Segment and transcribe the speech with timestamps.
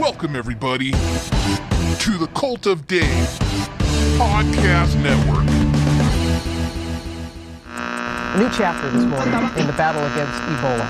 [0.00, 0.96] Welcome, everybody, to
[2.18, 3.04] the Cult of Dave
[4.16, 5.44] Podcast Network.
[7.66, 10.86] A new chapter this morning in the battle against Ebola.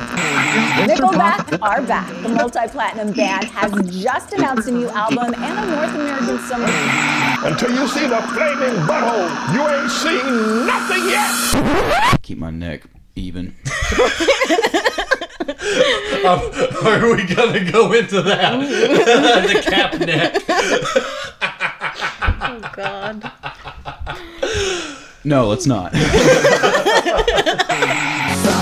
[0.87, 2.23] Nickelback are back.
[2.23, 6.69] The multi-platinum band has just announced a new album and a North American summer.
[7.45, 12.23] Until you see the flaming butthole, you ain't seen nothing yet.
[12.23, 12.83] Keep my neck
[13.17, 13.55] even.
[15.49, 18.59] Are we gonna go into that?
[19.49, 20.43] the cap neck.
[22.45, 23.31] Oh God.
[25.25, 25.93] No, let's not.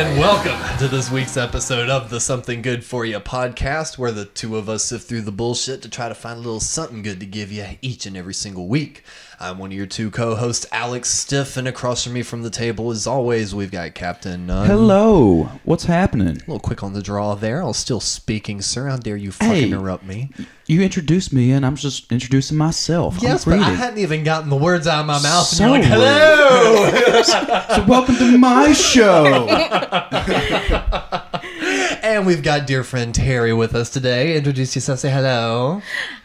[0.00, 4.24] and welcome to this week's episode of the Something Good for You podcast, where the
[4.24, 7.20] two of us sift through the bullshit to try to find a little something good
[7.20, 9.04] to give you each and every single week.
[9.42, 12.90] I'm one of your two co-hosts, Alex Stiff, and across from me from the table,
[12.90, 14.66] as always, we've got Captain Nunn.
[14.66, 15.44] Hello.
[15.64, 16.36] What's happening?
[16.36, 17.62] A little quick on the draw there.
[17.62, 18.88] I was still speaking, sir.
[18.88, 19.64] How dare you fucking Hey.
[19.64, 20.28] interrupt me?
[20.66, 23.16] You introduced me, and I'm just introducing myself.
[23.22, 25.84] Yes, I'm but I hadn't even gotten the words out of my mouth, So and
[25.86, 27.22] you're like, "Hello."
[27.76, 29.46] So welcome to my show.
[32.02, 34.36] and we've got dear friend Terry with us today.
[34.36, 34.98] Introduce yourself.
[34.98, 35.80] Say hello.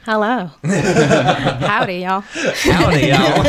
[0.06, 0.52] Hello.
[0.64, 2.22] Howdy, y'all.
[2.22, 3.42] Howdy, y'all.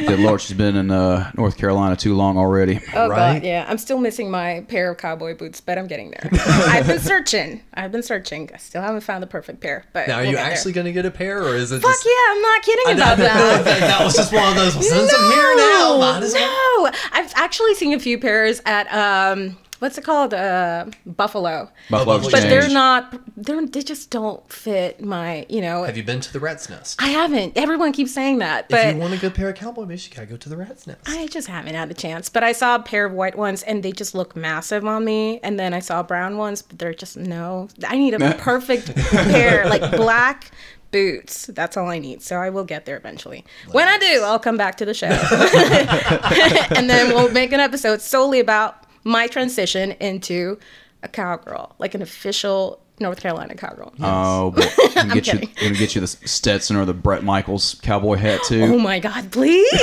[0.08, 2.80] Good Lord, she's been in uh, North Carolina too long already.
[2.94, 3.34] Oh Right?
[3.34, 3.66] God, yeah.
[3.68, 6.30] I'm still missing my pair of cowboy boots, but I'm getting there.
[6.66, 7.60] I've been searching.
[7.74, 8.48] I've been searching.
[8.54, 9.84] I still haven't found the perfect pair.
[9.92, 11.90] But Now, are we'll you actually going to get a pair, or is it Fuck
[11.92, 12.06] just?
[12.06, 12.12] yeah!
[12.34, 13.64] I'm not kidding I about that.
[13.64, 14.72] that, that was just one of those.
[14.72, 16.84] Since I'm here now, might as well.
[16.84, 20.32] No, I've actually seen a few pairs at um, what's it called?
[20.32, 21.68] Uh, Buffalo.
[21.90, 23.20] Buffalo But But they're not.
[23.36, 25.44] They're they just don't fit my.
[25.48, 25.82] You know.
[25.82, 27.02] Have you been to the Rat's Nest?
[27.02, 27.56] I haven't.
[27.56, 30.14] Everyone keeps saying that, but if you want a good pair of cowboy boots, you
[30.14, 31.00] gotta go to the Rat's Nest.
[31.06, 32.28] I just haven't had a chance.
[32.28, 35.40] But I saw a pair of white ones and they just look massive on me.
[35.42, 37.68] And then I saw brown ones, but they're just no.
[37.86, 40.52] I need a perfect pair, like black
[40.92, 41.46] boots.
[41.46, 42.22] That's all I need.
[42.22, 43.44] So I will get there eventually.
[43.72, 45.06] When I do, I'll come back to the show.
[46.76, 50.58] and then we'll make an episode solely about my transition into
[51.02, 53.92] a cowgirl, like an official North Carolina cowgirl.
[54.00, 55.48] Oh, but we can get you, kidding.
[55.56, 58.62] we're gonna get you the Stetson or the Bret Michaels cowboy hat too.
[58.62, 59.68] Oh my God, please.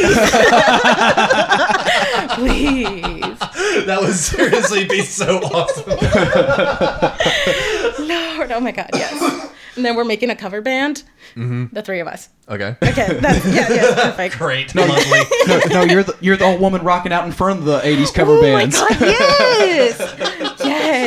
[2.36, 3.40] please.
[3.86, 5.90] that would seriously be so awesome.
[8.08, 9.49] Lord, oh my God, yes.
[9.80, 11.04] And then we're making a cover band,
[11.38, 11.68] mm-hmm.
[11.72, 12.28] the three of us.
[12.50, 12.76] Okay.
[12.84, 14.38] Okay, that's yeah, yeah, perfect.
[14.38, 14.76] Great.
[14.76, 15.22] Lovely.
[15.48, 18.14] no, no, you're the you're the old woman rocking out in front of the '80s
[18.14, 18.78] cover Oh bands.
[18.78, 19.98] my God, yes,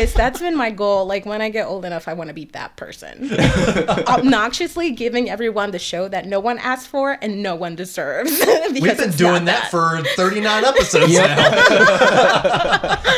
[0.00, 0.12] yes.
[0.14, 1.06] That's been my goal.
[1.06, 3.30] Like when I get old enough, I want to be that person,
[3.88, 8.31] obnoxiously giving everyone the show that no one asked for and no one deserves.
[8.72, 11.36] We've been doing not that, for 39 episodes Yep.
[11.36, 12.98] now.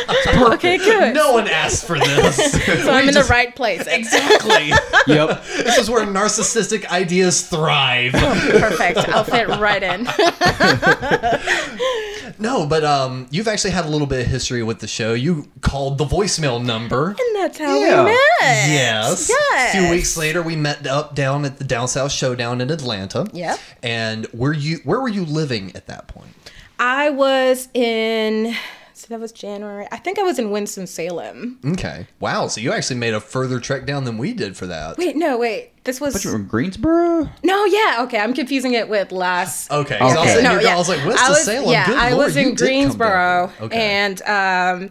[0.55, 1.13] Okay, good.
[1.13, 2.35] No one asked for this.
[2.83, 3.85] so I'm in the right place.
[3.87, 4.69] Exactly.
[5.07, 5.43] Yep.
[5.63, 8.11] this is where narcissistic ideas thrive.
[8.13, 8.97] Perfect.
[9.09, 10.07] I'll fit right in.
[12.37, 15.13] No, but um, you've actually had a little bit of history with the show.
[15.13, 17.07] You called the voicemail number.
[17.09, 18.03] And that's how Yeah.
[18.03, 18.17] we met.
[18.41, 19.29] Yes.
[19.29, 19.75] Yes.
[19.75, 23.27] A few weeks later, we met up down at the Down South Showdown in Atlanta.
[23.33, 23.57] Yeah.
[23.83, 26.33] And were you where were you living at that point?
[26.79, 28.55] I was in.
[28.97, 29.85] So that was January.
[29.91, 31.59] I think I was in Winston Salem.
[31.73, 32.07] Okay.
[32.21, 32.47] Wow.
[32.47, 34.97] So you actually made a further trek down than we did for that.
[34.97, 35.71] Wait, no, wait.
[35.83, 37.29] This was But you're in Greensboro.
[37.43, 38.19] no, yeah, okay.
[38.19, 39.69] I'm confusing it with last.
[39.69, 39.97] Okay.
[39.99, 40.27] I was Okay.
[40.29, 40.75] sitting No, yeah.
[40.75, 41.69] I was like, Winston was- Salem.
[41.71, 43.51] Yeah, Good I Lord, was in did come down Greensboro.
[43.61, 43.77] Okay.
[43.77, 44.89] and um,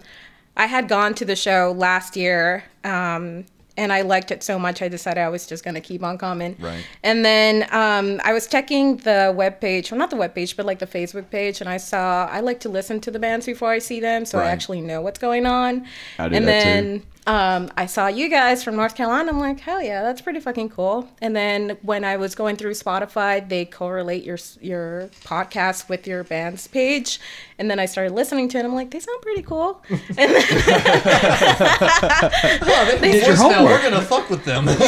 [0.57, 3.45] I had gone to the show last year, um,
[3.77, 6.55] and I liked it so much I decided I was just gonna keep on coming.
[6.61, 6.85] Right.
[7.03, 10.65] And then um, I was checking the web page, well, not the web page, but
[10.65, 13.71] like the Facebook page, and I saw I like to listen to the bands before
[13.71, 14.47] I see them, so Right.
[14.47, 15.87] I actually know what's going on.
[16.19, 17.03] I do and that too.
[17.27, 19.31] Then um, I saw you guys from North Carolina.
[19.31, 21.09] I'm like, hell yeah, that's pretty fucking cool.
[21.23, 26.23] And then when I was going through Spotify, they correlate your your podcast with your
[26.25, 27.19] band's page.
[27.59, 28.65] And then I started listening to it.
[28.65, 29.83] I'm like, they sound pretty cool.
[29.91, 30.45] And then,
[32.63, 33.83] Oh, they did your homework.
[33.83, 34.67] We're gonna fuck with them.
[34.67, 34.87] they sound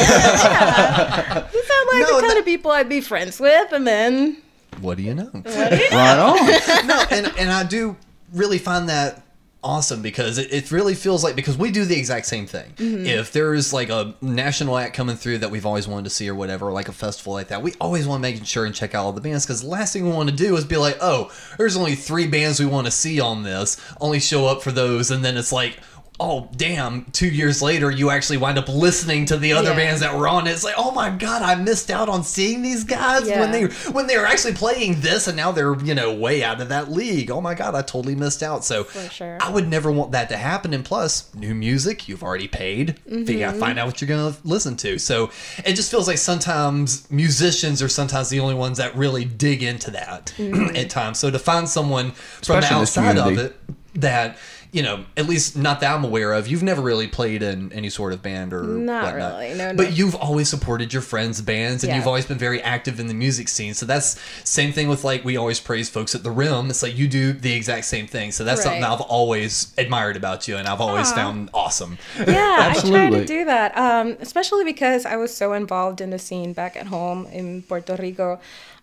[1.91, 3.71] like No, the kind that- of people I'd be friends with.
[3.71, 4.37] And then
[4.81, 5.29] what do you know?
[5.33, 6.87] Right on.
[6.87, 7.95] no, and and I do
[8.33, 9.23] really find that
[9.63, 12.73] awesome because it, it really feels like because we do the exact same thing.
[12.75, 13.05] Mm-hmm.
[13.05, 16.35] If there's like a national act coming through that we've always wanted to see or
[16.35, 19.05] whatever, like a festival like that, we always want to make sure and check out
[19.05, 21.31] all the bands because the last thing we want to do is be like, oh,
[21.57, 25.11] there's only three bands we want to see on this, only show up for those,
[25.11, 25.79] and then it's like.
[26.19, 29.75] Oh damn two years later you actually wind up listening to the other Yeah.
[29.75, 30.47] bands that were on.
[30.47, 33.65] It it's like oh my god i missed out on seeing these guys when they
[33.91, 36.91] when they were actually playing this and now they're you know way out of that
[36.91, 37.29] league.
[37.29, 38.65] Oh my god i totally missed out.
[38.65, 39.37] So For sure.
[39.41, 40.73] i would never want that to happen.
[40.73, 42.95] And plus new music you've already paid.
[43.05, 43.39] You Mm-hmm.
[43.39, 44.97] gotta find out what you're gonna listen to.
[44.97, 45.29] So
[45.65, 49.91] it just feels like sometimes musicians are sometimes the only ones that really dig into
[49.91, 50.75] that Mm-hmm.
[50.75, 51.19] at times.
[51.19, 53.55] So to find someone from the Especially in outside of it
[53.95, 54.37] that
[54.71, 57.89] you know at least not that i'm aware of you've never really played in any
[57.89, 59.39] sort of band or Not whatnot.
[59.39, 59.77] really, no, no.
[59.77, 61.97] but you've always supported your friends bands and Yeah.
[61.97, 65.23] you've always been very active in the music scene so that's same thing with like
[65.23, 68.31] we always praise folks at the rim it's like you do the exact same thing
[68.31, 72.25] so that's something i've always admired about you and i've always found awesome Yeah, I
[72.33, 73.19] try Absolutely.
[73.19, 76.87] to do that, um, especially because I was so involved in the scene back at
[76.87, 78.39] home in Puerto Rico.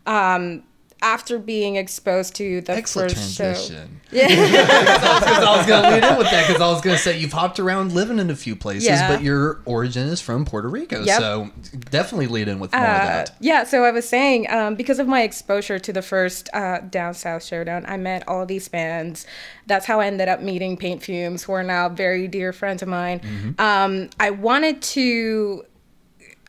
[0.07, 0.63] Um,
[1.05, 6.17] after being exposed to the excellent first show, transition yeah i was gonna lead in
[6.19, 8.85] with that because i was gonna say you've hopped around living in a few places
[8.89, 9.09] Yeah.
[9.09, 11.21] but your origin is from puerto rico Yep.
[11.21, 11.51] so
[11.91, 14.99] definitely lead in with more of Uh, that yeah, so I was saying, um, because
[14.99, 19.27] of my exposure to the first uh, Down South Showdown, I met all these bands.
[19.67, 22.89] That's how I ended up meeting Paint Fumes, who are now very dear friends of
[22.89, 23.55] mine.
[23.59, 25.65] Um, I wanted to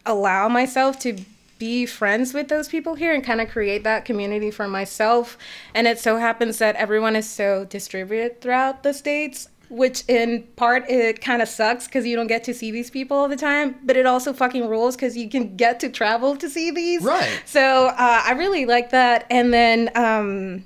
[0.06, 1.18] allow myself to
[1.58, 5.38] be friends with those people here and kind of create that community for myself.
[5.74, 10.90] And it so happens that everyone is so distributed throughout the states, which in part
[10.90, 13.76] it kind of sucks because you don't get to see these people all the time,
[13.84, 17.02] but it also fucking rules because you can get to travel to see these.
[17.02, 17.42] Right.
[17.46, 19.26] So uh, I really like that.
[19.30, 19.92] And then.
[19.96, 20.66] Um,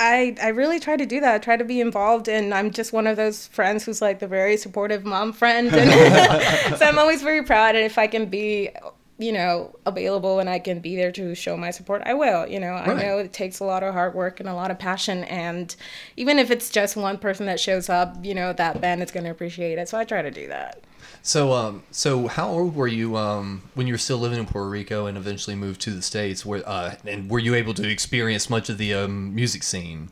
[0.00, 1.34] I, I really try to do that.
[1.34, 4.28] I try to be involved, and I'm just one of those friends who's like the
[4.28, 5.74] very supportive mom friend.
[5.74, 7.74] And so I'm always very proud.
[7.74, 8.70] And if I can be,
[9.18, 12.46] you know, available and I can be there to show my support, I will.
[12.46, 14.78] You know, I know it takes a lot of hard work and a lot of
[14.78, 15.24] passion.
[15.24, 15.74] And
[16.16, 19.24] even if it's just one person that shows up, you know, that band is going
[19.24, 19.88] to appreciate it.
[19.88, 20.84] So I try to do that.
[21.22, 24.68] So, um, so how old were you um, when you were still living in Puerto
[24.68, 26.46] Rico and eventually moved to the states?
[26.46, 30.10] Where uh, and were you able to experience much of the um, music scene?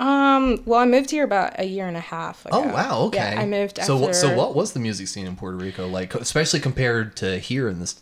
[0.00, 2.58] Um, well, I moved here about a year and a half ago.
[2.58, 3.18] Oh wow, okay.
[3.18, 3.92] Yeah, I moved after.
[3.92, 7.68] So, so what was the music scene in Puerto Rico like, especially compared to here
[7.68, 8.00] in this?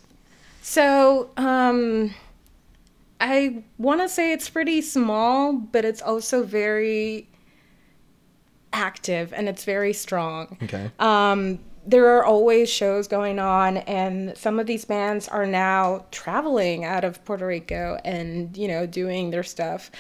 [0.69, 2.13] So, um,
[3.21, 7.29] I want to say it's pretty small, but it's also very
[8.73, 10.59] active and it's very strong.
[10.65, 10.91] Okay.
[10.99, 16.85] Um, there are always shows going on, and some of these bands are now traveling
[16.85, 19.93] out of Puerto Rico and you know doing their stuff.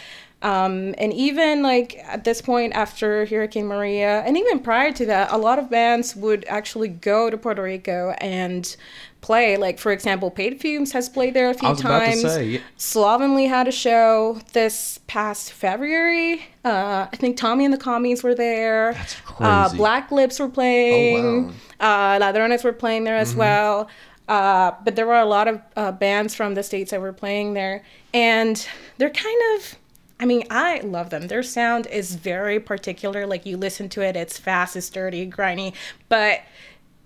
[0.42, 5.32] Um, and even like at this point after Hurricane Maria, and even prior to that,
[5.32, 8.76] a lot of bands would actually go to Puerto Rico and
[9.20, 9.56] play.
[9.56, 12.22] Like for example, Paint Fumes has played there a few I was about to times.
[12.22, 12.62] say.
[12.76, 16.42] Slovenly had a show this past February.
[16.64, 18.92] Uh, I think Tommy and the Commies were there.
[18.94, 19.76] That's Uh, crazy.
[19.76, 21.24] Black Lips were playing.
[21.24, 22.14] Oh, wow.
[22.14, 23.88] Uh, Ladrones were playing there as well.
[24.28, 27.54] Uh, but there were a lot of uh, bands from the states that were playing
[27.54, 28.66] there, and
[28.98, 29.76] they're kind of.
[30.18, 31.28] I mean, I love them.
[31.28, 33.26] Their sound is very particular.
[33.26, 35.74] Like you listen to it, it's fast, it's dirty, grimy,
[36.08, 36.40] but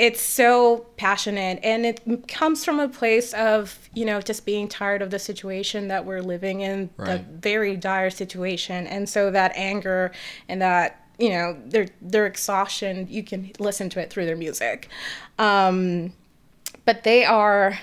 [0.01, 5.03] it's so passionate and it comes from a place of you know just being tired
[5.03, 8.87] of the situation that we're living in the very dire situation.
[8.87, 10.11] And so that anger
[10.49, 14.89] and that you know their their exhaustion you can listen to it through their music.
[15.39, 16.15] Um
[16.87, 17.79] but they are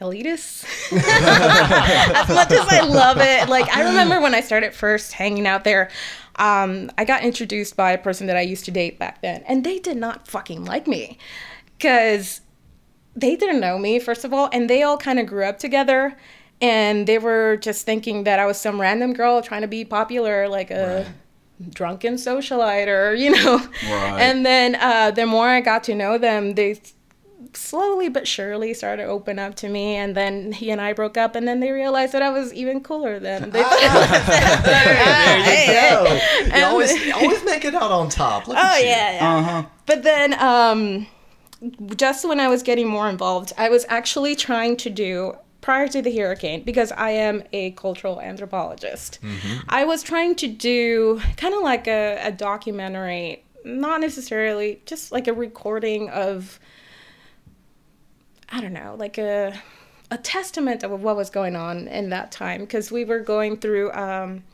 [0.00, 3.48] elitists as much as i love it.
[3.48, 5.90] Like i remember when i started first hanging out there
[6.38, 9.64] um, i got introduced by a person that i used to date back then and
[9.64, 11.16] they did not fucking like me
[11.78, 12.40] because
[13.14, 16.16] they didn't know me first of all and they all kind of grew up together
[16.60, 20.48] and they were just thinking that i was some random girl trying to be popular
[20.48, 21.06] like a
[21.70, 24.20] drunken socialite or you know Right.
[24.20, 26.80] and then uh, the more i got to know them they
[27.54, 31.16] slowly but surely started to open up to me and then he and i broke
[31.16, 33.78] up and then they realized that i was even cooler than they thought
[34.64, 36.56] There you go.
[36.58, 38.46] You always, always make it out on top.
[38.48, 39.36] Look Oh yeah, yeah.
[39.38, 39.62] Uh-huh.
[39.86, 41.06] But then, um,
[41.96, 46.00] just when I was getting more involved, I was actually trying to do prior to
[46.00, 49.18] the hurricane because I am a cultural anthropologist.
[49.68, 55.26] I was trying to do kind of like a, a documentary, not necessarily just like
[55.26, 56.60] a recording of,
[58.48, 59.60] I don't know, like a
[60.08, 63.90] a testament of what was going on in that time because we were going through.
[63.92, 64.44] Um,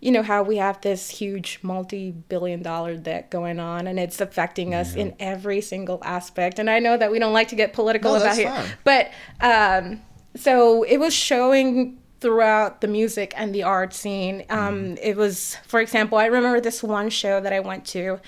[0.00, 4.74] you know how we have this huge multi-billion dollar debt going on and it's affecting
[4.74, 6.58] us in every single aspect.
[6.58, 8.68] And i know that we don't like to get political No, about here fine.
[8.84, 10.00] but um,
[10.36, 14.44] so it was showing throughout the music and the art scene.
[14.50, 14.94] Um, Mm-hmm.
[15.02, 18.20] it was for example i remember this one show that i went to.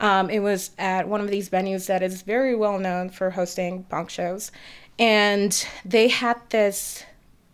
[0.00, 3.84] Um, it was at one of these venues that is very well known for hosting
[3.84, 4.50] punk shows,
[4.98, 5.52] and
[5.84, 7.04] they had this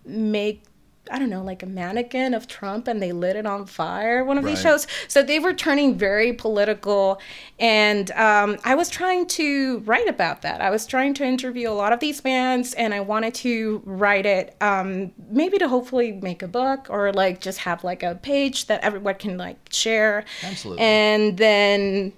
[0.05, 0.63] make
[1.11, 4.39] I don't know, like a mannequin of Trump and they lit it on fire, one
[4.39, 4.87] of these shows.
[5.09, 7.21] So they were turning very political.
[7.59, 10.61] And um, I was trying to write about that.
[10.61, 14.27] I was trying to interview a lot of these bands and I wanted to write
[14.27, 18.67] it, um, maybe to hopefully make a book or like just have like a page
[18.67, 20.25] that everyone can like share.
[20.43, 20.83] Absolutely.
[20.83, 22.13] And then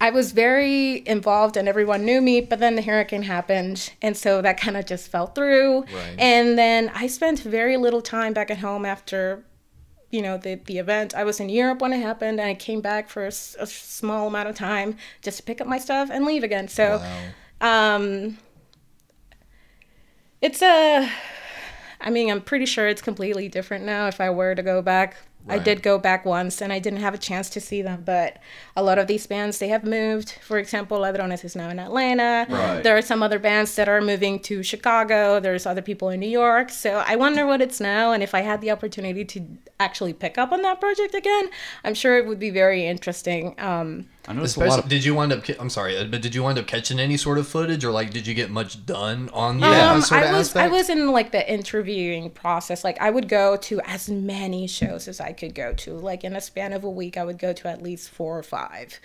[0.00, 3.92] I was very involved and everyone knew me, but then the hurricane happened.
[4.02, 5.82] And so that kind of just fell through.
[5.82, 6.16] Right.
[6.18, 9.44] And then I spent very little time back at home after,
[10.10, 11.14] you know, the, the event.
[11.14, 14.48] I was in Europe when it happened and I came back for a small amount
[14.48, 16.68] of time just to pick up my stuff and leave again.
[16.68, 17.00] So,
[17.60, 18.38] um,
[20.40, 21.08] it's a,
[22.00, 25.16] I mean, I'm pretty sure it's completely different now if I were to go back.
[25.48, 28.38] I did go back once and I didn't have a chance to see them, but
[28.76, 30.32] a lot of these bands they have moved.
[30.42, 32.46] For example, Ladrones is now in Atlanta.
[32.48, 32.82] Right.
[32.82, 35.40] There are some other bands that are moving to Chicago.
[35.40, 36.70] There's other people in New York.
[36.70, 39.46] So I wonder what it's now and if I had the opportunity to
[39.80, 41.50] actually pick up on that project again,
[41.84, 43.54] I'm sure it would be very interesting.
[43.58, 45.44] Um, I noticed a lot Especially, of did you wind up?
[45.58, 48.24] I'm sorry, but did you wind up catching any sort of footage, or like, did
[48.26, 50.64] you get much done on that Um, sort of I was aspect?
[50.64, 52.84] I was in like the interviewing process.
[52.84, 55.94] Like I would go to as many shows as I could go to.
[55.94, 58.44] Like in a span of a week, I would go to at least four or
[58.44, 59.00] five,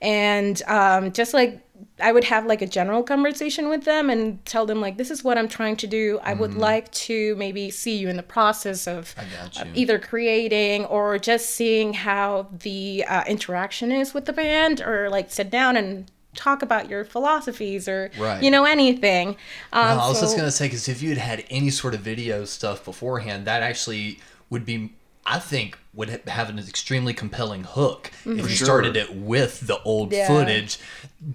[0.00, 1.60] and um, just like
[2.00, 5.22] I would have like a general conversation with them and tell them like this is
[5.24, 6.20] what I'm trying to do.
[6.22, 11.18] I would like to maybe see you in the process of uh, either creating or
[11.18, 16.10] just seeing how the uh, interaction is with the band, or like sit down and
[16.34, 18.42] talk about your philosophies or Right.
[18.42, 19.36] you know anything.
[19.72, 22.00] Um, No, I was just gonna say because if you had had any sort of
[22.00, 24.92] video stuff beforehand, that actually would be,
[25.32, 28.64] I think, would have an extremely compelling hook if you sure.
[28.64, 30.16] started it with the old Mm-hmm.
[30.18, 30.26] Yeah.
[30.26, 30.78] footage.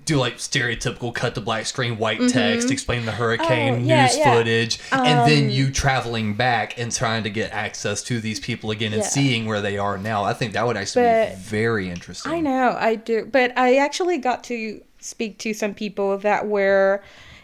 [0.05, 3.83] Do like stereotypical cut to black screen, white text, explain the hurricane Mm-hmm.
[3.83, 4.31] Oh, yeah, news yeah.
[4.31, 8.71] Um, footage, and then you traveling back and trying to get access to these people
[8.71, 9.07] again and Yeah.
[9.07, 10.23] seeing where they are now.
[10.23, 12.31] I think that would actually But- be very interesting.
[12.31, 13.25] I know, I do.
[13.31, 17.01] But I actually got to speak to some people that were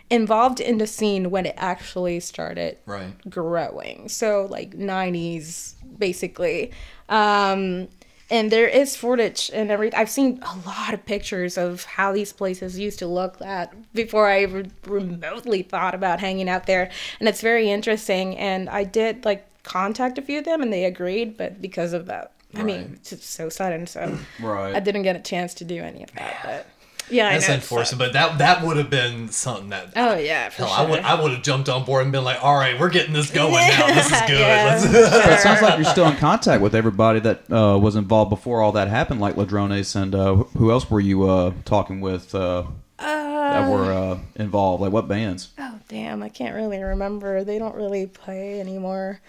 [0.09, 3.13] involved in the scene when it actually started Right.
[3.29, 4.09] growing.
[4.09, 5.73] So like 90s
[6.07, 6.71] basically.
[7.09, 7.87] Um
[8.29, 12.33] and there is footage and every I've seen a lot of pictures of how these
[12.33, 17.29] places used to look that before I re- remotely thought about hanging out there and
[17.29, 21.37] it's very interesting and I did like contact a few of them and they agreed
[21.37, 24.01] but because of that I mean it's just so sudden so
[24.41, 24.75] Right.
[24.75, 26.65] I didn't get a chance to do any of that but
[27.09, 30.49] yeah I That's know unfortunate, but that that would have been something that oh yeah
[30.49, 32.55] for Hell, sure I would I would have jumped on board and been like, "All
[32.55, 33.87] right, we're getting this going now.
[33.87, 34.79] This is good." Yeah.
[34.81, 34.85] Let's-
[35.25, 38.61] But it sounds like you're still in contact with everybody that uh, was involved before
[38.61, 42.63] all that happened, like Ladrones, and uh, who else were you uh, talking with uh,
[42.97, 44.81] that were uh, involved?
[44.81, 45.49] Like what bands?
[45.59, 47.43] Oh damn, I can't really remember.
[47.43, 49.19] They don't really play anymore.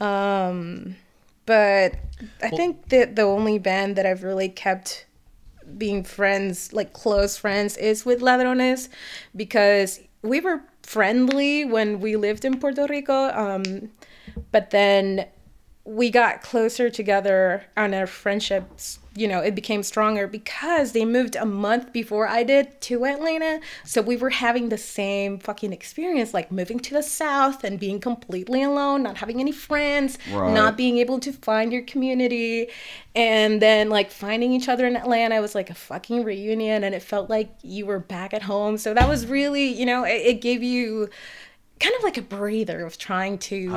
[0.00, 0.96] Um
[1.46, 1.94] but
[2.42, 5.04] I think that the only band that I've really kept
[5.78, 8.88] being friends, like close friends, is with Ladrones
[9.34, 13.30] because we were friendly when we lived in Puerto Rico.
[13.30, 13.90] Um
[14.52, 15.26] but then
[15.90, 21.34] we got closer together and our friendships you know it became stronger because they moved
[21.34, 23.58] a month before i did to atlanta.
[23.84, 27.98] So we were having the same fucking experience like moving to the south and being
[27.98, 30.54] completely alone not having any friends Right.
[30.54, 32.68] not being able to find your community.
[33.16, 37.02] And then like finding each other in atlanta was like a fucking reunion and it
[37.02, 38.78] felt like you were back at home.
[38.78, 41.10] So that was really you know it, it gave you
[41.80, 43.70] kind of like a breather of trying to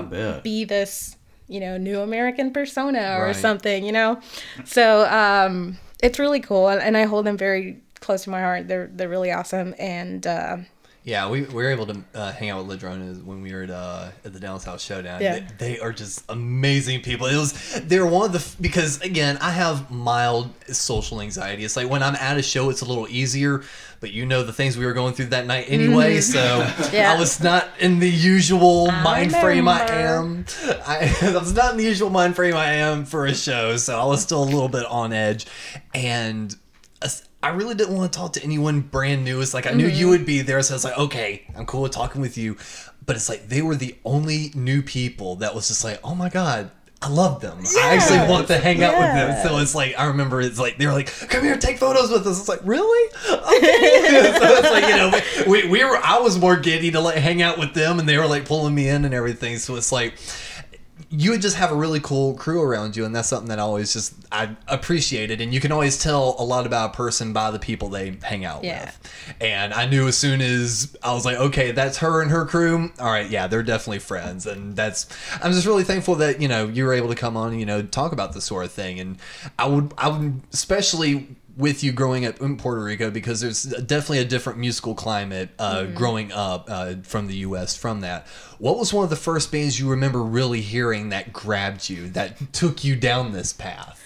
[0.44, 1.16] be this
[1.48, 3.36] you know new american persona or Right.
[3.36, 4.20] something you know
[4.66, 8.68] so um it's really cool and, and i hold them very close to my heart
[8.68, 10.58] they're they're really awesome and uh
[11.06, 13.70] yeah, we, we were able to uh, hang out with Ladrones when we were at,
[13.70, 15.22] uh, at the Down South Showdown.
[15.22, 15.40] Yeah.
[15.40, 17.28] They, they are just amazing people.
[17.28, 21.66] It was they're one of the because again I have mild social anxiety.
[21.66, 23.64] It's like when I'm at a show, it's a little easier.
[24.00, 26.96] But you know the things we were going through that night anyway, so Mm-hmm.
[26.96, 27.14] Yeah.
[27.14, 30.46] I was not in the usual mind frame I am.
[30.86, 33.98] I, I was not in the usual mind frame I am for a show, so
[34.00, 35.46] I was still a little bit on edge,
[35.94, 36.54] and
[37.02, 39.42] as- I really didn't want to talk to anyone brand new.
[39.42, 39.98] It's like I knew Mm-hmm.
[40.00, 42.58] you would be there, so I was like, okay, I'm cool with talking with you.
[43.06, 46.30] But it's like they were the only new people that was just like, oh my
[46.30, 46.72] god.
[47.02, 47.58] I love them.
[47.82, 49.46] I actually want to hang out with them.
[49.46, 52.26] So it's like I remember it's like they were like, "Come here, take photos with
[52.26, 53.12] us." It's like, really?
[53.30, 54.32] Okay.
[54.40, 55.98] so it's like you know, we, we were.
[55.98, 58.74] I was more giddy to like hang out with them, and they were like pulling
[58.74, 59.58] me in and everything.
[59.58, 60.14] So it's like
[61.16, 63.62] you would just have a really cool crew around you, and that's something that I
[63.62, 65.42] always just I appreciated.
[65.42, 68.46] And you can always tell a lot about a person by the people they hang
[68.46, 68.86] out Yeah.
[68.86, 69.36] with.
[69.40, 72.92] And I knew as soon as I was like, okay, that's her and her crew.
[73.00, 75.06] All right, yeah, they're definitely friends, and that's.
[75.44, 77.66] I'm just really thankful that you know you were able to come on, and, you
[77.68, 79.00] know, talk about this sort of thing.
[79.00, 79.18] And
[79.60, 84.20] I would, I would especially with you growing up in Puerto Rico because there's definitely
[84.20, 87.76] a different musical climate uh, growing up uh, from the U.S.
[87.78, 88.26] from that.
[88.58, 92.54] What was one of the first bands you remember really hearing that grabbed you, that
[92.54, 94.00] took you down this path?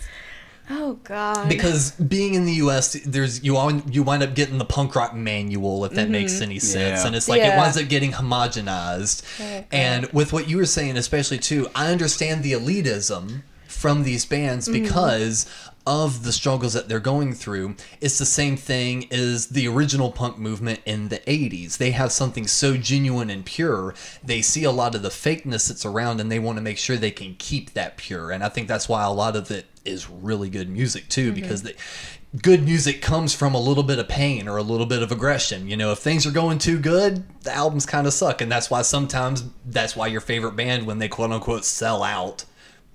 [0.70, 1.48] Oh God.
[1.48, 5.16] Because being in the U.S., there's you all you wind up getting the punk rock
[5.16, 7.08] manual if that makes any sense, Yeah.
[7.08, 7.58] and it's like it Yeah.
[7.58, 9.24] winds up getting homogenized.
[9.72, 14.68] And with what you were saying, especially too, I understand the elitism from these bands
[14.68, 15.46] because
[15.88, 17.74] of the struggles that they're going through.
[18.02, 21.78] It's the same thing as the original punk movement in the 80s.
[21.78, 23.96] They have something so genuine and pure.
[24.22, 26.98] They see a lot of the fakeness that's around and they want to make sure
[26.98, 28.32] they can keep that pure.
[28.32, 31.42] And I think that's why a lot of it is really good music too mm-hmm.
[31.42, 31.74] because they
[32.42, 35.70] good music comes from a little bit of pain or a little bit of aggression.
[35.70, 38.42] You know, if things are going too good, the albums kind of suck.
[38.42, 42.44] And that's why sometimes that's why your favorite band, when they quote unquote sell out,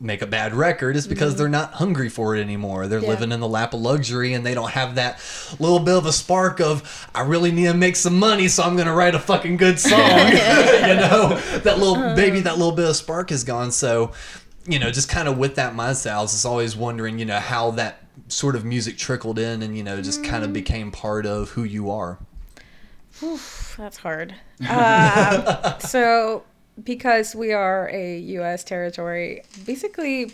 [0.03, 1.39] make a bad record is because mm-hmm.
[1.39, 2.89] they're not hungry for it anymore.
[2.89, 5.21] They're living in the lap of luxury and they don't have that
[5.61, 8.75] little bit of a spark of, I really need to make some money, so I'm
[8.75, 10.01] going to write a fucking good song.
[10.01, 12.17] you know, that little, uh-huh.
[12.17, 13.71] baby that little bit of spark is gone.
[13.71, 14.13] So,
[14.67, 17.39] you know, just kind of with that mindset, I was just always wondering, you know,
[17.39, 20.55] how that sort of music trickled in and, you know, just kind of mm.
[20.55, 22.19] became part of who you are.
[23.77, 24.35] That's hard.
[24.67, 26.45] Uh, so,
[26.83, 28.65] because we are a U.S.
[28.65, 30.33] territory, basically,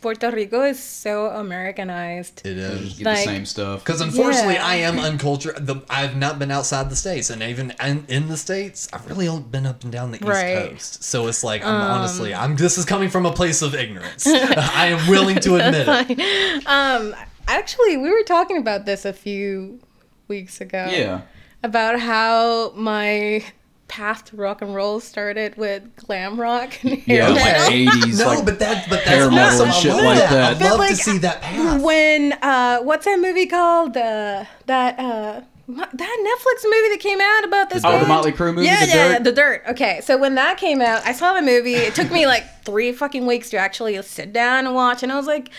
[0.00, 2.42] Puerto Rico is so Americanized.
[2.46, 2.80] It is.
[2.80, 3.84] Just get Like- the same stuff.
[3.84, 4.66] Because unfortunately, Yeah.
[4.66, 5.66] I am uncultured.
[5.66, 9.26] The, I've not been outside the states, and even in, in the states, I've really
[9.26, 10.56] only been up and down the Right.
[10.56, 11.04] Um, East Coast.
[11.04, 12.54] So it's like, I'm honestly, I'm.
[12.54, 14.24] This is coming from a place of ignorance.
[14.26, 16.62] I am willing to admit it.
[16.66, 17.14] Um,
[17.48, 19.80] actually, we were talking about this a few
[20.28, 20.86] weeks ago.
[20.90, 21.22] Yeah.
[21.64, 23.44] About how my
[23.88, 28.26] path to rock and roll started with glam rock and hair Yeah, like 80s, No,
[28.26, 29.66] like but that, but hair that's metal awesome.
[29.68, 30.30] and shit like that.
[30.30, 30.52] that.
[30.52, 31.80] I'd But, love like, to see that path.
[31.82, 37.44] when uh what's that movie called uh that uh that Netflix movie that came out
[37.44, 38.06] about this Oh, the?
[38.06, 39.24] Motley Crue movie, yeah, The yeah, Dirt?
[39.24, 42.26] the dirt okay so when that came out i saw the movie it took me
[42.26, 45.50] like three fucking weeks to actually sit down and watch and i was like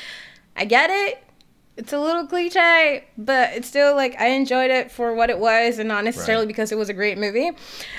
[0.56, 1.24] i get it
[1.80, 5.80] it's a little cliche, but it's still like I enjoyed it for what it was
[5.80, 6.48] and not necessarily Right.
[6.50, 7.52] because it was a great movie.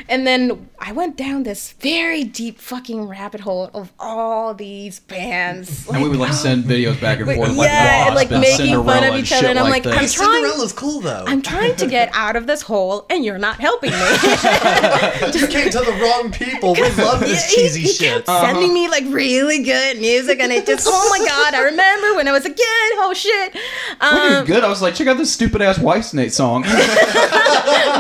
[0.07, 5.89] And then I went down this very deep fucking rabbit hole of all these bands.
[5.89, 8.85] And we would like send videos back and forth, like yeah, and, Wasp like, making
[8.85, 10.03] fun of each other, shit and I'm like like, that.
[10.03, 11.25] I'm trying- Cinderella's cool though.
[11.27, 13.97] I'm trying to get out of this hole, and you're not helping me.
[15.41, 16.75] you came to the wrong people.
[16.75, 18.27] We love this he- cheesy he shit.
[18.27, 18.73] kept sending uh-huh.
[18.75, 22.33] me like really good music, and it just oh my god, I remember when I
[22.33, 22.91] was a kid.
[23.03, 23.57] Oh shit!
[24.01, 26.63] When you were Um, good, I was like, check out this stupid ass Whitesnake song.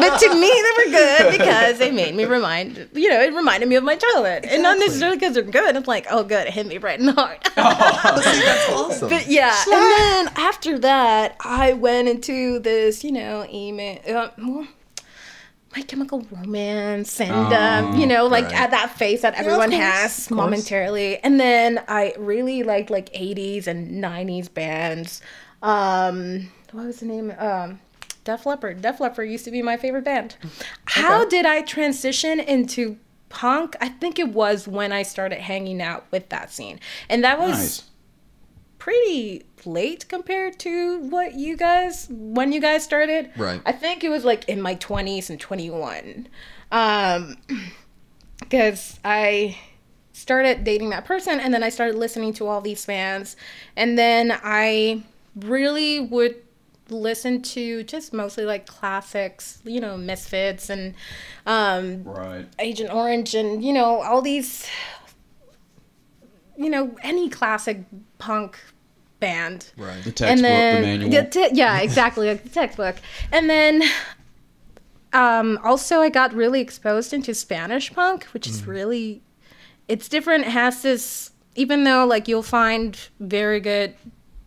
[0.01, 3.69] but to me, they were good because they made me remind, you know, it reminded
[3.69, 5.77] me of my childhood, and not necessarily because they're good.
[5.77, 7.49] It's like, oh, good, it hit me right in the heart.
[7.55, 9.09] That's awesome.
[9.09, 14.01] But yeah, and then after that, I went into this, you know, email.
[14.07, 14.67] Uh, well,
[15.77, 18.55] my Chemical Romance, and um, you know, like right.
[18.55, 21.19] at that phase that everyone course, has momentarily.
[21.19, 25.23] And then I really liked like '80s and '90s bands.
[25.63, 27.33] Um, what was the name?
[27.39, 27.81] Um,
[28.25, 28.83] Def Leppard.
[28.83, 30.37] Def Leppard used to be my favorite band.
[30.87, 33.77] How did I transition into punk?
[33.81, 37.51] I think it was when I started hanging out with that scene, and that was
[37.59, 37.83] nice.
[38.79, 43.31] pretty late compared to what you guys when you guys started.
[43.37, 43.61] Right.
[43.67, 46.29] I think it was like in my 20s and 21.
[46.73, 47.37] Um
[48.51, 49.59] cuz I
[50.13, 53.37] started dating that person and then I started listening to all these bands
[53.77, 55.03] and then I
[55.37, 56.37] really would
[56.89, 60.95] listen to just mostly like classics, you know, Misfits and
[61.47, 62.47] um Right.
[62.59, 64.67] Agent Orange and you know all these
[66.57, 67.85] you know any classic
[68.19, 68.59] punk
[69.21, 70.03] band right.
[70.03, 71.11] The textbook, the manual.
[71.11, 72.97] the te- yeah exactly like the textbook
[73.33, 73.83] and then
[75.13, 79.23] um also I got really exposed into Spanish punk which is really
[79.89, 83.95] it's different it has this even though like you'll find very good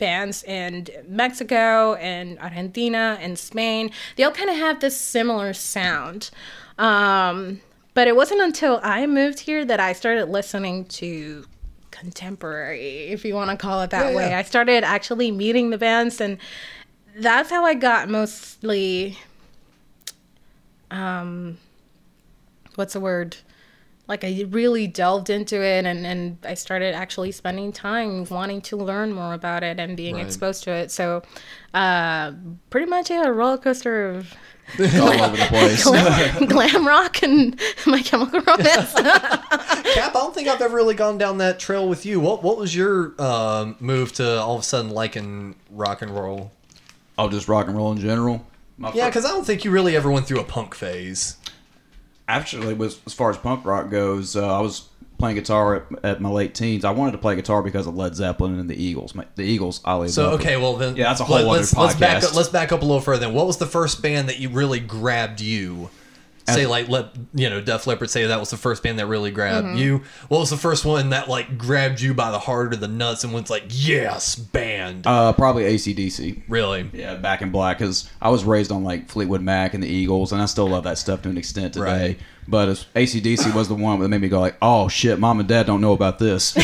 [0.06, 3.84] bands in Mexico and Argentina and Spain
[4.16, 6.30] they all kind of have this similar sound
[6.78, 7.62] um
[7.94, 11.46] but it wasn't until I moved here that I started listening to
[11.92, 14.30] contemporary, if you want to call it that Yeah, way.
[14.30, 14.40] yeah.
[14.40, 16.38] I started actually meeting the bands, and
[17.16, 19.18] that's how I got mostly.
[20.90, 21.58] Um,
[22.76, 23.38] what's the word?
[24.08, 28.76] Like I really delved into it and, and I started actually spending time wanting to
[28.78, 30.26] learn more about it and being Right.
[30.26, 30.92] exposed to it.
[30.92, 31.24] So
[31.74, 32.34] uh,
[32.70, 34.34] pretty much yeah, a roller coaster of
[34.80, 35.84] all over the place.
[35.86, 38.94] glam, glam rock and my chemical romance.
[38.94, 42.20] Cap, I don't think I've ever really gone down that trail with you.
[42.20, 46.52] What what was your um, move to all of a sudden liking rock and roll?
[47.18, 48.46] oh, just rock and roll in general.
[48.78, 51.38] My Yeah, because I don't think you really ever went through a punk phase.
[52.28, 54.88] Actually was as far as punk rock goes uh, i was
[55.20, 58.16] playing guitar at, at my late teens i wanted to play guitar because of led
[58.16, 61.22] zeppelin and the eagles My, the eagles i leave So okay, well then Yeah, that's
[61.22, 62.30] a whole other let's, let's back podcast.
[62.30, 62.36] up.
[62.36, 63.26] Let's back up a little further.
[63.28, 65.90] Then, what was the first band that you really grabbed you?
[66.48, 68.10] Say like let you know Def Leppard.
[68.10, 69.78] Say that was the first band that really grabbed Mm-hmm.
[69.78, 70.02] you.
[70.28, 73.24] What was the first one that like grabbed you by the heart or the nuts
[73.24, 75.08] and was like yes band?
[75.08, 76.90] uh, probably acdc really?
[76.94, 80.32] yeah back in black because i was raised on like fleetwood mac and the eagles
[80.32, 82.20] and i still love that stuff to an extent today Right.
[82.48, 85.66] but acdc was the one that made me go like oh shit mom and dad
[85.66, 86.54] don't know about this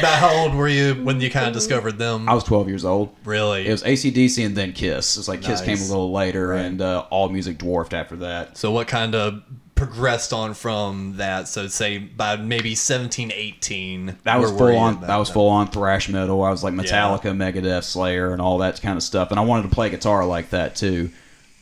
[0.00, 2.28] About how old were you when you kind of discovered them?
[2.28, 3.66] i was 12 years old really?
[3.66, 6.64] it was acdc and then kiss it's like kiss came a little later Right.
[6.64, 9.42] and uh, all music dwarfed after that So what kind of
[9.74, 11.48] progressed on from that?
[11.48, 14.16] So say by maybe 17, 18.
[14.24, 15.00] That was full on.
[15.00, 16.42] That was full on thrash metal.
[16.42, 19.30] I was like Metallica, Megadeth, Slayer, and all that kind of stuff.
[19.30, 21.08] And I wanted to play guitar like that too.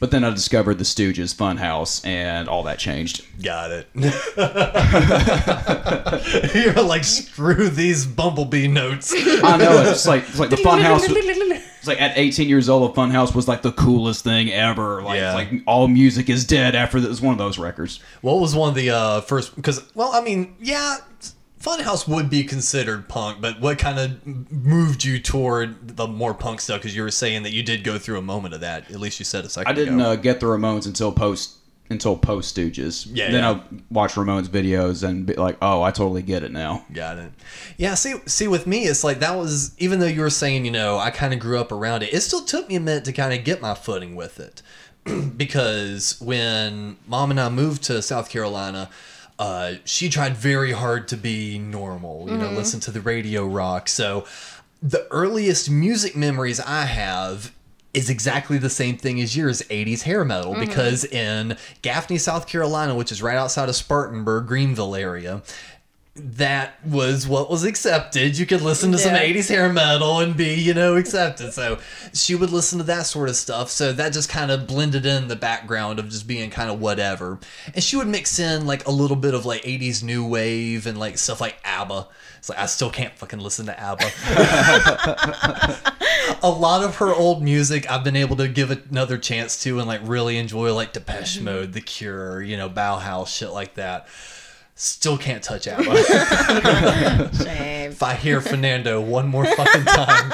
[0.00, 3.24] But then I discovered the Stooges, Funhouse, and all that changed.
[3.42, 3.88] Got it.
[6.54, 9.12] You're like screw these bumblebee notes.
[9.12, 11.08] I know it's like it's like the Funhouse.
[11.78, 15.00] It's like at 18 years old, the Funhouse was like the coolest thing ever.
[15.00, 15.34] Like Yeah.
[15.34, 17.06] like all music is dead after this.
[17.06, 18.00] It was one of those records.
[18.20, 19.54] What was one of the uh, first?
[19.54, 20.96] Because well, I mean, yeah,
[21.61, 26.61] Funhouse would be considered punk, but what kind of moved you toward the more punk
[26.61, 26.81] stuff?
[26.81, 28.90] Because you were saying that you did go through a moment of that.
[28.90, 31.57] At least you said a second I didn't uh, get the Ramones until post
[31.90, 33.09] until post Stooges.
[33.12, 33.51] Yeah, Then yeah.
[33.51, 36.85] I watch Ramones videos and be like, oh, I totally get it now.
[36.92, 37.33] Got it.
[37.77, 40.71] Yeah, see see with me it's like that was even though you were saying, you
[40.71, 42.12] know, I kind of grew up around it.
[42.12, 44.62] It still took me a minute to kind of get my footing with it.
[45.37, 48.90] because when mom and I moved to South Carolina,
[49.38, 53.88] uh, she tried very hard to be normal, you know, listen to the radio rock.
[53.88, 54.24] So
[54.83, 57.53] the earliest music memories I have
[57.94, 62.94] is exactly the same thing as yours 80s hair metal because in Gaffney, South Carolina,
[62.94, 65.42] which is right outside of Spartanburg, Greenville area,
[66.18, 68.38] that was what was accepted.
[68.38, 71.52] You could listen to some 80s hair metal and be, you know, accepted.
[71.52, 71.78] So
[72.12, 73.70] she would listen to that sort of stuff.
[73.70, 77.38] So that just kind of blended in the background of just being kind of whatever.
[77.74, 80.98] And she would mix in like a little bit of like 80s new wave and
[80.98, 82.09] like stuff like ABBA.
[82.38, 84.11] It's like I still can't fucking listen to ABBA.
[86.42, 89.88] a lot of her old music I've been able to give another chance to and
[89.88, 94.09] like really enjoy like Depeche Mode, The Cure, you know, Bauhaus, shit like that.
[94.81, 95.85] Still can't touch ABBA.
[97.35, 97.91] Shame.
[97.91, 100.33] if I hear Fernando one more fucking time,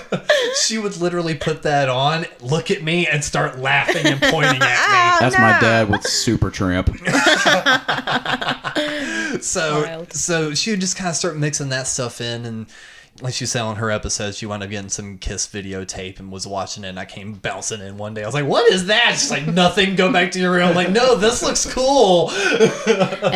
[0.62, 4.62] she would literally put that on, look at me, and start laughing and pointing at
[4.62, 4.66] me.
[5.16, 6.88] Oh, That's my dad with Supertramp.
[9.42, 10.12] So, Wild.
[10.12, 12.66] so she would just kind of start mixing that stuff in, and
[13.20, 16.46] like she said on her episode, she wound up getting some Kiss videotape and was
[16.46, 16.88] watching it.
[16.88, 18.22] And I came bouncing in one day.
[18.22, 19.96] I was like, "What is that?" She's like, "Nothing.
[19.96, 22.30] Go back to your room." I'm like, "No, this looks cool."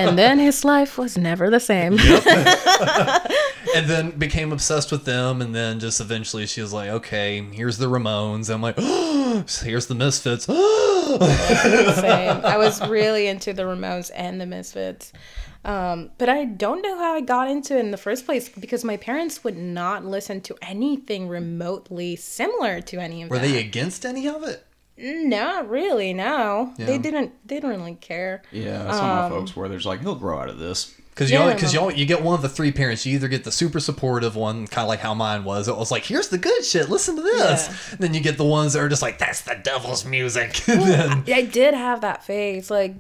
[0.00, 1.98] And then his life was never the same.
[3.74, 7.78] and then became obsessed with them and then just eventually she was like okay here's
[7.78, 10.46] the ramones i'm like oh, here's the misfits
[11.18, 12.44] Same.
[12.44, 15.12] I was really into the Ramones and the Misfits.
[15.64, 18.82] Um, but I don't know how I got into it in the first place because
[18.82, 23.30] my parents would not listen to anything remotely similar to any of it.
[23.30, 23.46] were that.
[23.46, 24.64] they against any of it
[24.96, 26.14] Not really.
[26.14, 26.86] No, Yeah.
[26.86, 27.32] they didn't.
[27.46, 28.42] They didn't really care.
[28.52, 29.68] Yeah, some of my folks were.
[29.68, 30.94] There's like, he'll grow out of this.
[31.10, 31.90] because you Yeah, because no.
[31.90, 34.66] you you get one of the three parents you either get the super supportive one
[34.66, 37.22] kind of like how mine was it was like here's the good shit listen to
[37.22, 37.96] this Yeah.
[37.98, 41.24] then you get the ones that are just like that's the devil's music And then,
[41.34, 42.70] I did have that phase.
[42.70, 42.94] Like,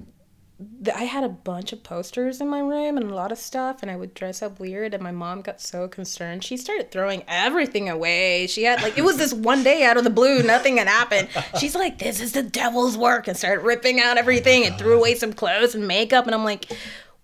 [0.84, 3.82] th- I had a bunch of posters in my room and a lot of stuff,
[3.82, 4.94] and I would dress up weird.
[4.94, 6.44] And my mom got so concerned.
[6.44, 8.46] She started throwing everything away.
[8.46, 11.28] She had, like, it was this one day out of the blue, nothing had happened.
[11.58, 15.14] She's like, this is the devil's work, and started ripping out everything and threw away
[15.14, 16.26] some clothes and makeup.
[16.26, 16.70] And I'm like,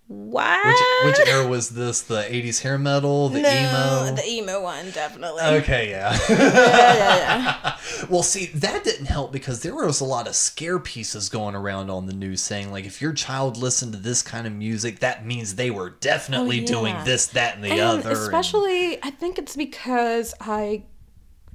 [0.07, 0.65] what?
[1.05, 4.89] which, which era was this the 80s hair metal the no, emo the emo one,
[4.91, 5.41] definitely.
[5.43, 6.17] Okay, yeah.
[6.29, 7.77] Yeah, yeah, yeah.
[8.09, 11.89] well, see, that didn't help because there was a lot of scare pieces going around
[11.89, 15.25] on the news saying, like, if your child listened to this kind of music, that
[15.25, 16.65] means they were definitely Oh, yeah.
[16.67, 18.09] doing this, that, and the and other.
[18.09, 20.83] and- especially i think it's because i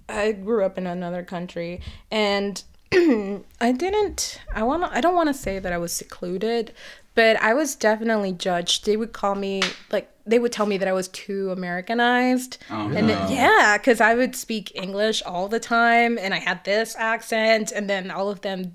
[0.08, 2.62] i grew up in another country and
[2.92, 6.72] i didn't i want i don't want to say that i was secluded
[7.14, 8.86] but I was definitely judged.
[8.86, 12.58] They would call me like they would tell me that I was too Americanized,
[12.96, 16.94] and then, yeah, because I would speak English all the time, and I had this
[16.96, 18.74] accent, and then all of them,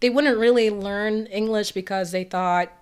[0.00, 2.72] they wouldn't really learn English because they thought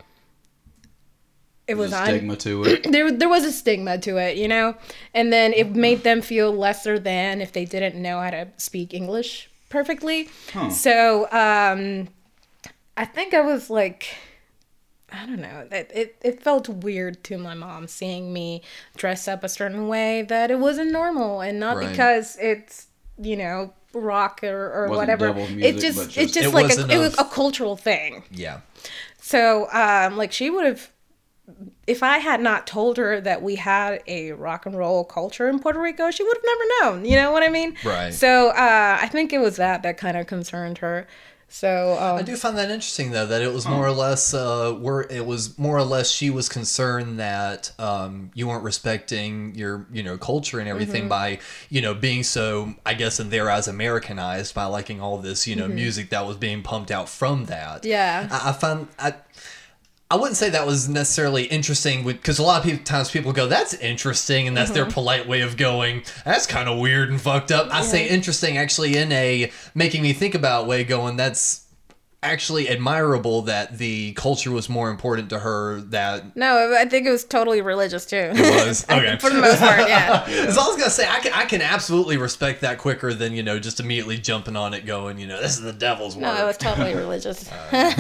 [1.67, 2.83] it was a on stigma to it.
[2.91, 4.75] there there was a stigma to it, you know,
[5.13, 8.95] and then it made them feel lesser than if they didn't know how to speak
[8.95, 10.29] English perfectly.
[10.71, 12.09] So um,
[12.97, 14.17] I think I was like,
[15.13, 18.63] I don't know, it, it it felt weird to my mom seeing me
[18.97, 21.91] dress up a certain way that it wasn't normal, and not Right.
[21.91, 22.89] because it's
[23.21, 25.29] you know rock or, or whatever.
[25.29, 28.23] devil's it music, just it's just- just It like a, it was a cultural thing.
[28.31, 28.61] Yeah.
[29.21, 30.91] So, um, like, she would have,
[31.87, 35.59] if I had not told her that we had a rock and roll culture in
[35.59, 36.65] Puerto Rico, she would have never
[36.97, 37.05] known.
[37.07, 37.77] You know what I mean?
[37.85, 38.13] Right.
[38.13, 41.07] So, uh, I think it was that that kind of concerned her.
[41.51, 44.73] So, I um, do find that interesting though that it was more or less uh
[44.73, 49.87] where it was more or less she was concerned that um you weren't respecting your
[49.91, 51.09] you know culture and everything Mm-hmm.
[51.09, 51.39] by
[51.71, 55.57] you know being so I guess in their eyes Americanized by liking all this you
[55.57, 57.79] know music that was being pumped out from that.
[57.83, 57.89] Mm-hmm.
[57.89, 58.29] Yeah.
[58.31, 59.15] I, I find I
[60.11, 63.47] I wouldn't say that was necessarily interesting because a lot of people, times people go,
[63.47, 64.75] "That's interesting," and that's Mm-hmm.
[64.75, 68.57] their polite way of going, "That's kind of weird and fucked up." I say interesting
[68.57, 71.61] actually in a making me think about way, going, "That's
[72.21, 77.11] actually admirable that the culture was more important to her that no, I think it
[77.11, 78.33] was totally religious too.
[78.35, 79.17] it was." Okay.
[79.19, 80.25] For the most part, yeah.
[80.51, 83.43] So I was gonna say I can I can absolutely respect that quicker than you
[83.43, 86.23] know just immediately jumping on it, going, you know, this is the devil's work.
[86.23, 87.49] No, it was totally religious.
[87.71, 87.91] Uh,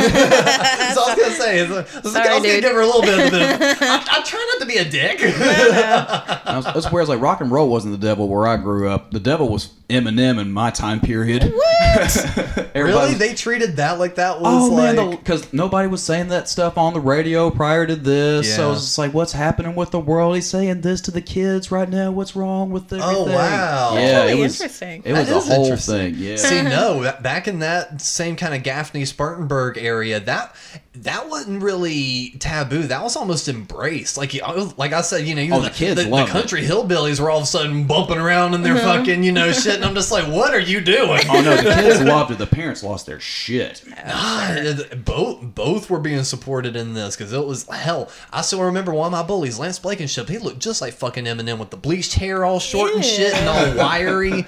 [0.95, 3.03] so I was gonna say, I was, I was Sorry, gonna give her a little
[3.03, 3.39] bit of the.
[3.81, 5.19] I, I try not to be a dick.
[5.21, 9.11] That's, that's where it's like rock and roll wasn't the devil where I grew up.
[9.11, 11.45] The devil was Eminem in my time period.
[11.53, 12.71] What?
[12.75, 13.15] Really?
[13.15, 16.79] They treated that like that was Oh like man, because nobody was saying that stuff
[16.79, 18.55] on the radio prior to this.
[18.55, 18.67] So Yeah.
[18.69, 20.35] it was just like, what's happening with the world?
[20.35, 22.11] He's saying this to the kids right now.
[22.11, 23.35] What's wrong with oh, everything?
[23.35, 23.95] Oh, wow.
[23.95, 25.03] Yeah, That's it was interesting.
[25.05, 26.15] It was That a whole thing.
[26.17, 26.37] Yeah.
[26.37, 30.55] See, no, back in that same kind of Gaffney Spartanburg area, that
[31.03, 32.83] that wasn't really taboo.
[32.83, 34.17] That was almost embraced.
[34.17, 36.31] Like, you- oh, like I said, you know, even Oh, the kids the, the loved
[36.31, 36.33] it.
[36.33, 39.77] country hillbillies were all of a sudden bumping around in their fucking, you know, shit,
[39.77, 41.21] and I'm just like, what are you doing?
[41.29, 42.39] oh no, the kids loved it.
[42.39, 43.83] The parents lost their shit.
[44.07, 48.11] God, both both were being supported in this because it was hell.
[48.33, 50.29] I still remember one of my bullies, Lance Blankenship.
[50.29, 53.49] He looked just like fucking Eminem with the bleached hair, all short and shit, and
[53.49, 54.47] all wiry,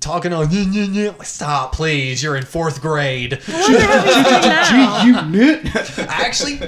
[0.00, 0.50] talking on.
[0.50, 0.84] "Yeah, yeah,
[1.16, 2.22] yeah." Stop, please.
[2.22, 3.40] You're in fourth grade.
[3.46, 3.52] G
[5.06, 5.81] unit.
[5.98, 6.60] Actually,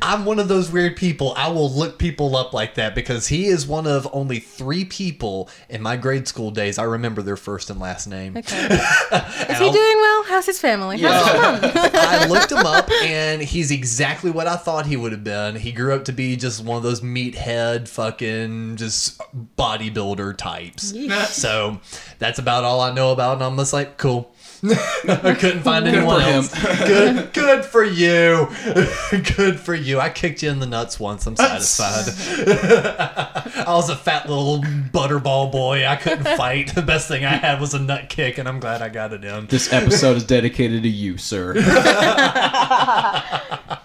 [0.00, 1.34] I'm one of those weird people.
[1.36, 5.50] I will look people up like that because he is one of only three people
[5.68, 6.78] in my grade school days.
[6.78, 8.36] I remember their first and last name.
[8.36, 10.22] Is he doing well?
[10.24, 11.00] How's his family?
[11.00, 11.90] How's his mom?
[11.94, 15.56] I looked him up, and he's exactly what I thought he would have been.
[15.56, 19.20] He grew up to be just one of those meathead, fucking, just
[19.56, 20.92] bodybuilder types.
[21.34, 21.80] So
[22.20, 24.32] that's about all I know about, and I'm just like, cool.
[24.64, 26.52] I couldn't find anyone else.
[26.78, 28.48] Good, good for you.
[29.36, 30.00] good for you.
[30.00, 31.26] I kicked you in the nuts once.
[31.26, 32.08] I'm satisfied.
[33.66, 35.86] I was a fat little butterball boy.
[35.86, 36.74] I couldn't fight.
[36.74, 39.24] The best thing I had was a nut kick, and I'm glad I got it
[39.24, 39.46] in.
[39.46, 41.54] This episode is dedicated to you, sir.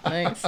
[0.04, 0.44] Thanks.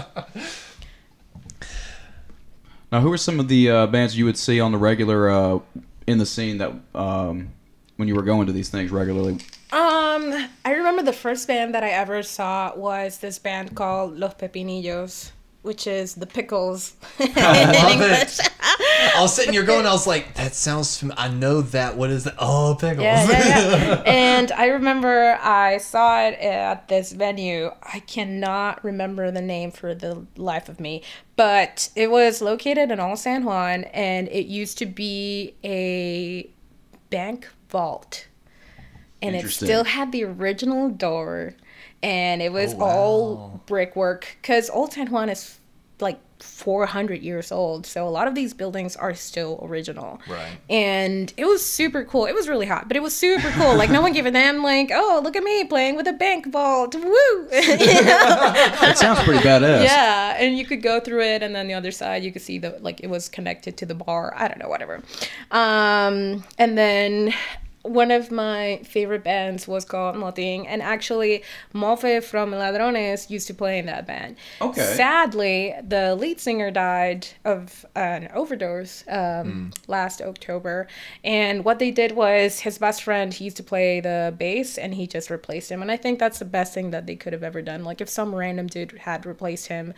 [2.91, 5.59] Now, who are some of the uh, bands you would see on the regular uh,
[6.07, 7.51] in the scene that um,
[7.97, 9.39] when you were going to these things regularly?
[9.73, 14.35] Um, I remember the first band that I ever saw was this band called Los
[14.35, 18.39] Pepinillos, which is the pickles in love English.
[18.69, 21.97] I was sitting here going, I was like, that sounds fam- I know that.
[21.97, 22.35] What is that?
[22.39, 23.03] Oh, pickles.
[23.03, 24.03] Yeah, yeah, yeah.
[24.07, 27.71] and I remember I saw it at this venue.
[27.83, 31.03] I cannot remember the name for the life of me,
[31.35, 36.49] but it was located in Old San Juan, and it used to be a
[37.11, 38.27] bank vault,
[39.27, 41.55] and it still had the original door,
[42.03, 42.87] and it was Oh, wow.
[42.87, 45.59] all brickwork because Old San Juan is
[46.01, 50.21] like 400 years old so a lot of these buildings are still original.
[50.29, 50.59] Right.
[50.69, 52.27] and it was super cool.
[52.27, 53.75] It was really hot but it was super cool.
[53.75, 56.53] Like no one gave a damn like oh look at me playing with a bank
[56.53, 56.95] vault.
[56.95, 57.49] Woo!
[57.51, 59.85] It sounds pretty badass.
[59.85, 62.59] yeah and you could go through it and then the other side you could see
[62.59, 64.35] the like it was connected to the bar.
[64.37, 65.03] I don't know whatever.
[65.51, 67.33] Um and then
[67.87, 71.43] one of my favorite bands was called Moting, and actually,
[71.75, 74.37] Mofe from Ladrones used to play in that band.
[74.61, 74.81] Okay.
[74.95, 80.87] Sadly, the lead singer died of an overdose um, last October,
[81.25, 84.95] and what they did was his best friend he used to play the bass, and
[84.95, 85.83] he just replaced him.
[85.83, 87.85] And I think that's the best thing that they could have ever done.
[87.85, 89.95] Like if some random dude had replaced him.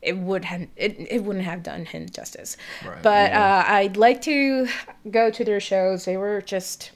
[0.00, 3.02] It would have it, it wouldn't have done him justice, Right.
[3.02, 4.68] but uh, I'd like to
[5.10, 6.04] go to their shows.
[6.04, 6.92] They were just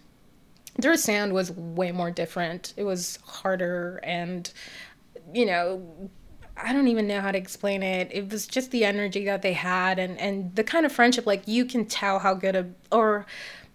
[0.79, 2.73] their sound was way more different.
[2.77, 4.51] It was harder and
[5.33, 6.11] you know,
[6.57, 8.09] I don't even know how to explain it.
[8.13, 11.47] It was just the energy that they had and and the kind of friendship like
[11.47, 13.27] you can tell how good a or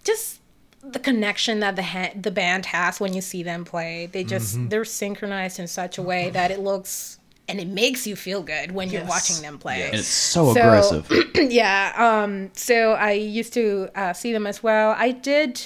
[0.04, 0.42] just
[0.82, 4.06] the connection that the ha- the band has when you see them play.
[4.12, 8.16] They just they're synchronized in such a way that it looks and it makes you
[8.16, 9.84] feel good when you're watching them play.
[9.84, 11.12] And it's so, So- aggressive.
[11.36, 11.94] yeah.
[11.98, 12.52] Um.
[12.54, 14.94] So I used to uh, see them as well.
[14.98, 15.62] I did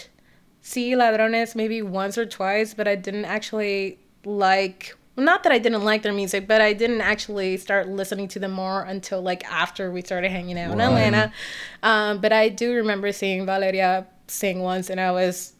[0.61, 4.95] see Ladrones maybe once or twice, but I didn't actually like.
[5.17, 8.51] Not that I didn't like their music, but I didn't actually start listening to them
[8.51, 11.33] more until like after we started hanging out in Atlanta.
[11.83, 15.53] Um, but I do remember seeing Valeria sing once, and I was.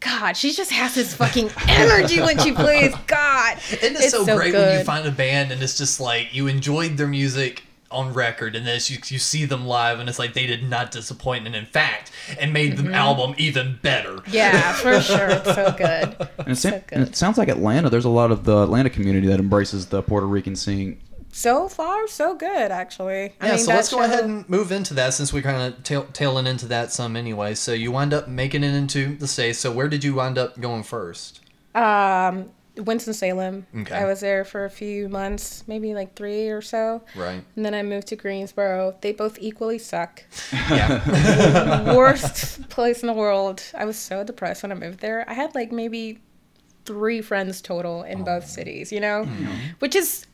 [0.00, 2.92] God, she just has this fucking energy when she plays.
[3.06, 6.48] God, Isn't it so, great when you find a band and it's just like you
[6.48, 10.34] enjoyed their music on record and then you, you see them live and it's like
[10.34, 12.86] they did not disappoint and in fact and made Mm-hmm.
[12.88, 14.18] the album even better.
[14.28, 16.28] yeah, for sure, it's so good.
[16.38, 17.90] And it, sa- So and it sounds like Atlanta.
[17.90, 21.00] There's a lot of the Atlanta community that embraces the Puerto Rican scene.
[21.34, 23.32] So far, so good, actually.
[23.40, 25.82] I Yeah, mean, so let's go ahead and move into that since we're kind of
[25.82, 27.54] tail- tailing into that some anyway.
[27.54, 29.58] So you wind up making it into the States.
[29.58, 31.40] So where did you wind up going first?
[31.74, 33.66] Um, Winston Salem.
[33.76, 33.94] Okay.
[33.94, 37.02] I was there for a few months, maybe like three or so.
[37.14, 37.44] Right.
[37.56, 38.96] And then I moved to Greensboro.
[39.00, 40.24] They both equally suck.
[40.70, 41.94] Yeah.
[41.96, 43.62] Worst place in the world.
[43.74, 45.28] I was so depressed when I moved there.
[45.28, 46.20] I had like maybe
[46.84, 49.24] three friends total in oh, both cities, you know?
[49.24, 49.54] Mm-hmm.
[49.80, 50.26] Which is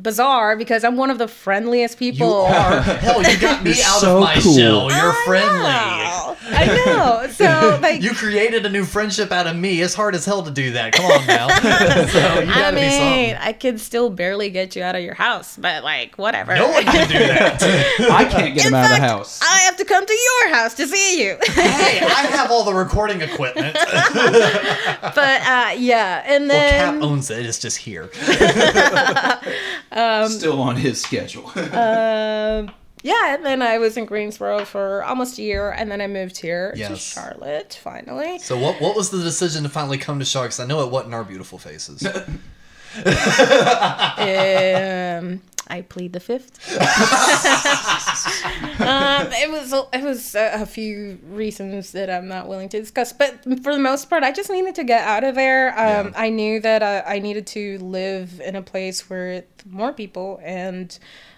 [0.00, 2.42] bizarre because I'm one of the friendliest you people.
[2.46, 2.80] are.
[2.82, 4.56] Hell, you got me out so of my cool.
[4.56, 4.90] shell.
[4.92, 5.60] You're friendly.
[5.62, 6.36] Wow.
[6.48, 7.22] I know.
[7.36, 9.82] So like You created a new friendship out of me.
[9.82, 10.92] It's hard as hell to do that.
[10.94, 11.48] Come on now.
[12.06, 13.34] so you I gotta be mean, something.
[13.48, 16.54] I could still barely get you out of your house, but like whatever.
[16.54, 17.62] No one can do that.
[18.10, 19.40] I can't get In him out of the house.
[19.42, 21.36] I have to come to your house to see you.
[21.42, 23.74] hey, I have all the recording equipment.
[23.74, 27.44] but uh, yeah, and well, then Cap owns it.
[27.44, 28.08] It's just here.
[29.92, 31.46] Still on his schedule.
[31.56, 32.70] um,
[33.02, 36.38] yeah, and then I was in Greensboro for almost a year, and then I moved
[36.38, 38.40] here to Charlotte finally.
[38.40, 40.58] So what what was the decision to finally come to Sharks?
[40.58, 42.04] I know it wasn't our beautiful faces.
[42.16, 42.40] um,
[45.68, 46.58] I plead the fifth.
[48.80, 53.12] um, it was it was a, a few reasons that I'm not willing to discuss,
[53.12, 55.70] but for the most part, I just needed to get out of there.
[55.70, 56.12] Um, Yeah.
[56.16, 60.96] I knew that uh, I needed to live in a place where more people and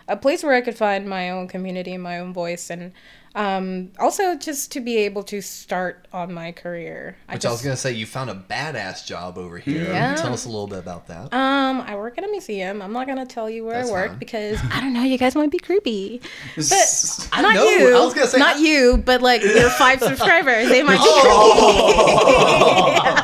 [0.08, 2.92] a place where I could find my own community and my own voice, and
[3.34, 7.16] um, also just to be able to start on my career.
[7.30, 9.84] Which I was gonna say, you found a badass job over here.
[9.84, 10.14] Yeah.
[10.16, 11.32] Tell us a little bit about that.
[11.32, 12.80] Um, I work at a museum.
[12.82, 14.18] I'm not gonna tell you where That's I work fine.
[14.18, 15.02] because I don't know.
[15.02, 16.20] You guys might be creepy,
[16.56, 17.96] but I not know, you.
[17.96, 20.68] I was gonna say, not I- you, but like your five subscribers.
[20.68, 22.98] They might be Oh.
[22.98, 23.08] creepy.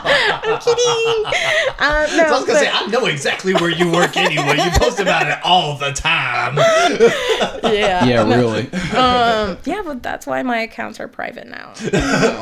[0.44, 1.24] I'm kidding.
[1.78, 4.56] Uh, no, So I was gonna say, I know exactly where you work anyway.
[4.62, 6.56] You post about it all the time.
[6.56, 8.36] yeah, yeah, no.
[8.36, 8.72] really.
[8.92, 11.72] Um, yeah, but that's why my accounts are private now.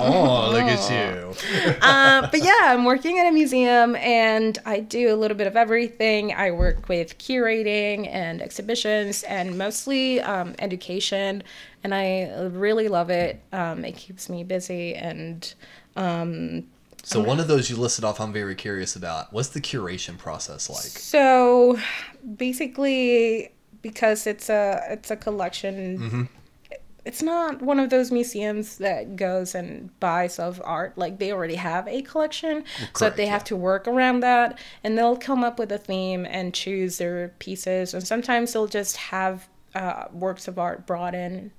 [0.04, 1.34] Oh, look at you.
[1.82, 5.56] uh, but yeah, I'm working at a museum and I do a little bit of
[5.56, 6.32] everything.
[6.34, 11.42] I work with curating and exhibitions and mostly um, education,
[11.84, 13.40] and I really love it.
[13.52, 15.52] Um, it keeps me busy and.
[15.96, 16.64] Um,
[17.04, 19.32] So one of those you listed off, I'm very curious about.
[19.32, 20.82] What's the curation process like?
[20.82, 21.78] so
[22.36, 23.50] basically,
[23.82, 26.28] because it's a it's a collection.
[27.04, 30.96] It's not one of those museums that goes and buys of art.
[30.96, 33.46] Like they already have a collection, so correct, they have yeah.
[33.46, 37.92] to work around that, and they'll come up with a theme and choose their pieces.
[37.94, 41.50] And sometimes they'll just have uh, works of art brought in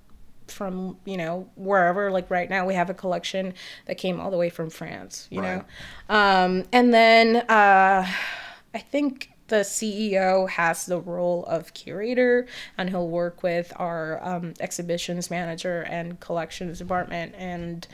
[0.48, 3.54] from you know wherever like right now we have a collection
[3.86, 5.64] that came all the way from france you know
[6.10, 8.06] um and then uh
[8.74, 14.54] i think the ceo has the role of curator and he'll work with our um,
[14.60, 17.36] exhibitions manager and collections department.
[17.38, 17.88] And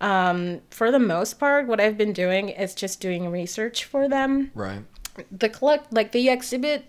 [0.00, 4.50] um, for the most part what i've been doing is just doing research for them.
[4.54, 4.84] Right.
[5.30, 6.84] the collect like the exhibit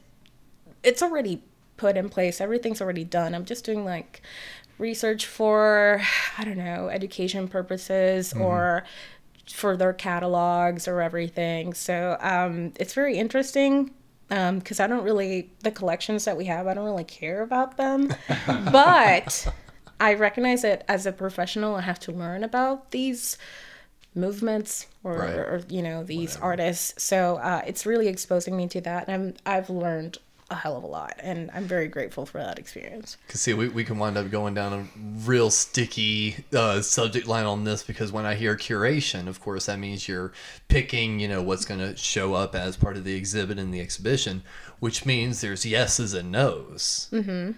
[0.83, 1.43] it's already
[1.77, 2.41] put in place.
[2.41, 3.33] Everything's already done.
[3.35, 4.21] I'm just doing like
[4.77, 6.01] research for
[6.39, 8.83] i don't know education purposes or
[9.47, 11.73] for their catalogs or everything.
[11.73, 13.91] So um, it's very interesting
[14.59, 16.65] because I don't really the collections that we have.
[16.65, 18.13] I don't really care about them,
[18.71, 19.47] but
[19.99, 23.37] I recognize that as a professional, I have to learn about these
[24.15, 25.35] movements or, Right.
[25.35, 27.01] or you know these artists.
[27.03, 30.17] So uh, it's really exposing me to that, and I'm, I've learned
[30.51, 33.17] a hell of a lot, and I'm very grateful for that experience.
[33.29, 37.45] Cause see, we, we can wind up going down a real sticky uh, subject line
[37.45, 40.33] on this because when I hear curation, of course, that means you're
[40.67, 43.79] picking, you know, what's going to show up as part of the exhibit in the
[43.79, 44.43] exhibition,
[44.79, 47.07] which means there's yeses and nos.
[47.11, 47.51] Mm-hmm.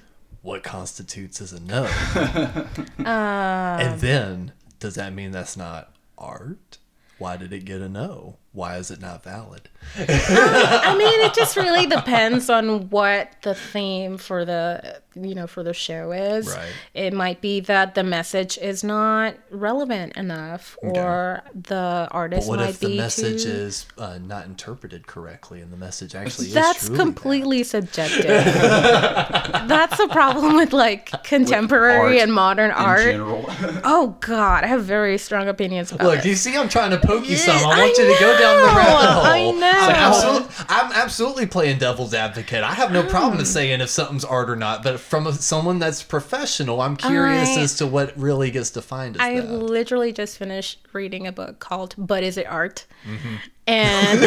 [0.43, 1.85] What constitutes as a no?
[2.97, 6.77] and then, does that mean that's not art?
[7.17, 8.37] Why did it get a no?
[8.53, 9.67] Why is it not valid?
[9.97, 15.63] I mean, it just really depends on what the theme for the you know for
[15.63, 16.47] the show is.
[16.47, 16.71] Right.
[16.93, 22.59] It might be that the message is not relevant enough, or the artist But What
[22.59, 23.49] might if the be message too.
[23.49, 27.03] is uh, not interpreted correctly and the message actually is That's truly bad?
[27.05, 28.25] completely subjective.
[29.67, 32.99] That's the problem with like contemporary art and modern in art.
[33.01, 33.45] general.
[33.83, 36.25] Oh God, I have very strong opinions about Look, it.
[36.25, 37.57] you see, I'm trying to poke you some.
[37.57, 39.25] I I want you to go down the rabbit hole.
[39.25, 39.71] I know.
[39.71, 42.63] I'm, absolutely, I'm absolutely playing devil's advocate.
[42.63, 43.45] I have no problem Mm.
[43.45, 47.61] saying if something's art or not, but from a, someone that's professional, I'm curious I-
[47.61, 49.51] as to what really gets defined as I that.
[49.51, 53.35] literally just finished reading a book called "But Is It Art?" Mm-hmm.
[53.67, 54.19] and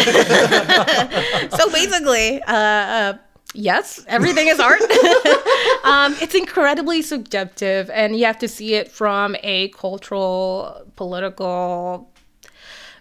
[1.52, 3.18] so basically, uh, uh,
[3.54, 4.80] yes, everything is art.
[5.84, 12.10] um, it's incredibly subjective, and you have to see it from a cultural, political,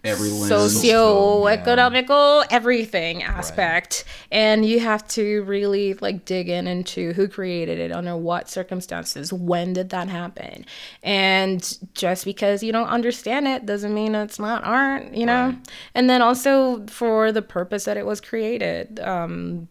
[0.05, 0.49] Every lens.
[0.49, 7.91] socio-economical everything aspect and you have to really like dig in into who created it
[7.91, 10.65] under what circumstances when did that happen
[11.03, 15.55] and just because you don't understand it doesn't mean it's not art you know
[15.93, 19.67] and then also for the purpose that it was created um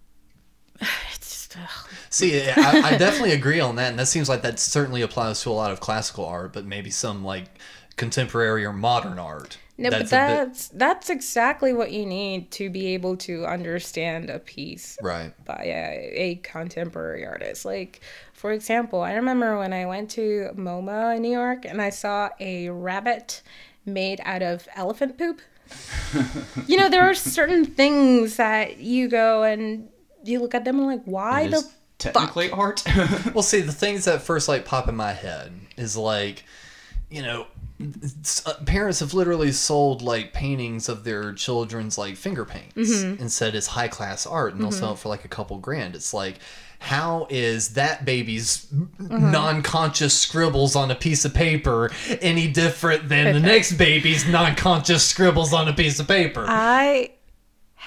[1.12, 1.88] it's just ugh.
[2.10, 5.50] See, I, I definitely agree on that, and that seems like that certainly applies to
[5.50, 7.46] a lot of classical art, but maybe some like
[7.96, 9.58] contemporary or modern art.
[9.76, 14.30] No, but a bit- that's that's exactly what you need to be able to understand
[14.30, 15.32] a piece right.
[15.44, 17.64] by a, a contemporary artist.
[17.64, 18.00] Like,
[18.32, 22.30] for example, I remember when I went to MoMA in New York and I saw
[22.38, 23.42] a rabbit
[23.84, 25.40] made out of elephant poop.
[26.66, 29.88] you know, there are certain things that you go and
[30.22, 32.82] you look at them and like, why the is technically art.
[33.34, 36.44] Well, see, the things that first like pop in my head is like,
[37.10, 37.48] you know, s-
[38.46, 43.20] Uh, parents have literally sold like paintings of their children's like finger paints mm-hmm.
[43.20, 44.78] and said it's high class art, and they'll mm-hmm.
[44.78, 45.94] sell it for like a couple grand.
[45.94, 46.38] It's like.
[46.80, 49.30] How is that baby's mm-hmm.
[49.30, 55.54] non-conscious scribbles on a piece of paper any different than the next baby's non-conscious scribbles
[55.54, 56.44] on a piece of paper?
[56.46, 57.12] I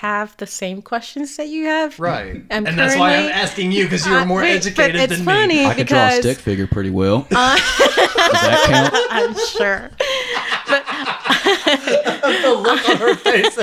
[0.01, 1.99] have the same questions that you have.
[1.99, 5.01] right, I'm and that's why I'm asking you because you're Uh, more wait, educated but
[5.01, 5.65] it's than funny me.
[5.65, 7.21] I could draw a because stick figure pretty well.
[7.29, 8.93] Does that count?
[9.09, 9.89] I'm sure.
[12.43, 13.55] the look on her face.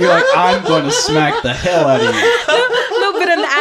[0.00, 2.97] You're like, I'm going to smack the hell out of you.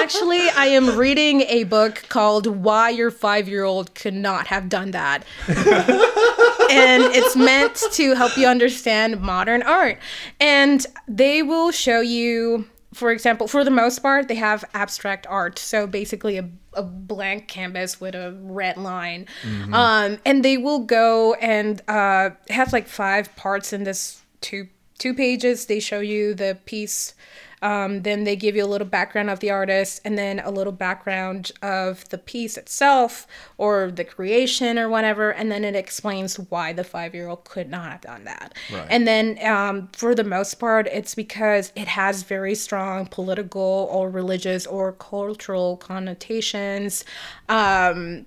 [0.07, 4.69] Actually, I am reading a book called Why Your Five Year Old Could Not Have
[4.69, 5.25] Done That.
[5.49, 9.99] and it's meant to help you understand modern art.
[10.39, 15.59] And they will show you, for example, for the most part, they have abstract art.
[15.59, 19.27] So basically, a, a blank canvas with a red line.
[19.73, 25.13] Um, and they will go and uh, have like five parts in this two two
[25.13, 25.65] pages.
[25.65, 27.13] They show you the piece.
[27.61, 30.73] Um, then they give you a little background of the artist and then a little
[30.73, 33.25] background of the piece itself
[33.57, 35.31] or the creation or whatever.
[35.31, 38.53] And then it explains why the five year old could not have done that.
[38.89, 44.09] And then um, for the most part, it's because it has very strong political or
[44.09, 47.05] religious or cultural connotations.
[47.49, 48.25] Um,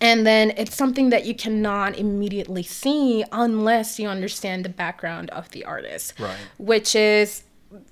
[0.00, 5.50] and then it's something that you cannot immediately see unless you understand the background of
[5.50, 6.14] the artist.
[6.18, 6.36] Right.
[6.58, 7.44] Which is,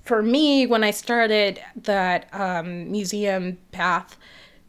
[0.03, 4.17] for me, when I started that um, museum path,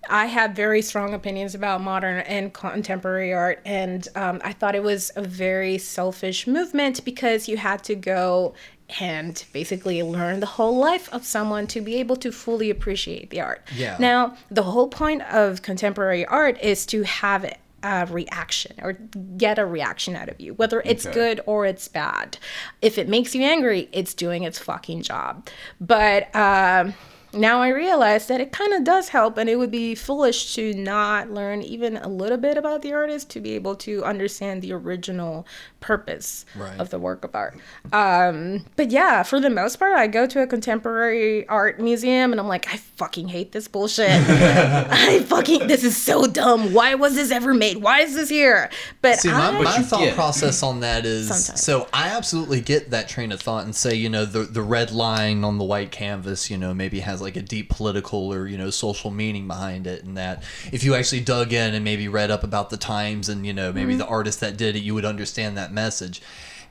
[0.09, 3.61] I had very strong opinions about modern and contemporary art.
[3.65, 8.55] And um, I thought it was a very selfish movement because you had to go
[9.01, 13.41] and basically learn the whole life of someone to be able to fully appreciate the
[13.41, 13.67] art.
[13.75, 13.97] Yeah.
[13.99, 17.53] Now, the whole point of contemporary art is to have
[17.87, 18.95] a reaction or
[19.37, 21.15] get a reaction out of you, whether it's Okay.
[21.15, 22.37] good or it's bad.
[22.83, 25.49] If it makes you angry, it's doing its fucking job.
[25.81, 26.95] But um,
[27.37, 30.73] now I realize that it kind of does help, and it would be foolish to
[30.75, 34.73] not learn even a little bit about the artist to be able to understand the
[34.73, 35.47] original
[35.81, 36.79] purpose Right.
[36.81, 37.57] of the work of art.
[37.93, 42.41] Um, but yeah, for the most part, I go to a contemporary art museum and
[42.41, 44.09] I'm like, I fucking hate this bullshit.
[44.11, 46.73] I fucking, this is so dumb.
[46.73, 47.79] Why was this ever made?
[47.79, 48.69] Why is this here?
[49.01, 51.63] But, See, my, I, my you thought get- process on that is Sometimes.
[51.63, 54.91] so I absolutely get that train of thought and say, you know, the the red
[54.91, 58.57] line on the white canvas, you know, maybe has like a deep political or, you
[58.57, 60.05] know, social meaning behind it.
[60.05, 63.45] And that if you actually dug in and maybe read up about the times and,
[63.45, 63.99] you know, maybe Mm-hmm.
[63.99, 66.23] the artist that did it, you would understand that message.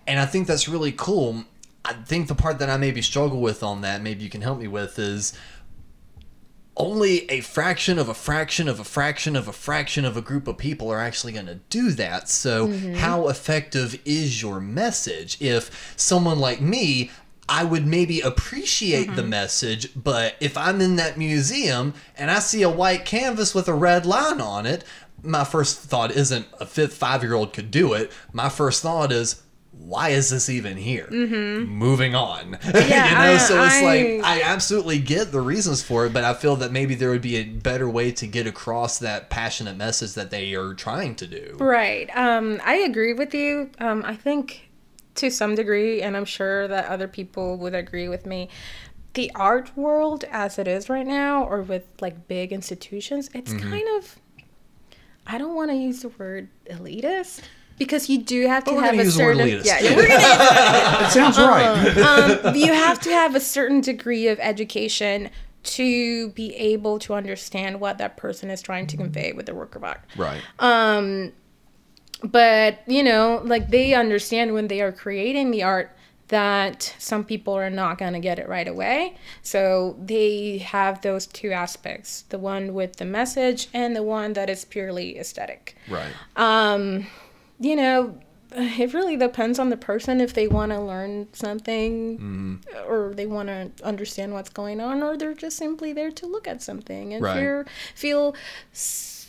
[0.07, 1.43] And I think that's really cool.
[1.83, 4.59] I think the part that I maybe struggle with on that, maybe you can help
[4.59, 5.37] me with, is
[6.77, 10.47] only a fraction of a fraction of a fraction of a fraction of a group
[10.47, 12.27] of people are actually going to do that.
[12.27, 15.37] So, how effective is your message?
[15.41, 17.11] If someone like me,
[17.47, 22.63] I would maybe appreciate the message, but if I'm in that museum and I see
[22.63, 24.83] a white canvas with a red line on it,
[25.21, 28.11] my first thought isn't a fifth five year old could do it.
[28.33, 29.41] My first thought is,
[29.71, 31.07] why is this even here?
[31.11, 32.57] Moving on.
[32.73, 36.13] Yeah, you know, I- so it's like I- I absolutely get the reasons for it,
[36.13, 39.29] but I feel that maybe there would be a better way to get across that
[39.29, 41.57] passionate message that they are trying to do.
[41.59, 42.09] Right.
[42.15, 43.69] Um, I agree with you.
[43.79, 44.64] Um, I think
[45.15, 48.49] to some degree, and I'm sure that other people would agree with me,
[49.13, 53.69] the art world as it is right now, or with like big institutions, it's Mm-hmm.
[53.69, 54.15] kind of,
[55.25, 57.41] I don't want to use the word elitist.
[57.77, 60.07] Because you do have to But have a use the word certain yeah, yeah, we're
[60.07, 61.97] gonna It sounds right.
[62.45, 65.29] um, you have to have a certain degree of education
[65.63, 69.75] to be able to understand what that person is trying to convey with their work
[69.75, 69.99] of art.
[70.15, 70.41] Right.
[70.59, 71.33] Um,
[72.23, 75.91] but you know, like they understand when they are creating the art
[76.29, 79.15] that some people are not going to get it right away.
[79.43, 84.49] So they have those two aspects the one with the message and the one that
[84.49, 85.75] is purely aesthetic.
[85.87, 86.13] right.
[86.35, 87.05] Um,
[87.59, 88.17] you know,
[88.51, 93.47] it really depends on the person if they want to learn something or they want
[93.49, 97.23] to understand what's going on or they're just simply there to look at something and
[97.23, 97.35] Right.
[97.35, 98.35] feel, feel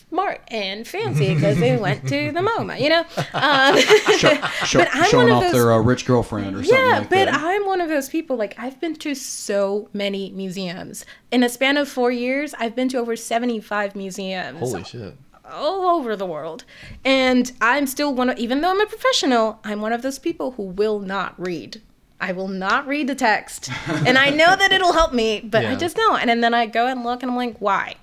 [0.09, 3.05] smart and fancy because they went to the MoMA, you know?
[3.35, 3.77] Um,
[4.19, 6.99] Show, But I'm showing one of off those- their uh, rich girlfriend or something yeah,
[7.01, 7.35] like but that.
[7.35, 8.37] I'm one of those people.
[8.37, 12.55] Like I've been to so many museums in a span of four years.
[12.59, 15.15] I've been to over 75 museums Holy shit.
[15.51, 16.65] all over the world,
[17.05, 18.39] and I'm still one of.
[18.39, 21.83] Even though I'm a professional, I'm one of those people who will not read.
[22.21, 25.75] I will not read the text, and I know that it'll help me, but I
[25.75, 26.21] just don't.
[26.27, 27.97] And, then I go and look, and I'm like, why?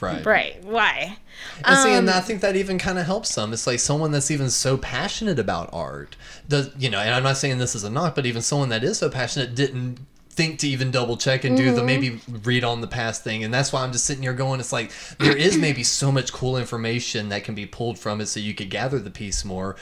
[0.00, 0.24] Right.
[0.24, 0.64] Right?
[0.64, 1.18] Why?
[1.64, 3.52] And see, and Um, I think that even kind of helps some.
[3.52, 6.16] It's like someone that's even so passionate about art,
[6.48, 6.98] does you know?
[6.98, 9.54] And I'm not saying this is a knock, but even someone that is so passionate
[9.54, 11.86] didn't think to even double check and do the mm-hmm.
[11.86, 13.42] maybe read on the past thing.
[13.42, 16.32] And that's why I'm just sitting here going, it's like there is maybe so much
[16.32, 19.76] cool information that can be pulled from it, so you could gather the piece more.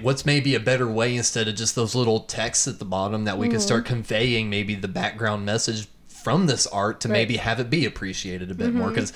[0.00, 3.38] What's maybe a better way instead of just those little texts at the bottom that
[3.38, 3.94] we could start mm-hmm.
[3.94, 8.54] conveying maybe the background message from this art to maybe have it be appreciated a
[8.54, 8.94] bit more mm-hmm.
[8.94, 9.12] because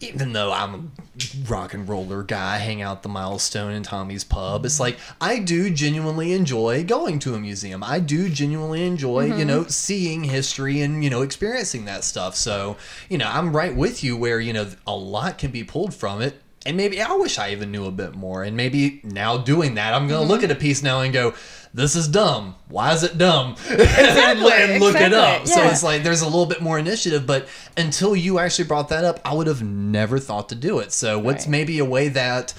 [0.00, 4.24] even though I'm a rock and roller guy, hang out at the Milestone and Tommy's
[4.24, 4.64] Pub.
[4.64, 7.82] It's like I do genuinely enjoy going to a museum.
[7.82, 9.46] I do genuinely enjoy, you mm-hmm.
[9.46, 12.34] know, seeing history and you know experiencing that stuff.
[12.34, 12.76] So
[13.08, 16.20] you know, I'm right with you where you know a lot can be pulled from
[16.20, 16.40] it.
[16.66, 18.42] And maybe I wish I even knew a bit more.
[18.42, 21.34] And maybe now doing that, I'm gonna look at a piece now and go,
[21.74, 22.54] "This is dumb.
[22.68, 24.40] Why is it dumb?" and, and
[24.80, 25.42] look it up.
[25.42, 28.88] exactly, So it's like there's a little bit more initiative, but until you actually brought
[28.88, 30.92] that up, I would have never thought to do it.
[30.92, 31.50] So what's Right.
[31.50, 32.54] maybe a way that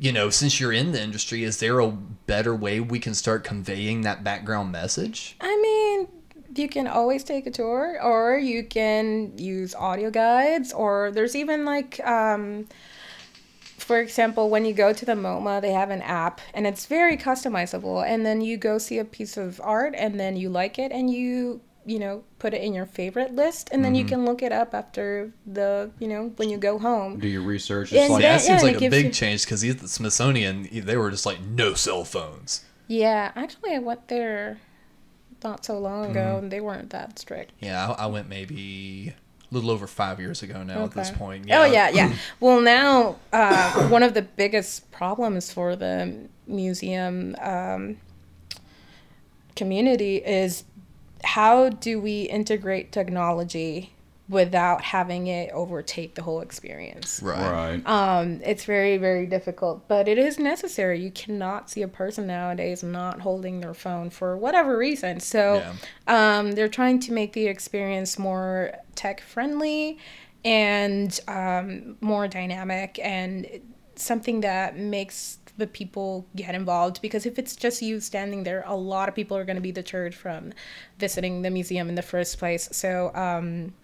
[0.00, 3.42] you know, since you're in the industry, is there a better way we can start
[3.42, 5.34] conveying that background message?
[5.40, 6.06] I mean,
[6.54, 11.64] you can always take a tour, or you can use audio guides, or there's even
[11.64, 12.68] like, um,
[13.78, 17.16] for example, when you go to the MoMA, they have an app, and it's very
[17.16, 18.06] customizable.
[18.06, 21.10] And then you go see a piece of art, and then you like it, and
[21.10, 24.10] you you know put it in your favorite list, and then you mm-hmm.
[24.10, 27.18] can look it up after the you know when you go home.
[27.18, 27.92] Do your research.
[27.92, 29.78] Yeah, It's like, Yeah, Yeah, it seems and like a big you- change because at
[29.78, 32.64] the Smithsonian, they were just like no cell phones.
[32.88, 34.58] Yeah, actually, I went there
[35.44, 36.44] not so long ago, mm-hmm.
[36.44, 37.52] and they weren't that strict.
[37.60, 39.14] Yeah, I, I went maybe
[39.50, 41.18] little over five years ago now at this Okay.
[41.18, 41.46] point.
[41.50, 42.14] Oh yeah, yeah.
[42.40, 47.96] well, now uh, one of the biggest problems for the museum um,
[49.56, 50.64] community is
[51.24, 53.92] how do we integrate technology
[54.28, 57.20] without having it overtake the whole experience.
[57.22, 57.80] Right.
[57.86, 61.00] Um, it's very, very difficult, but it is necessary.
[61.00, 65.20] You cannot see a person nowadays not holding their phone for whatever reason.
[65.20, 65.64] So
[66.06, 69.98] um, they're trying to make the experience more tech friendly
[70.44, 73.46] and um, more dynamic and
[73.96, 78.76] something that makes the people get involved because if it's just you standing there a
[78.76, 80.52] lot of people are going to be deterred from
[80.98, 83.74] visiting the museum in the first place so um,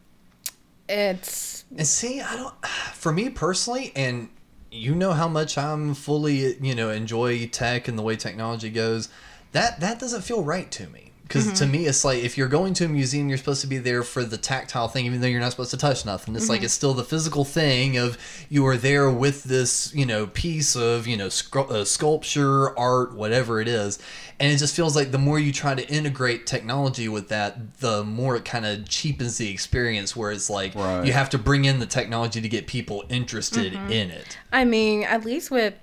[0.88, 2.54] it's And see, I don't.
[2.92, 4.28] For me personally, and
[4.70, 9.08] you know how much I'm fully, you know, enjoy tech and the way technology goes.
[9.52, 11.03] That that doesn't feel right to me.
[11.26, 13.78] Because to me, it's like if you're going to a museum, you're supposed to be
[13.78, 16.36] there for the tactile thing, even though you're not supposed to touch nothing.
[16.36, 18.18] It's like it's still the physical thing of
[18.50, 23.14] you are there with this, you know, piece of, you know, scru- uh, sculpture, art,
[23.14, 23.98] whatever it is.
[24.38, 28.04] And it just feels like the more you try to integrate technology with that, the
[28.04, 30.14] more it kind of cheapens the experience.
[30.14, 31.06] Where it's like Right.
[31.06, 34.36] you have to bring in the technology to get people interested in it.
[34.52, 35.74] I mean, at least with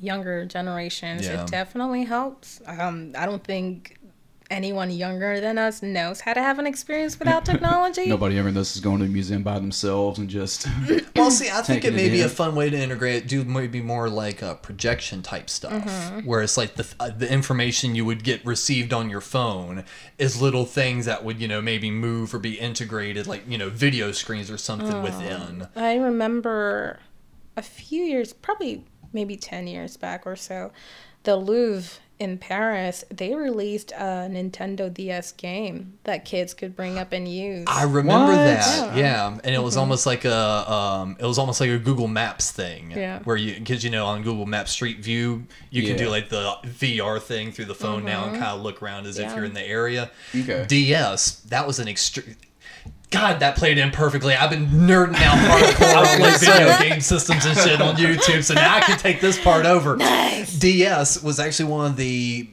[0.00, 1.42] younger generations, Yeah.
[1.42, 2.60] it definitely helps.
[2.66, 3.97] Um, I don't think
[4.50, 8.06] anyone younger than us knows how to have an experience without technology.
[8.08, 10.66] Nobody ever knows is going to a museum by themselves and just.
[11.16, 13.82] Well, see, I think it may it be a fun way to integrate, do maybe
[13.82, 15.84] more like a projection type stuff,
[16.24, 19.84] where it's like the uh, the information you would get received on your phone
[20.16, 23.68] is little things that would you know maybe move or be integrated, like you know
[23.68, 25.66] video screens or something within.
[25.74, 27.00] I remember
[27.56, 30.70] a few years, probably maybe 10 years back or so,
[31.24, 37.12] the Louvre in Paris, they released a Nintendo DS game that kids could bring up
[37.12, 37.64] and use.
[37.68, 38.36] I remember What?
[38.44, 42.08] that, yeah, and it was almost like a um, it was almost like a Google
[42.08, 43.20] Maps thing, Yeah.
[43.24, 46.54] where you because you know on Google Maps Street View you can do like the
[46.64, 49.54] VR thing through the phone now and kind of look around as if you're in
[49.54, 50.10] the area.
[50.34, 50.64] Okay.
[50.68, 52.34] DS that was an extreme.
[53.10, 54.34] God, that played in perfectly.
[54.34, 58.54] I've been nerding out hardcore on like video game systems and shit on YouTube, so
[58.54, 59.96] now I can take this part over.
[59.96, 62.48] DS was actually one of the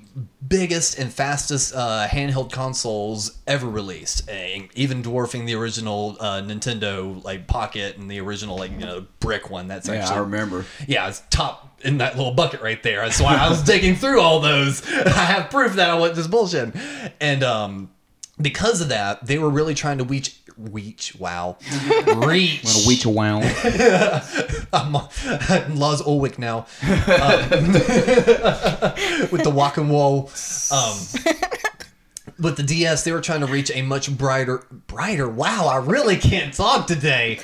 [0.47, 7.21] biggest and fastest uh, handheld consoles ever released, eh, even dwarfing the original uh, Nintendo
[7.23, 9.67] like Pocket and the original like you know brick one.
[9.67, 10.65] That's yeah, actually I remember.
[10.87, 13.01] yeah, it's top in that little bucket right there.
[13.01, 14.85] That's why I was digging through all those.
[14.89, 16.73] I have proof that I wasn't just bullshit.
[17.19, 17.91] And um,
[18.41, 21.57] because of that, they were really trying to reach, reach, wow,
[22.15, 22.59] reach.
[22.65, 23.39] I'm gonna weech a wow.
[24.73, 24.93] I'm
[25.77, 27.71] Laz Ulwick now um,
[29.31, 30.31] with the walk and wall.
[30.71, 30.97] Um,
[32.39, 35.29] with the DS, they were trying to reach a much brighter, brighter.
[35.29, 37.39] Wow, I really can't talk today.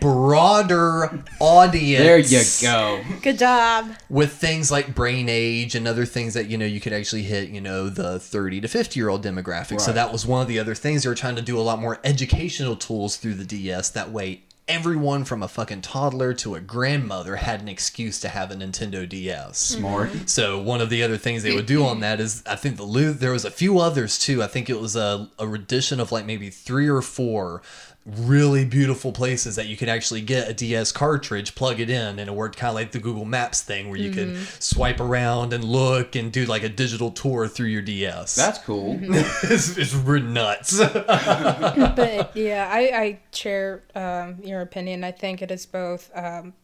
[0.00, 2.04] Broader audience.
[2.04, 3.02] There you go.
[3.22, 3.92] Good job.
[4.08, 7.48] with things like brain age and other things that you know you could actually hit
[7.50, 10.58] you know the 30 to 50 year old demographic so that was one of the
[10.58, 13.90] other things they were trying to do a lot more educational tools through the ds
[13.90, 18.52] that way everyone from a fucking toddler to a grandmother had an excuse to have
[18.52, 20.10] a nintendo ds Smart.
[20.10, 20.26] Mm-hmm.
[20.26, 22.86] so one of the other things they would do on that is I think the
[23.18, 24.42] there was a few others too.
[24.42, 27.62] I think it was a, a rendition of like maybe three or four
[28.06, 32.28] really beautiful places that you could actually get a DS cartridge, plug it in, and
[32.28, 35.62] it worked kind of like the Google Maps thing where you could swipe around and
[35.62, 38.34] look and do like a digital tour through your DS.
[38.34, 38.98] That's cool.
[39.02, 40.78] it's, it's re- nuts.
[40.94, 45.04] but yeah, I, I share um, your opinion.
[45.04, 46.10] I think it is both.
[46.14, 46.54] Um,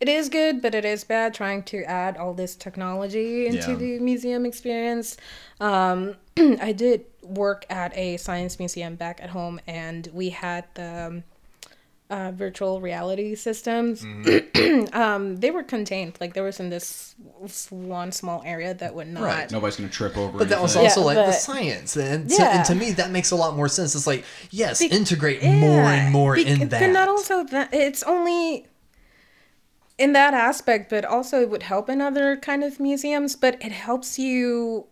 [0.00, 3.76] it is good, but it is bad trying to add all this technology into Yeah.
[3.76, 5.16] the museum experience.
[5.60, 11.06] Um, I did work at a science museum back at home, and we had the
[11.06, 11.24] um,
[12.08, 14.02] uh, virtual reality systems.
[14.92, 17.14] um, they were contained, like there was in this
[17.70, 19.22] one small area that would not.
[19.22, 19.50] Right.
[19.50, 20.38] Nobody's gonna trip over.
[20.38, 22.56] But that was also Yeah, like the science, and, so, Yeah.
[22.58, 23.94] and to me that makes a lot more sense.
[23.94, 26.80] It's like yes, Be- integrate more and more Bec- in that.
[26.80, 28.66] But not also that it's only
[29.98, 33.36] in that aspect, but also it would help in other kind of museums.
[33.36, 34.86] But it helps you.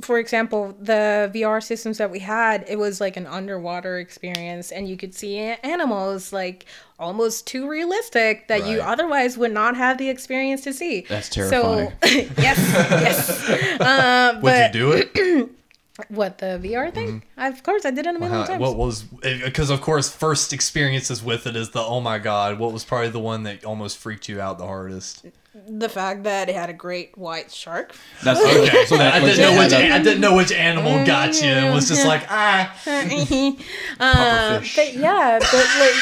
[0.00, 4.88] For example, the VR systems that we had, it was like an underwater experience, and
[4.88, 6.66] you could see animals like
[7.00, 11.00] almost too realistic that you otherwise would not have the experience to see.
[11.08, 11.90] That's terrifying.
[11.90, 11.92] So,
[12.38, 13.80] yes, yes.
[13.80, 15.50] Uh, Would but you do it?
[16.08, 17.22] what the VR thing?
[17.36, 18.60] Of course, I did it a million times.
[18.60, 22.72] what was because of course first experiences with it is the oh my god what
[22.72, 25.26] was probably the one that almost freaked you out the hardest
[25.66, 27.94] the fact that it had a great white shark.
[28.22, 28.84] That's okay.
[28.86, 31.48] So that I didn't know which had a- I didn't know which animal got you.
[31.48, 32.74] And was just like ah.
[34.00, 35.94] Uh, but yeah, but like,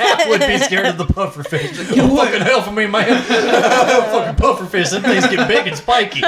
[0.00, 3.22] I would be scared of the pufferfish like, you fucking hell for me man.
[3.22, 6.20] Fucking pufferfish them things get big and spiky.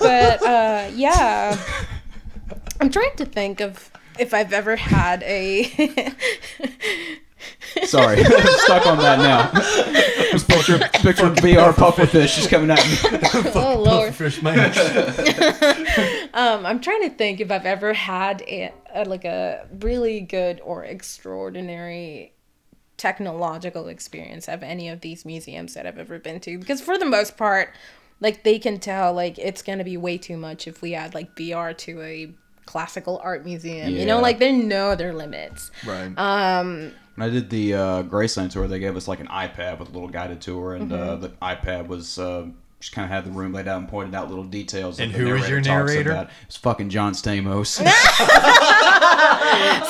[0.00, 1.56] But uh, yeah,
[2.80, 6.12] I'm trying to think of if I've ever had a
[7.84, 8.24] Sorry, I'm
[8.58, 9.50] stuck on that now.
[10.30, 13.52] Just picture, picture VR pufferfish just coming at me.
[13.54, 14.14] oh lord.
[14.14, 14.72] Fish man.
[16.34, 20.60] Um, I'm trying to think if I've ever had a, a like a really good
[20.64, 22.34] or extraordinary
[22.96, 27.06] technological experience of any of these museums that I've ever been to because for the
[27.06, 27.74] most part
[28.20, 31.14] like they can tell like it's going to be way too much if we add
[31.14, 32.34] like VR to a
[32.70, 33.90] classical art museum.
[33.94, 35.70] You know, like they know their limits.
[35.84, 36.08] Right.
[37.16, 39.92] When I did the uh, Graceland tour, they gave us like an iPad with a
[39.92, 41.22] little guided tour, and uh, Mm-hmm.
[41.22, 42.46] the iPad was uh,
[42.78, 45.00] just kind of had the room laid out and pointed out little details.
[45.00, 46.12] And the who was your narrator?
[46.12, 46.26] about.
[46.28, 47.66] It was fucking John Stamos.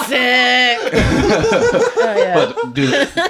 [0.07, 0.79] Sick.
[2.35, 3.19] but dude, but.
[3.19, 3.30] Uh,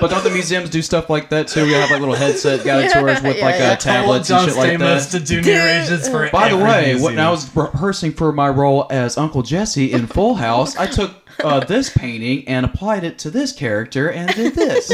[0.00, 1.64] but don't the museums do stuff like that too?
[1.64, 3.70] We have like little headset guided tours with Yeah, like yeah.
[3.72, 5.08] uh, tablets and shit like that.
[5.10, 7.02] to do narrations for By the every way, museum.
[7.02, 11.12] when I was rehearsing for my role as Uncle Jesse in Full House, I took
[11.42, 14.90] uh, this painting and applied it to this character and did this.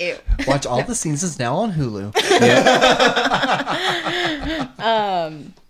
[0.00, 0.16] Ew.
[0.46, 2.12] watch all the scenes is now on Hulu.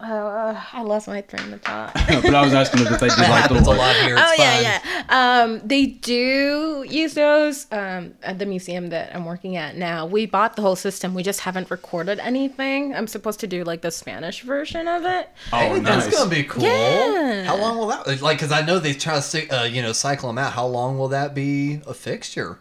[0.00, 1.92] Uh, I lost my train of thought.
[2.08, 4.14] but I was asking if they do like happens little a lot here.
[4.14, 4.62] It's oh fine.
[4.62, 4.80] yeah,
[5.10, 5.42] yeah.
[5.42, 10.06] Um, they do use those um, at the museum that I'm working at now.
[10.06, 11.14] We bought the whole system.
[11.14, 12.94] We just haven't recorded anything.
[12.94, 15.30] I'm supposed to do like the Spanish version of it.
[15.52, 16.04] Oh, Hey, nice.
[16.04, 16.62] that's gonna be cool.
[16.62, 17.44] Yeah.
[17.46, 18.22] How long will that?
[18.22, 20.52] Like, because I know they try to stick, uh, you know, cycle them out.
[20.52, 22.60] How long will that be a fixture?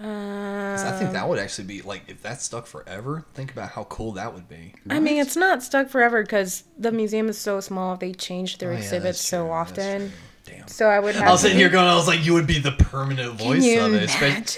[0.00, 3.24] I think that would actually be like if that stuck forever.
[3.34, 4.74] Think about how cool that would be.
[4.88, 7.96] I mean, it's not stuck forever because the museum is so small.
[7.96, 10.12] They change their Oh, yeah, exhibits so often.
[10.44, 10.66] Damn.
[10.68, 11.28] So I would have.
[11.28, 13.62] I was sitting be- here going, I was like, you would be the permanent voice
[13.62, 14.14] Can you of it.
[14.16, 14.54] imagine?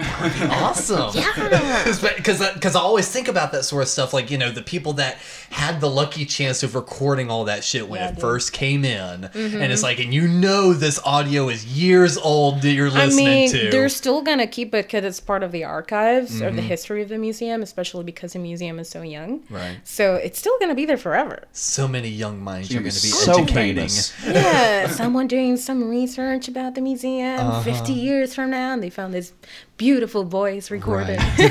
[0.00, 1.10] Awesome.
[1.14, 1.82] Yeah.
[2.16, 4.94] Because because I always think about that sort of stuff, like you know the people
[4.94, 5.16] that
[5.50, 8.20] had the lucky chance of recording all that shit when Yeah, it dude.
[8.20, 12.72] first came in, and it's like, and you know this audio is years old that
[12.72, 13.70] you're listening I listening mean, to.
[13.70, 16.68] they're still gonna keep it because it's part of the archives or the Mm-hmm.
[16.68, 19.42] history of the museum, especially because the museum is so young.
[19.50, 19.78] Right.
[19.84, 21.42] So it's still gonna be there forever.
[21.52, 23.76] so many young minds You're you're gonna going be to be so educating.
[23.76, 24.12] famous.
[24.24, 27.60] Yeah, someone doing some research about the museum Uh-huh.
[27.62, 29.32] 50 years from now, and they found this
[29.76, 31.20] beautiful voice recorded.
[31.38, 31.50] in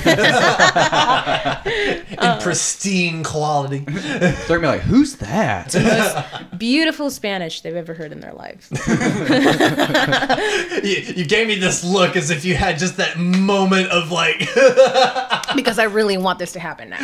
[2.19, 3.80] uh, pristine quality.
[3.80, 5.76] They're gonna be like, "Who's that?"
[6.57, 8.69] Beautiful Spanish they've ever heard in their lives.
[10.84, 14.39] you, you gave me this look as if you had just that moment of like,
[15.55, 16.99] because I really want this to happen now.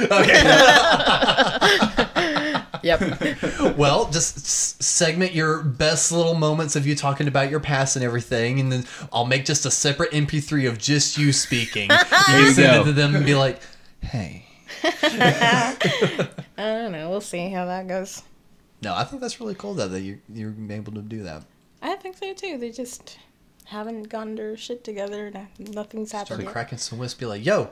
[2.84, 3.00] Yep.
[3.78, 8.04] well, just s- segment your best little moments of you talking about your past and
[8.06, 11.90] everything, and then I'll make just a separate MP3 of just you speaking.
[12.30, 12.82] You can send go.
[12.82, 13.60] it to them and be like,
[14.02, 14.46] hey.
[14.84, 15.78] I
[16.58, 17.10] don't know.
[17.10, 18.22] We'll see how that goes.
[18.82, 21.44] No, I think that's really cool though that you're you're able to do that.
[21.82, 22.58] I think so too.
[22.58, 23.18] They just
[23.66, 25.32] haven't gotten their shit together.
[25.32, 26.28] No- Nothing's happened.
[26.28, 26.52] Start yet.
[26.52, 27.72] cracking some whisk, be like, yo,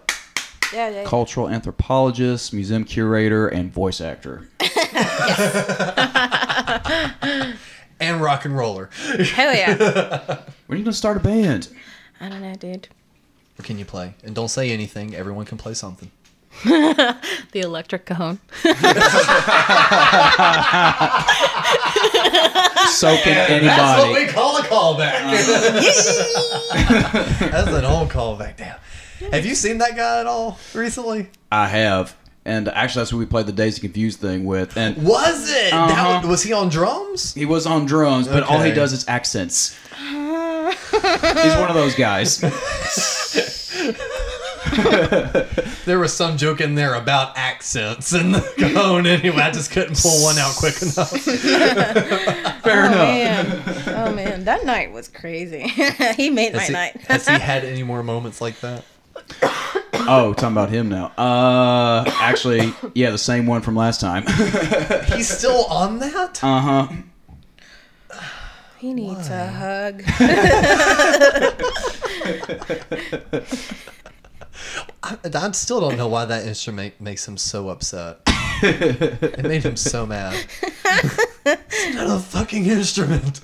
[0.73, 0.95] Yeah, yeah.
[1.01, 1.03] yeah.
[1.05, 4.49] Cultural anthropologist, museum curator, and voice actor.
[7.99, 8.89] and rock and roller.
[9.33, 9.75] Hell yeah.
[10.67, 11.69] When are you gonna start a band?
[12.19, 12.87] I don't know, dude.
[13.55, 14.13] What can you play?
[14.23, 15.15] And don't say anything.
[15.15, 16.11] Everyone can play something.
[17.51, 18.39] The electric cajon.
[22.87, 23.67] Soaking That's anybody.
[23.67, 25.21] That's what we call a callback.
[27.51, 28.57] That's an old callback.
[28.57, 28.75] Damn.
[29.31, 31.29] Have you seen that guy at all recently?
[31.51, 32.15] I have.
[32.45, 34.77] And actually, that's who we played the Days of Confused thing with.
[34.77, 35.73] And Was it?
[35.73, 36.21] Uh-huh.
[36.21, 37.33] That, was he on drums?
[37.33, 39.77] he was on drums, but all he does is accents.
[39.99, 42.41] He's one of those guys.
[45.85, 48.41] There was some joke in there about accents and the
[48.73, 49.07] cone.
[49.07, 51.09] Anyway, I just couldn't pull one out quick enough.
[51.11, 52.91] Fair Oh enough.
[52.91, 53.63] man.
[53.87, 54.43] Oh man.
[54.43, 55.61] That night was crazy.
[56.17, 56.97] he made my he, night.
[57.07, 58.83] has he had any more moments like that?
[60.09, 61.07] Oh, talking about him now.
[61.17, 64.23] Uh, actually, yeah, the same one from last time.
[65.13, 66.41] He's still on that?
[66.41, 66.87] Uh huh.
[68.77, 70.03] he needs a hug.
[75.03, 78.19] I, I still don't know why that instrument makes him so upset.
[78.63, 80.35] it made him so mad.
[81.45, 83.41] it's not a fucking instrument.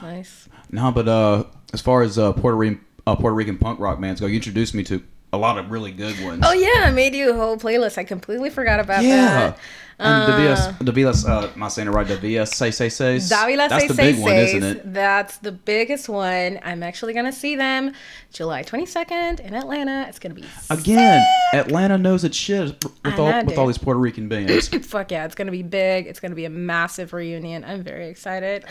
[0.00, 0.48] nice.
[0.70, 4.20] No, but uh, as far as uh, Puerto Rican uh, Puerto Rican punk rock bands
[4.20, 5.02] go, you introduced me to
[5.32, 6.42] a lot of really good ones.
[6.46, 7.98] Oh yeah, I made you a whole playlist.
[7.98, 9.26] I completely forgot about Yeah.
[9.26, 9.58] that.
[10.00, 12.06] And Davilas, Davilas, uh, am I saying it right?
[12.06, 13.28] Davilas, say, say, says.
[13.28, 14.94] Davila That's Say the Say big one, isn't it?
[14.94, 16.60] That's the biggest one.
[16.62, 17.92] I'm actually gonna see them
[18.32, 20.06] July 22nd in Atlanta.
[20.08, 23.98] It's gonna be Again, Atlanta knows its shit with all know, with all these Puerto
[23.98, 24.68] Rican bands.
[24.86, 26.06] fuck yeah, it's gonna be big.
[26.06, 27.64] It's gonna be a massive reunion.
[27.64, 28.66] I'm very excited.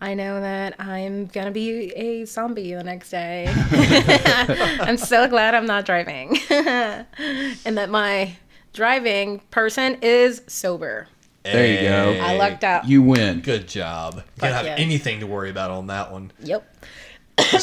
[0.00, 3.46] I know that I'm gonna be a zombie the next day.
[4.80, 7.06] I'm so glad I'm not driving, and
[7.76, 8.36] that my
[8.72, 11.08] driving person is sober.
[11.42, 12.22] There you go.
[12.22, 12.88] I lucked out.
[12.88, 13.40] You win.
[13.40, 14.16] Good job.
[14.16, 14.74] You Fuck don't have yeah.
[14.76, 16.32] anything to worry about on that one.
[16.40, 16.66] Yep.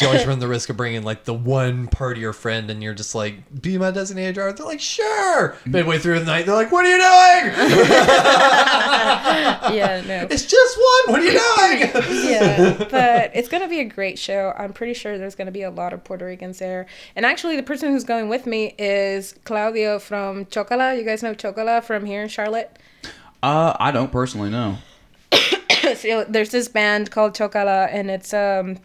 [0.01, 2.82] You always run the risk of bringing like the one part of your friend, and
[2.84, 6.55] you're just like, "Be my designated driver." They're like, "Sure." Midway through the night, they're
[6.55, 7.71] like, "What are you doing?"
[9.67, 10.01] Yeah.
[10.05, 10.28] No.
[10.30, 11.13] it's just one.
[11.13, 12.30] What are you doing?
[12.30, 14.53] yeah, but it's gonna be a great show.
[14.57, 16.86] I'm pretty sure there's gonna be a lot of Puerto Ricans there.
[17.15, 20.95] And actually, the person who's going with me is Claudio from Chocola.
[20.95, 22.78] You guys know Chocola from here in Charlotte.
[23.43, 24.78] Uh, I don't personally know.
[25.95, 28.78] so there's this band called Chocola, and it's um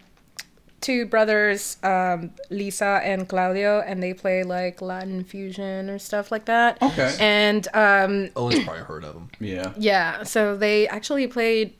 [0.82, 6.44] two brothers, um, Lisa and Claudio, and they play like Latin fusion or stuff like
[6.44, 6.82] that.
[6.82, 7.16] Okay.
[7.18, 9.30] And um, Owen's probably heard of them.
[9.40, 9.72] Yeah.
[9.76, 11.74] Yeah, so they actually played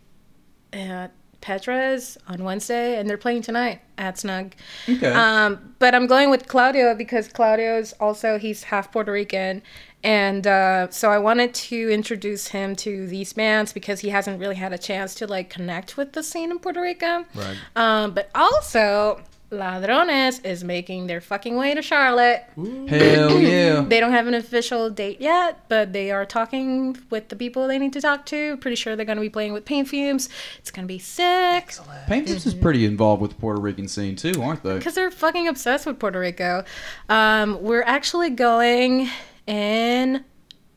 [0.72, 4.55] at Petra's on Wednesday, and they're playing tonight at Snug.
[4.88, 5.12] Okay.
[5.12, 9.62] Um, but I'm going with Claudio because Claudio's also he's half Puerto Rican,
[10.05, 14.57] and uh, so I wanted to introduce him to these bands because he hasn't really
[14.57, 17.24] had a chance to like connect with the scene in Puerto Rico.
[17.34, 17.57] Right.
[17.76, 19.22] Um, but also.
[19.53, 22.44] Ladrones is making their fucking way to Charlotte.
[22.57, 23.84] Hell yeah.
[23.92, 27.78] They don't have an official date yet, but they are talking with the people they
[27.78, 28.57] need to talk to.
[28.57, 30.30] Pretty sure they're going to be playing with Paint Fumes.
[30.59, 31.74] It's going to be sick.
[32.07, 34.78] Paint Tips is pretty involved with the Puerto Rican scene too, aren't they?
[34.78, 36.64] Because they're fucking obsessed with Puerto Rico.
[37.11, 39.11] Um, we're actually going
[39.47, 40.24] in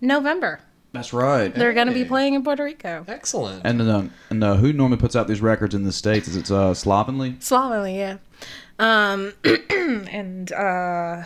[0.01, 0.59] November.
[0.91, 1.53] That's right.
[1.53, 3.03] They're going to be playing in Puerto Rico.
[3.07, 3.65] Excellent.
[3.65, 6.27] And uh, and uh, who normally puts out these records in the states?
[6.29, 7.35] Is it uh, Slovenly?
[7.39, 8.17] Slovenly, yeah.
[8.79, 9.33] Um,
[9.69, 11.23] and uh,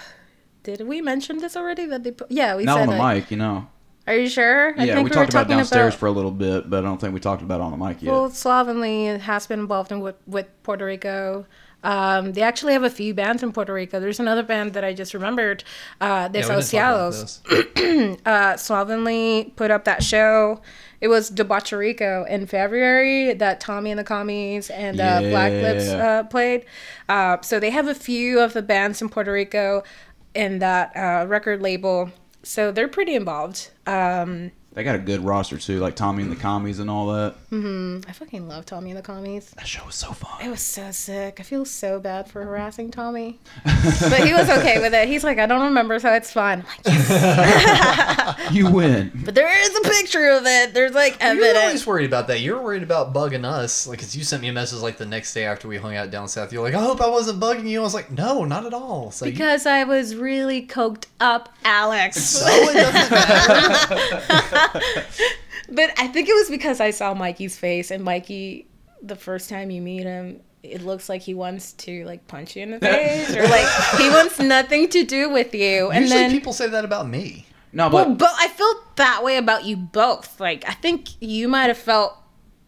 [0.64, 1.86] did we mention this already?
[1.86, 3.68] That they put, yeah, we Not said on the that- mic, you know.
[4.08, 4.74] Are you sure?
[4.76, 7.00] I yeah, think we talked about talking downstairs for a little bit, but I don't
[7.00, 8.12] think we talked about it on the mic yet.
[8.12, 11.46] Well, Slovenly has been involved in with, with Puerto Rico.
[11.84, 14.00] Um, they actually have a few bands in Puerto Rico.
[14.00, 15.64] There's another band that I just remembered,
[16.02, 17.42] uh, Yeah, Desahuciados.
[17.44, 18.20] this.
[18.26, 20.62] Uh, Slovenly put up that show.
[21.02, 26.24] It was Debaucherico in February that Tommy and the Commies and uh, Black Lips uh,
[26.24, 26.66] played.
[27.08, 29.84] Uh, so they have a few of the bands in Puerto Rico
[30.36, 32.12] in that uh, record label.
[32.44, 33.70] So they're pretty involved.
[33.88, 37.36] Um, they got a good roster too, like Tommy and the Commies and all that.
[37.50, 39.50] hmm I fucking love Tommy and the Commies.
[39.58, 40.42] That show was so fun.
[40.42, 41.42] It was so sick.
[41.42, 43.40] I feel so bad for harassing Tommy.
[43.66, 45.10] but he was okay with it.
[45.10, 46.60] He's like, I don't remember, so it's fine.
[46.60, 48.50] I'm like, yes.
[48.54, 49.12] You win.
[49.26, 50.74] But there is a picture of it.
[50.74, 51.54] There's like evidence.
[51.54, 52.40] You're always worried about that.
[52.40, 53.86] You're worried about bugging us.
[53.86, 56.10] Like, cause you sent me a message like the next day after we hung out
[56.10, 56.54] down south.
[56.54, 57.82] You're like, I hope I wasn't bugging you.
[57.82, 59.12] I was like, no, not at all.
[59.12, 62.42] So you- Because I was really coked up, Alex.
[62.42, 64.69] oh, it doesn't matter.
[65.70, 68.68] but I think it was because I saw Mikey's face, and Mikey,
[69.02, 72.64] the first time you meet him, it looks like he wants to like punch you
[72.64, 73.68] in the face, or like
[73.98, 75.90] he wants nothing to do with you.
[75.90, 77.46] And Usually then people say that about me.
[77.72, 80.40] No, but Well, but I felt that way about you both.
[80.40, 82.18] Like, I think you might have felt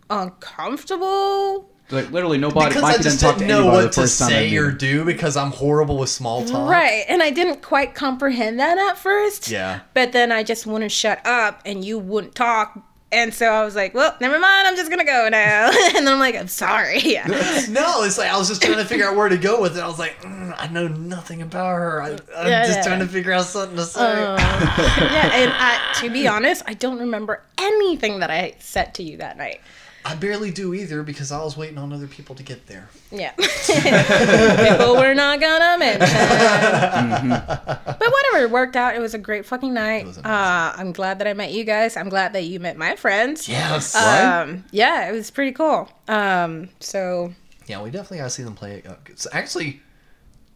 [0.09, 1.70] uncomfortable.
[1.91, 2.67] Like literally nobody.
[2.69, 4.71] Because Mikey I just didn't didn't to know what to first time they say or
[4.71, 6.69] do because I'm horrible with small talk.
[6.69, 7.03] Right.
[7.07, 9.49] And I didn't quite comprehend that at first.
[9.49, 9.81] Yeah.
[9.93, 12.79] But then I just wouldn't shut up and you wouldn't talk.
[13.13, 14.67] And so I was like, well, never mind.
[14.69, 15.69] I'm just going to go now.
[15.95, 16.99] and then I'm like, I'm sorry.
[17.03, 17.27] Yeah.
[17.69, 19.81] No, it's like I was just trying to figure out where to go with it.
[19.81, 22.01] I was like, mm, I know nothing about her.
[22.01, 22.83] I, I'm Yeah, just yeah.
[22.85, 24.01] trying to figure out something to say.
[24.01, 25.31] yeah.
[25.33, 29.37] And I, to be honest, I don't remember anything that I said to you that
[29.37, 29.59] night.
[30.03, 32.89] I barely do either because I was waiting on other people to get there.
[33.11, 33.31] Yeah.
[33.35, 37.29] People we're not gonna mention.
[37.29, 38.95] But whatever, it worked out.
[38.95, 40.07] It was a great fucking night.
[40.07, 40.73] was Uh.
[40.75, 41.95] I'm glad that I met you guys.
[41.95, 43.47] I'm glad that you met my friends.
[43.47, 43.95] Yes.
[43.95, 45.89] Um, yeah, it was pretty cool.
[46.07, 47.33] Um, so
[47.67, 48.81] yeah, we definitely gotta see them play.
[48.87, 49.81] Uh, so actually,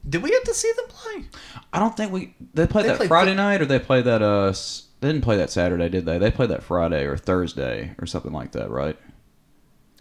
[0.07, 1.25] did we get to see them play?
[1.71, 2.33] I don't think we.
[2.53, 4.21] They played They that played Friday th- night, or they played that.
[4.21, 4.53] Uh,
[5.01, 6.17] they didn't play that Saturday, did they?
[6.17, 8.97] They played that Friday or Thursday or something like that, right?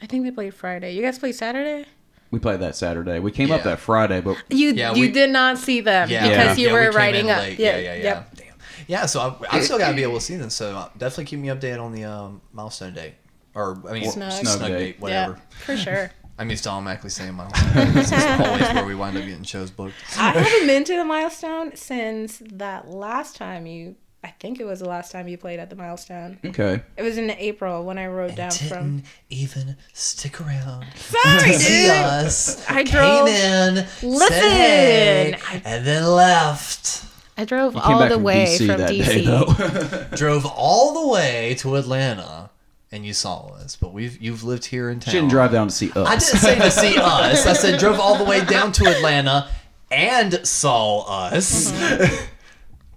[0.05, 0.93] I think they played Friday.
[0.95, 1.87] You guys played Saturday?
[2.31, 3.21] We played that Saturday.
[3.21, 6.59] We came up that Friday, but You Yeah, you we- did not see them because
[6.59, 7.39] you Yeah, we were came writing up.
[7.39, 7.59] late.
[7.59, 7.95] Yeah, yeah, yeah.
[7.95, 8.03] yeah.
[8.03, 8.35] Yep.
[8.37, 8.47] Damn.
[8.87, 10.51] Yeah, so I, I still gotta be able to see them.
[10.51, 13.15] So uh, definitely keep me updated on the um, milestone date,
[13.55, 14.31] or I mean Snug.
[14.31, 15.01] snug, Snug date, date.
[15.01, 15.33] whatever.
[15.41, 16.11] Yeah, for sure.
[16.39, 17.93] I'm used to automatically saying milestone.
[17.95, 19.95] this is always where we wind up getting shows booked.
[20.19, 23.97] I haven't been to the milestone since that last time you.
[24.25, 26.39] I think it was the last time you played at the milestone.
[26.45, 26.81] Okay.
[26.97, 28.97] It was in April when I rode down from.
[28.97, 31.91] Didn't even stick around Sorry, to see dude.
[31.91, 32.65] us.
[32.71, 37.05] I drove- Came in, Listen, said hey, I- and then left.
[37.37, 39.05] I drove all the from way DC from that DC.
[39.05, 40.07] day, though.
[40.17, 42.49] Drove all the way to Atlanta,
[42.93, 43.77] and you saw us.
[43.77, 45.13] But we've you've lived here in town.
[45.13, 45.97] she didn't drive down to see us.
[46.09, 47.45] I didn't say to see us.
[47.47, 49.49] I said drove all the way down to Atlanta
[49.91, 51.73] and saw us.
[51.73, 52.25] Mm-hmm.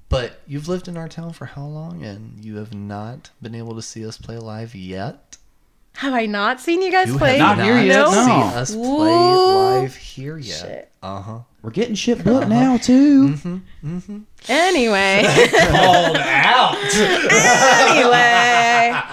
[0.09, 3.75] But you've lived in our town for how long, and you have not been able
[3.75, 5.37] to see us play live yet.
[5.93, 7.39] Have I not seen you guys You play?
[7.39, 8.11] have Not here yet, No?
[8.11, 8.23] no.
[8.23, 8.29] seen
[8.59, 9.79] us play Whoa.
[9.81, 10.59] live here yet.
[10.59, 10.91] Shit.
[11.01, 11.39] Uh huh.
[11.63, 13.29] We're getting shit booked now too.
[13.29, 13.61] Mm
[14.03, 14.19] hmm.
[14.47, 15.23] Anyway,
[15.71, 16.77] Called out.
[17.87, 18.93] anyway.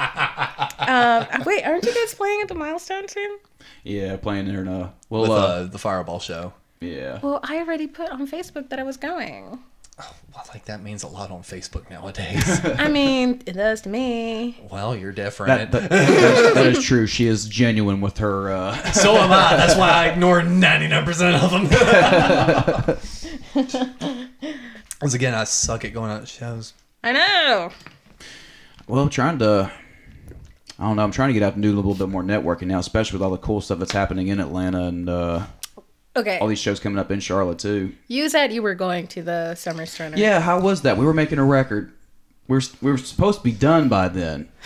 [0.87, 3.39] Um, wait, aren't you guys playing at the milestone soon?
[3.85, 6.53] Yeah, playing there in uh well With uh, uh, the Fireball show.
[6.81, 7.21] yeah.
[7.23, 9.61] Well, I already put on Facebook that I was going.
[9.99, 12.43] Well, like that means a lot on Facebook nowadays.
[12.79, 14.61] I mean, it does to me.
[14.71, 15.71] well, you're different.
[15.71, 17.07] That, that, that- that is true.
[17.07, 18.51] She is genuine with her.
[18.53, 19.57] Uh, so am I.
[19.57, 21.51] That's why I ignore 99% of
[23.55, 23.75] them.
[25.03, 26.73] Once again, I suck at going out to shows.
[27.03, 27.71] I know.
[28.89, 29.71] well, I'm trying to.
[30.79, 31.05] I don't know.
[31.05, 33.23] I'm trying to get out and do a little bit more networking now, especially with
[33.23, 35.47] all the cool stuff that's happening in Atlanta and uh,
[36.17, 36.39] Okay.
[36.39, 37.93] all these shows coming up in Charlotte too.
[38.09, 40.17] You said you were going to the summer Stoner.
[40.17, 40.97] Yeah, how was that?
[40.97, 41.93] We were making a record.
[42.47, 44.49] We were we were supposed to be done by then.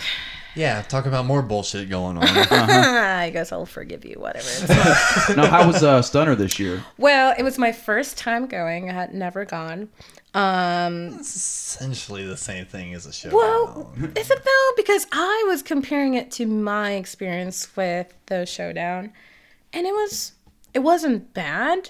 [0.55, 2.23] Yeah, talk about more bullshit going on.
[2.27, 4.73] I guess I'll forgive you, whatever.
[5.37, 6.83] no, how was uh, Stunner this year?
[6.97, 8.89] well, it was my first time going.
[8.89, 9.89] I had never gone.
[10.33, 13.29] Um, Essentially the same thing as a show.
[13.29, 14.71] well, is it though?
[14.75, 19.13] Because I was comparing it to my experience with the showdown,
[19.71, 20.33] and it was
[20.73, 21.89] it wasn't bad.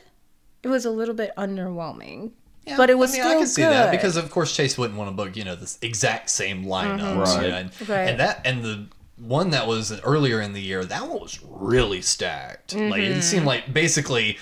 [0.63, 2.31] It was a little bit underwhelming,
[2.65, 3.71] Yeah, but it was I mean, still I can see good.
[3.71, 6.99] that because of course Chase wouldn't want to book you know this exact same lineup,
[6.99, 7.19] mm-hmm.
[7.19, 7.43] Right.
[7.45, 8.09] you know, and, Right.
[8.09, 8.85] and that and the
[9.17, 12.75] one that was earlier in the year that one was really stacked.
[12.75, 13.47] Like it seemed mm-hmm.
[13.47, 14.37] like basically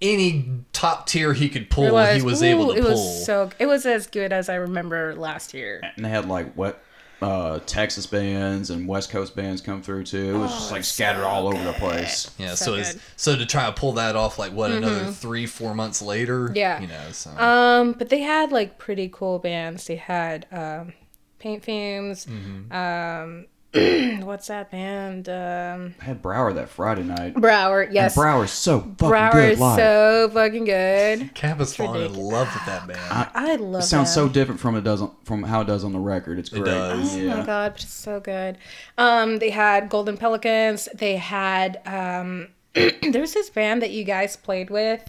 [0.00, 2.90] any top tier he could pull, was, he was ooh, able to it pull.
[2.90, 5.80] was so it was as good as I remember last year.
[5.96, 6.82] And they had like what
[7.22, 10.34] uh, Texas bands and West Coast bands come through too.
[10.34, 12.30] It was just like scattered all over the place.
[12.38, 12.98] yeah, so so it's, good.
[13.00, 13.12] Mm-hmm.
[13.16, 16.80] so to try to pull that off, like what another three, four months later, Yeah.
[16.80, 19.86] you know, so Um, but they had like pretty cool bands.
[19.86, 20.92] They had um,
[21.38, 22.26] Paint Fumes.
[22.26, 22.72] Mm-hmm.
[22.72, 23.46] Um,
[24.22, 25.28] what's that band?
[25.28, 27.34] Um, I had Brower that Friday night.
[27.34, 27.88] Brower.
[27.90, 29.78] Yes, And Brower's so fucking Brower good is live.
[29.78, 31.34] so fucking good.
[31.34, 33.30] Campus fallen in love with that band.
[33.34, 33.82] I love.
[33.82, 34.28] it sounds them.
[34.28, 36.38] so different from it does on, from how it does on the record.
[36.38, 36.64] It's great.
[36.66, 37.14] does.
[37.14, 37.36] Oh Yeah.
[37.40, 38.58] my god, but it's so good.
[38.98, 40.88] Um, they had Golden Pelicans.
[40.94, 45.02] They had um, there's this band that you guys played with.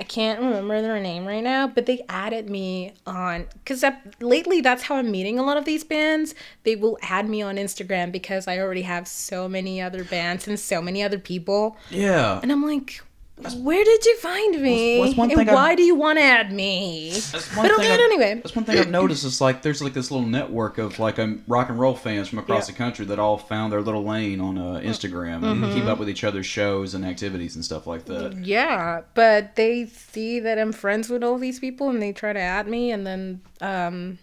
[0.00, 3.84] I can't remember their name right now, but they added me on because
[4.20, 6.34] lately that's how I'm meeting a lot of these bands.
[6.64, 10.58] They will add me on Instagram because I already have so many other bands and
[10.58, 12.40] so many other people, Yeah.
[12.42, 13.02] and I'm like.
[13.36, 15.00] Where did you find me?
[15.00, 17.10] what's one and thing I've- why do you want to add me?
[17.10, 18.34] That's But I'll do it I've- anyway.
[18.36, 21.42] That's one thing I've noticed is like there's like this little network of like um,
[21.48, 22.72] rock and roll fans from across Yeah.
[22.74, 25.74] the country that all found their little lane on uh, Instagram and Mm-hmm.
[25.74, 28.36] keep up with each other's shows and activities and stuff like that.
[28.44, 32.40] Yeah, but they see that I'm friends with all these people and they try to
[32.40, 34.18] add me and then um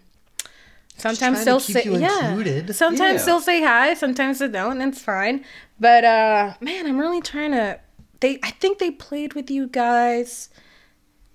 [0.96, 2.28] sometimes trying they'll to keep say you yeah.
[2.30, 2.74] included.
[2.74, 3.26] Sometimes Yeah.
[3.26, 5.44] they'll say hi, sometimes they don't, and it's fine.
[5.78, 7.78] But uh man, I'm really trying to
[8.22, 10.48] they I think they played with you guys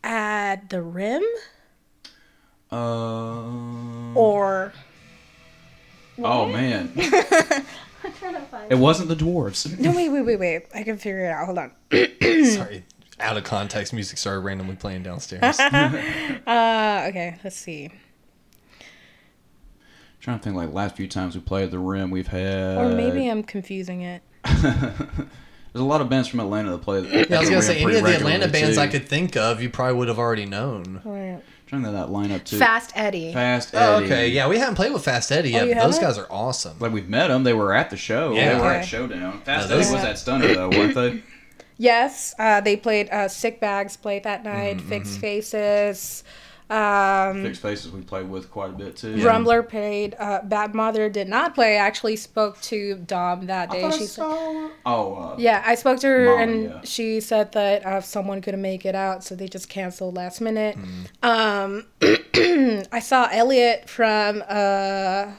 [0.03, 1.23] at the rim
[2.71, 4.73] Um, or
[6.17, 9.77] oh man, it wasn't the dwarves.
[9.77, 10.65] No wait, wait, wait, wait.
[10.73, 11.45] I can figure it out.
[11.45, 11.71] Hold on.
[12.45, 12.83] Sorry,
[13.19, 15.59] out of context, music started randomly playing downstairs.
[16.47, 17.91] Uh okay, let's see.
[20.21, 22.89] trying to think like last few times we played at the rim we've had Or
[22.89, 24.23] maybe I'm confusing it.
[25.77, 27.01] There's a lot of bands from Atlanta that play.
[27.01, 29.69] Yeah, I was gonna say any of the Atlanta bands I could think of, you
[29.69, 31.01] probably would have already known.
[31.05, 31.39] Right.
[31.67, 32.57] trying to think of that lineup too.
[32.57, 33.31] Fast Eddie.
[33.33, 34.05] Fast Oh, Eddie.
[34.05, 36.77] okay, yeah, we haven't played with Fast Eddie yet, you but those guys are awesome.
[36.79, 38.33] Like we've met them, they were at the show.
[38.33, 38.53] Yeah.
[38.55, 38.79] they were Okay.
[38.79, 39.41] at Showdown.
[39.41, 41.21] Fast Yeah, those- Eddie was at Stunner though, weren't they?
[41.77, 44.77] Yes, uh, they played uh, Sick Bags played that night.
[44.77, 46.23] Mm-hmm, Fixed Faces.
[46.69, 49.15] Um, Fixed Faces we played with quite a bit too.
[49.15, 50.15] Rumbler played.
[50.19, 51.77] Uh, Bad Mother did not play.
[51.77, 53.89] I actually spoke to Dom that day.
[53.91, 54.23] She said,
[54.85, 56.81] Oh, uh, "Yeah, I spoke to her, Mama, and yeah.
[56.83, 60.77] she said that uh, someone couldn't make it out, so they just canceled last minute."
[61.23, 61.85] Mm.
[62.03, 65.31] Um, I saw Elliot from uh,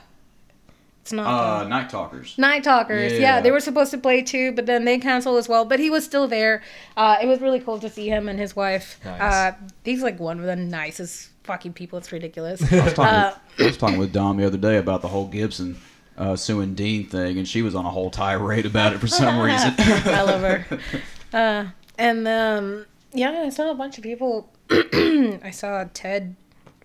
[1.08, 1.26] It's not.
[1.26, 1.70] Uh, them.
[1.70, 2.36] Night Talkers.
[2.36, 3.12] Night Talkers.
[3.14, 3.18] Yeah.
[3.18, 3.40] Yeah.
[3.40, 5.64] they were supposed to play too, but then they canceled as well.
[5.64, 6.62] But he was still there.
[6.98, 9.00] Uh, it was really cool to see him and his wife.
[9.04, 9.20] Nice.
[9.20, 9.52] Uh,
[9.84, 11.98] he's like one of the nicest fucking people.
[11.98, 12.60] It's ridiculous.
[12.72, 15.08] I was, talking Uh, with, I was talking with Dom the other day about the
[15.08, 15.78] whole Gibson
[16.18, 19.38] uh, suing Dean thing, and she was on a whole tirade about it for some
[19.46, 19.72] reason.
[19.78, 20.66] I love her.
[21.32, 21.66] Uh,
[21.98, 24.50] and um, yeah, I saw a bunch of people.
[24.70, 26.36] I saw Ted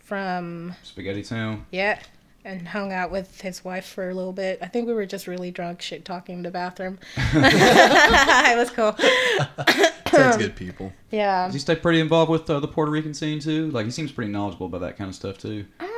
[0.01, 1.65] from Spaghetti Town.
[1.71, 1.99] yeah,
[2.45, 4.59] and hung out with his wife for a little bit.
[4.61, 6.99] I think we were just really drunk, shit talking in the bathroom.
[7.17, 8.93] it was cool.
[10.05, 10.93] Ted's good people.
[11.11, 11.45] Yeah.
[11.45, 13.69] Does he stay pretty involved with uh, the Puerto Rican scene too?
[13.71, 15.65] Like he seems pretty knowledgeable about that kind of stuff too.
[15.79, 15.89] Um,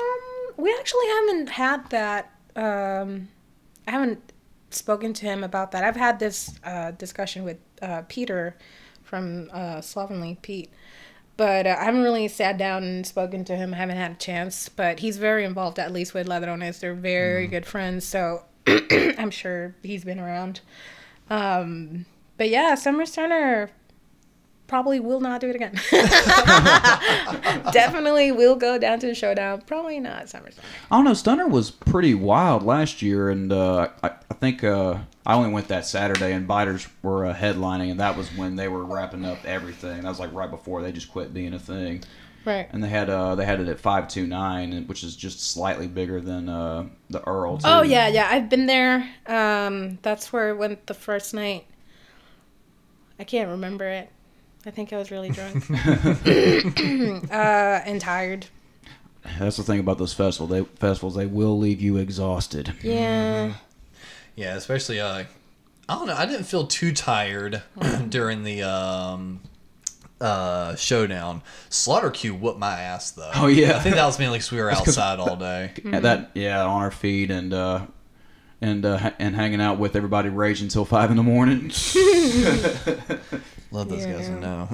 [0.58, 2.32] we actually haven't had that.
[2.56, 3.30] Um,
[3.88, 4.32] I haven't
[4.72, 5.84] spoken to him about that.
[5.84, 8.56] I've had this uh, discussion with uh, Peter
[9.04, 10.72] from uh, Slovenly Pete,
[11.38, 13.74] but uh, I haven't really sat down and spoken to him.
[13.74, 16.80] I haven't had a chance, but he's very involved, at least with Ladrones.
[16.80, 20.62] They're very good friends, so I'm sure he's been around.
[21.30, 22.06] Um,
[22.38, 23.72] but yeah, Summer Turner
[24.68, 25.74] probably will not do it again.
[27.72, 29.62] Definitely will go down to the showdown.
[29.62, 30.68] Probably not Summer Turner.
[30.92, 31.14] I don't know.
[31.14, 35.68] Stunner was pretty wild last year, and uh, I, I think uh, I only went
[35.70, 39.44] that Saturday, and Biters were uh, headlining, and that was when they were wrapping up
[39.46, 40.02] everything.
[40.02, 42.04] That was like right before they just quit being a thing.
[42.46, 42.68] Right.
[42.72, 45.88] And they had uh, they had it at five two nine, which is just slightly
[45.88, 47.58] bigger than uh, the Earl.
[47.58, 47.68] Too.
[47.68, 48.28] Oh yeah, yeah.
[48.30, 49.10] I've been there.
[49.26, 51.66] Um, that's where I went the first night.
[53.20, 54.12] I can't remember it.
[54.66, 55.70] I think I was really drunk
[57.32, 58.48] uh, and tired.
[59.40, 60.50] That's the thing about those festivals.
[60.50, 62.74] They festivals they will leave you exhausted.
[62.82, 63.54] Yeah.
[64.36, 65.26] Yeah, especially uh,
[65.88, 66.16] I don't know.
[66.16, 67.62] I didn't feel too tired
[68.10, 69.42] during the um,
[70.20, 71.42] uh, showdown.
[71.70, 73.32] Slaughter Q whooped my ass though.
[73.36, 73.78] Oh, yeah.
[73.78, 75.74] I think that was mainly because we were outside all day.
[75.84, 77.86] Yeah, that yeah on our feet and uh,
[78.62, 81.72] and uh, and hanging out with everybody rage until five in the morning.
[83.72, 84.30] Love those guys.
[84.30, 84.40] Yeah.
[84.40, 84.68] No.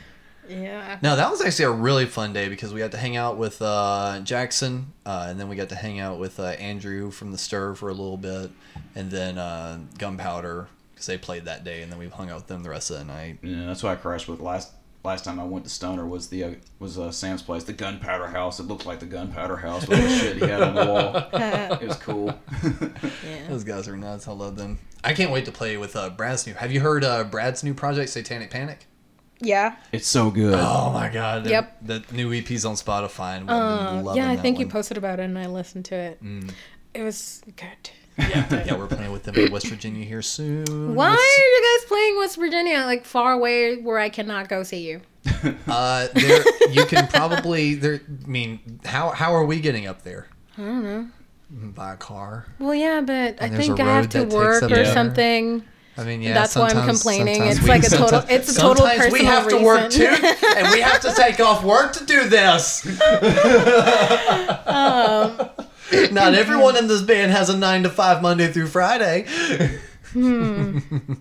[0.51, 0.97] Yeah.
[1.01, 3.61] No, that was actually a really fun day because we got to hang out with
[3.61, 7.37] uh, Jackson, uh, and then we got to hang out with uh, Andrew from the
[7.37, 8.51] Stir for a little bit,
[8.95, 12.47] and then uh, Gunpowder because they played that day, and then we hung out with
[12.47, 13.37] them the rest of the night.
[13.41, 14.71] yeah, that's why I crashed with last
[15.03, 18.27] last time I went to Stunner was the uh, was uh, Sam's place, the Gunpowder
[18.27, 18.59] House.
[18.59, 21.15] It looked like the Gunpowder House with the shit he had on the wall.
[21.81, 22.33] It was cool.
[23.49, 24.27] Those guys are nuts.
[24.27, 24.79] I love them.
[25.03, 26.53] I can't wait to play with uh, Brad's new.
[26.53, 28.85] Have you heard uh, Brad's new project, Satanic Panic?
[29.39, 29.75] Yeah.
[29.91, 30.53] It's so good.
[30.55, 31.47] Oh my god!
[31.47, 31.77] Yep.
[31.87, 33.37] The new EP's on Spotify.
[33.37, 34.69] And I've Uh, yeah, I think you one.
[34.69, 34.73] Mm.
[34.73, 36.21] posted about it and I listened to it.
[36.93, 37.89] It was good.
[38.29, 40.95] Yeah, yeah, we're playing with them in West Virginia here soon.
[40.95, 44.63] Why Let's- are you guys playing West Virginia, like far away where I cannot go
[44.63, 45.01] see you?
[45.67, 48.01] Uh, there you can probably there.
[48.23, 50.27] I mean, how how are we getting up there?
[50.57, 51.07] I don't know.
[51.49, 52.45] By a car.
[52.59, 55.63] Well, yeah, but I And there's think I have to work or something.
[55.97, 56.33] I mean, yeah.
[56.33, 57.43] That's why I'm complaining.
[57.43, 60.05] It's we- like a total- it's a total Sometimes we personal have to work too,
[60.57, 62.85] and we have to take off work to do this.
[64.65, 65.49] Um,
[66.11, 69.25] Not everyone in this band has a nine to five Monday through Friday.
[70.13, 70.79] Hmm.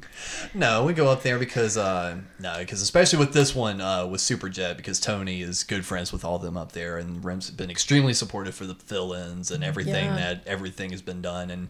[0.54, 4.20] no, we go up there because uh, no, because especially with this one uh, with
[4.20, 7.70] Superjet, because Tony is good friends with all of them up there, and Rem's been
[7.70, 10.16] extremely supportive for the fill-ins and everything Yeah.
[10.16, 11.68] that everything has been done, and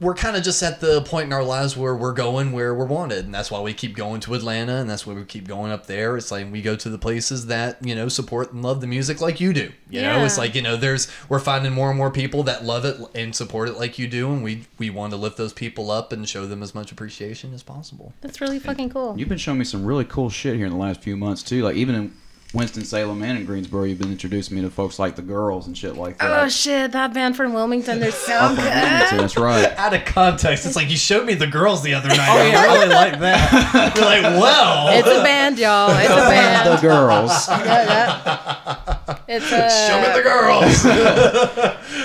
[0.00, 2.84] we're kind of just at the point in our lives where we're going where we're
[2.84, 5.70] wanted and that's why we keep going to atlanta and that's why we keep going
[5.70, 8.80] up there it's like we go to the places that you know support and love
[8.80, 11.88] the music like you do you know it's like you know there's we're finding more
[11.88, 14.90] and more people that love it and support it like you do and we we
[14.90, 18.40] want to lift those people up and show them as much appreciation as possible that's
[18.40, 19.18] really fucking cool.
[19.18, 21.62] You've been showing me some really cool shit here in the last few months too.
[21.62, 22.12] Like even in
[22.52, 25.78] Winston Salem and in Greensboro, you've been introducing me to folks like the girls and
[25.78, 26.42] shit like that.
[26.42, 28.58] Oh shit, that band from Wilmington, they're so good.
[28.64, 29.66] Wilmington, that's right.
[29.78, 32.64] out of context it's like you showed me the girls the other night Oh i
[32.74, 35.90] really like that you're like well It's a band, y'all.
[35.96, 36.76] It's a band.
[36.76, 37.48] The girls.
[37.48, 39.18] Yeah, yeah.
[39.28, 39.70] It's a.
[39.86, 40.84] show me the girls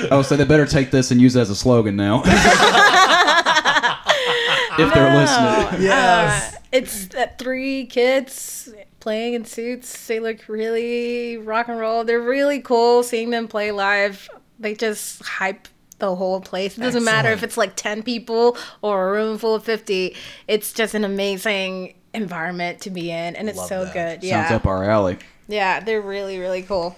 [0.12, 2.22] Oh, so they better take this and use it as a slogan now.
[4.78, 5.82] if they're listening.
[5.82, 8.70] yes Uh, it's that three kids
[9.06, 10.08] playing in suits.
[10.08, 12.03] They look really rock and roll.
[12.03, 13.03] They're really cool.
[13.03, 14.28] Seeing them play live,
[14.58, 15.68] they just hype
[15.99, 16.76] the whole place.
[16.76, 20.16] It doesn't matter if it's like 10 people or a room full of 50.
[20.47, 23.93] It's just an amazing environment to be in and it's Love so that.
[24.22, 24.28] good.
[24.28, 24.56] Sounds Yeah.
[24.56, 25.20] up our alley.
[25.47, 26.95] Yeah, they're really really cool.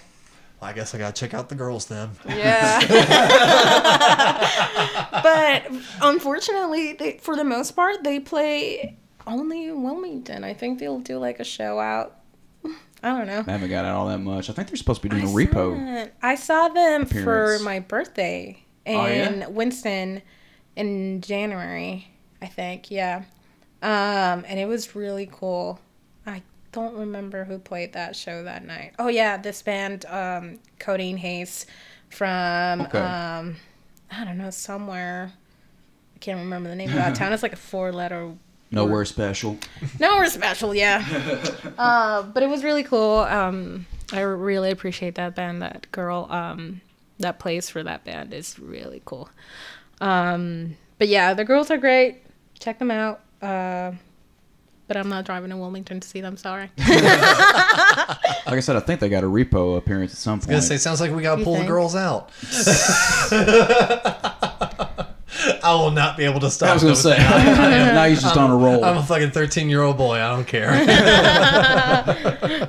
[0.61, 2.79] i guess i gotta check out the girls then Yeah.
[5.23, 5.65] but
[6.01, 8.97] unfortunately, they, for the most part, they play
[9.27, 10.43] only in Wilmington.
[10.43, 12.15] I think they'll do like a show out
[13.03, 13.43] I don't know.
[13.47, 14.49] I haven't got out all that much.
[14.49, 16.05] I think they're supposed to be doing a repo.
[16.05, 19.47] saw- I saw them for my birthday in Oh, yeah?
[19.47, 20.21] Winston
[20.75, 22.07] in January,
[22.41, 22.89] I think.
[22.89, 23.23] Yeah.
[23.83, 25.79] Um, and it was really cool.
[26.25, 26.41] I
[26.71, 28.93] don't remember who played that show that night.
[28.97, 31.67] Oh yeah, this band, um, Codeine Hayes
[32.09, 32.97] from Okay.
[32.99, 33.57] um,
[34.11, 35.31] I don't know somewhere.
[36.15, 37.31] I can't remember the name of that town.
[37.33, 38.33] It's like a four-letter
[38.71, 39.57] Nowhere special.
[39.99, 41.05] no, we're special, yeah.
[41.77, 43.19] uh, but it was really cool.
[43.19, 45.61] Um, I really appreciate that band.
[45.61, 46.81] That girl um,
[47.19, 49.29] that plays for that band is really cool.
[50.01, 52.23] Um, but yeah, the girls are great.
[52.59, 53.21] Check them out.
[53.41, 53.91] Uh,
[54.87, 56.37] but I'm not driving to Wilmington to see them.
[56.37, 56.69] Sorry.
[58.47, 60.57] Like I said, I think they got a repo appearance at some I was gonna
[60.59, 60.63] point.
[60.69, 62.31] say, sounds like we gotta You pull the girls out.
[65.67, 66.69] I will not be able to stop.
[66.69, 67.17] I was gonna those say.
[67.17, 67.57] things.
[67.57, 68.85] now he's just on a roll.
[68.85, 70.15] I'm a fucking 13 year old boy.
[70.15, 70.71] I don't care.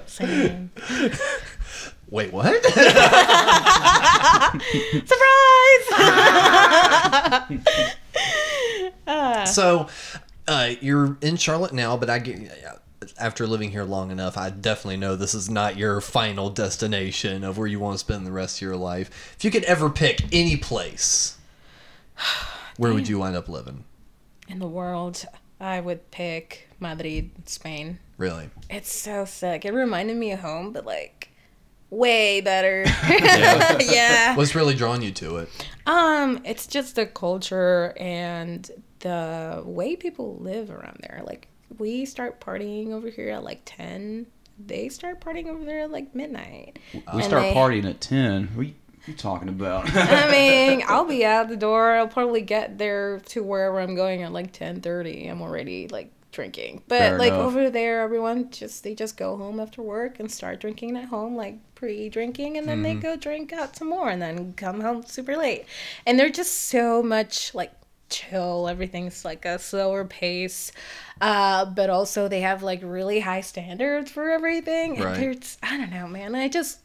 [0.07, 0.73] Same.
[2.11, 2.65] Wait, what?
[5.07, 5.95] Surprise!
[9.55, 9.87] so,
[10.49, 12.51] uh, you're in Charlotte now, but I get.
[13.17, 17.59] After living here long enough, I definitely know this is not your final destination of
[17.59, 19.35] where you want to spend the rest of your life.
[19.37, 21.37] If you could ever pick any place,
[22.79, 23.85] where would you wind up living?
[24.49, 25.25] In the world,
[25.61, 27.99] I would pick Madrid, Spain.
[28.17, 28.49] Really?
[28.71, 29.65] It's so sick.
[29.67, 31.29] It reminded me of home, but like
[31.91, 32.85] way better.
[33.81, 34.35] yeah.
[34.37, 35.49] What's really drawing you to it?
[35.87, 41.23] Um, it's just the culture and the way people live around there.
[41.27, 41.49] Like
[41.79, 44.27] we start partying over here at like ten.
[44.65, 46.79] They start partying over there at like midnight.
[46.93, 48.49] we And start they- partying at ten.
[48.55, 48.71] What are
[49.09, 49.89] you, talking about?
[49.95, 51.95] I mean, I'll be out the door.
[51.95, 55.27] I'll probably get there to wherever I'm going at like ten thirty.
[55.27, 56.83] I'm already like drinking.
[56.87, 57.47] But Fair like enough.
[57.47, 61.35] over there, everyone just they just go home after work and start drinking at home,
[61.35, 65.37] like pre-drinking, and then they go drink out some more, and then come home super
[65.37, 65.65] late.
[66.07, 67.73] And they're just so much like
[68.09, 68.69] chill.
[68.69, 70.73] Everything's like a slower pace.
[71.21, 75.01] Uh, but also they have like really high standards for everything.
[75.01, 75.19] Right.
[75.19, 76.35] they're just, I don't know, man.
[76.35, 76.81] I just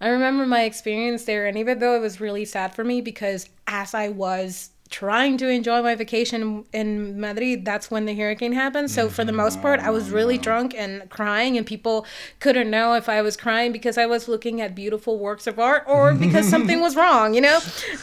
[0.00, 3.48] I remember my experience there, and even though it was really sad for me because
[3.66, 8.90] as I was trying to enjoy my vacation in Madrid, that's when the hurricane happened.
[8.90, 12.04] So for the most part, I was really drunk and crying, and people
[12.40, 15.84] couldn't know if I was crying because I was looking at beautiful works of art
[15.86, 17.60] or because something was wrong, you know?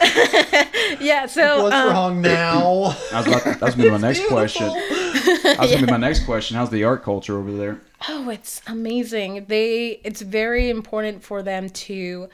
[0.98, 1.26] yeah.
[1.26, 2.96] So What's um, wrong now?
[3.12, 4.66] I was about that was gonna be my next question.
[4.66, 6.56] That was gonna be my next question.
[6.56, 7.80] How's the art culture over there?
[8.08, 9.44] Oh, it's amazing.
[9.48, 12.28] They it's very important for them to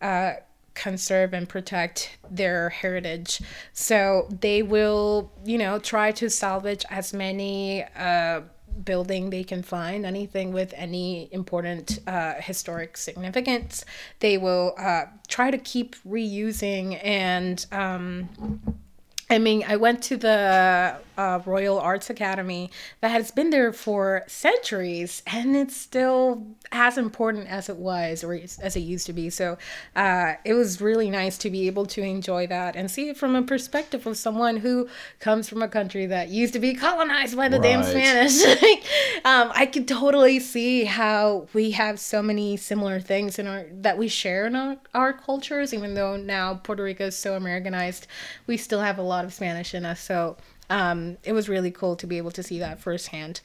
[0.00, 0.34] uh,
[0.78, 3.40] conserve and protect their heritage.
[3.72, 8.42] So they will, you know, try to salvage as many uh,
[8.84, 13.84] building they can find, anything with any important uh, historic significance.
[14.20, 17.64] They will uh, try to keep reusing and.
[17.72, 18.28] Um,
[19.30, 22.70] I mean, I went to the uh, Royal Arts Academy
[23.02, 28.34] that has been there for centuries, and it's still as important as it was or
[28.34, 29.30] as it used to be.
[29.30, 29.58] So
[29.96, 33.34] uh, it was really nice to be able to enjoy that and see it from
[33.34, 34.88] a perspective of someone who
[35.20, 38.38] comes from a country that used to be colonized by the damn Spanish.
[39.24, 43.98] Um, I could totally see how we have so many similar things in our that
[43.98, 48.06] we share in our, our cultures, even though now Puerto Rico is so Americanized,
[48.46, 50.00] we still have a lot of Spanish in us.
[50.00, 50.36] So
[50.70, 53.40] um, it was really cool to be able to see that firsthand.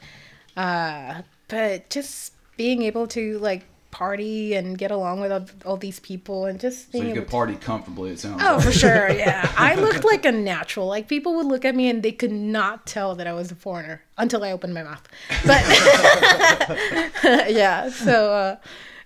[0.55, 5.99] Uh, but just being able to like party and get along with all, all these
[5.99, 8.09] people and just So being you able could to party comfortably.
[8.11, 8.41] It sounds.
[8.43, 8.65] Oh, like.
[8.65, 9.11] for sure.
[9.11, 9.51] Yeah.
[9.57, 10.87] I looked like a natural.
[10.87, 13.55] Like people would look at me and they could not tell that I was a
[13.55, 15.07] foreigner until I opened my mouth.
[15.45, 15.61] But
[17.53, 18.55] yeah, so uh,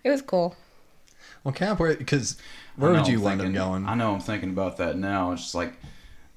[0.05, 0.55] it was cool.
[1.43, 2.37] Well, Cap, where because
[2.77, 3.85] where would you I'm wind up going?
[3.85, 5.33] I know I'm thinking about that now.
[5.33, 5.73] It's just like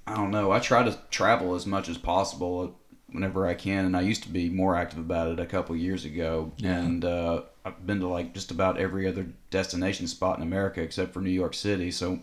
[0.06, 0.50] I don't know.
[0.50, 2.79] I try to travel as much as possible
[3.12, 6.04] whenever I can, and I used to be more active about it a couple years
[6.04, 6.52] ago.
[6.62, 11.12] And uh, I've been to like just about every other destination spot in America except
[11.12, 11.90] for New York City.
[11.90, 12.20] So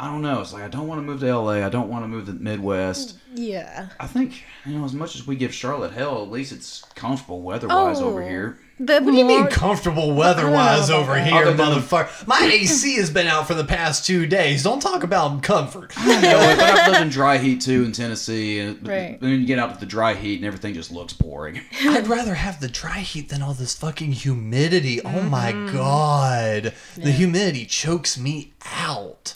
[0.00, 0.40] I don't know.
[0.40, 1.64] It's like I don't want to move to LA.
[1.66, 3.18] I don't want to move to the Midwest.
[3.34, 3.88] Yeah.
[3.98, 7.42] I think you know as much as we give Charlotte hell, at least it's comfortable
[7.42, 8.28] weather-wise over Oh.
[8.28, 8.58] here.
[8.80, 11.66] The What do you mean comfortable weather-wise I don't know over about here, Other than-
[11.82, 12.26] motherfucker?
[12.28, 14.62] My AC has been out for the past two days.
[14.62, 15.92] Don't talk about comfort.
[16.00, 19.20] You know, I've lived in dry heat too in Tennessee, and Right.
[19.20, 21.60] then you get out to the dry heat and everything just looks boring.
[21.82, 25.00] I'd rather have the dry heat than all this fucking humidity.
[25.02, 25.76] Oh my Mm-hmm.
[25.76, 29.34] god, the humidity chokes me out.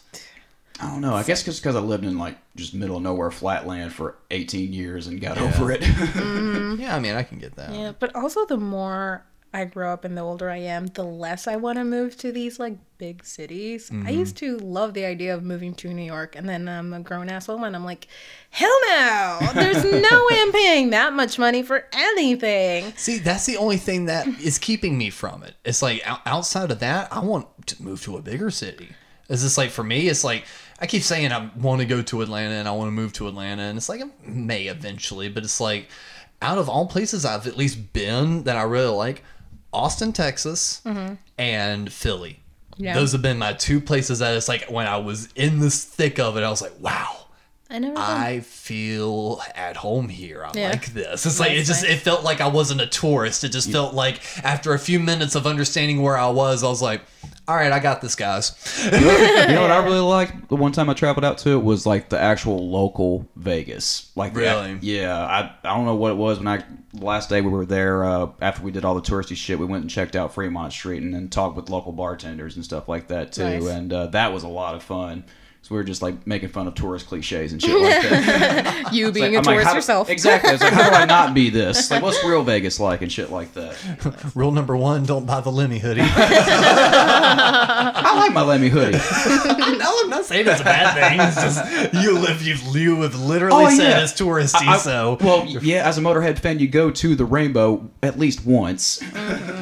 [0.80, 1.14] I don't know.
[1.14, 4.72] I guess just because I lived in like just middle of nowhere flatland for 18
[4.72, 5.82] years and got over it.
[6.78, 7.72] Yeah, I mean, I can get that.
[7.72, 11.46] Yeah, but also the more I grow up and the older I am, the less
[11.46, 13.90] I want to move to these like big cities.
[13.90, 14.08] I Mm-hmm.
[14.18, 17.28] used to love the idea of moving to New York, and then I'm a grown
[17.28, 17.74] ass woman.
[17.74, 18.06] I'm like,
[18.50, 19.38] hell no!
[19.54, 22.92] There's no way I'm paying that much money for anything.
[22.96, 25.54] See, that's the only thing that is keeping me from it.
[25.64, 28.88] It's like ou- outside of that, I want to move to a bigger city.
[29.28, 30.44] It's just like for me, it's like
[30.80, 33.28] I keep saying I want to go to Atlanta and I want to move to
[33.28, 35.88] Atlanta, and it's like I may eventually, but it's like
[36.40, 39.22] out of all places I've at least been that I really like,
[39.72, 41.14] Austin, Texas, mm-hmm.
[41.38, 42.40] and Philly.
[42.76, 42.94] Yeah.
[42.94, 46.18] Those have been my two places that it's like when I was in the thick
[46.18, 47.21] of it, I was like, wow.
[47.72, 47.94] I never.
[47.94, 48.02] been.
[48.02, 50.44] I feel at home here.
[50.44, 50.70] I Yeah.
[50.70, 51.24] like this.
[51.26, 51.92] It's like it just nice.
[51.92, 53.44] it felt like I wasn't a tourist.
[53.44, 56.82] It just felt like after a few minutes of understanding where I was, I was
[56.82, 57.00] like,
[57.48, 58.52] all right, I got this, guys.
[58.84, 60.48] you know what I really liked?
[60.48, 64.12] The one time I traveled out to it was like the actual local Vegas.
[64.14, 64.78] Like the- Really?
[64.82, 65.18] yeah.
[65.24, 66.62] I I don't know what it was when I
[66.94, 69.58] last day we were there uh, after we did all the touristy shit.
[69.58, 72.86] We went and checked out Fremont Street and then talked with local bartenders and stuff
[72.88, 73.44] like that too.
[73.44, 73.66] Nice.
[73.66, 75.24] And uh, that was a lot of fun.
[75.64, 78.88] So we were just like making fun of tourist cliches and shit like that.
[78.92, 80.10] you It's being like- a I'm like, tourist how do- yourself.
[80.10, 80.50] Exactly.
[80.50, 81.88] It's like, how do I not be this?
[81.92, 83.76] Like, what's real Vegas like and shit like that?
[84.34, 86.00] Rule number one: don't buy the Lemmy hoodie.
[86.94, 88.98] I like my Lemmy hoodie.
[89.78, 91.20] no, I'm not saying it's a bad thing.
[91.20, 94.02] It's just you live, you you have literally Oh, said yeah.
[94.02, 94.66] it's touristy.
[94.66, 98.44] I- so well, yeah, as a Motorhead fan, you go to the Rainbow at least
[98.44, 98.98] once.
[99.00, 99.61] Mm-hmm.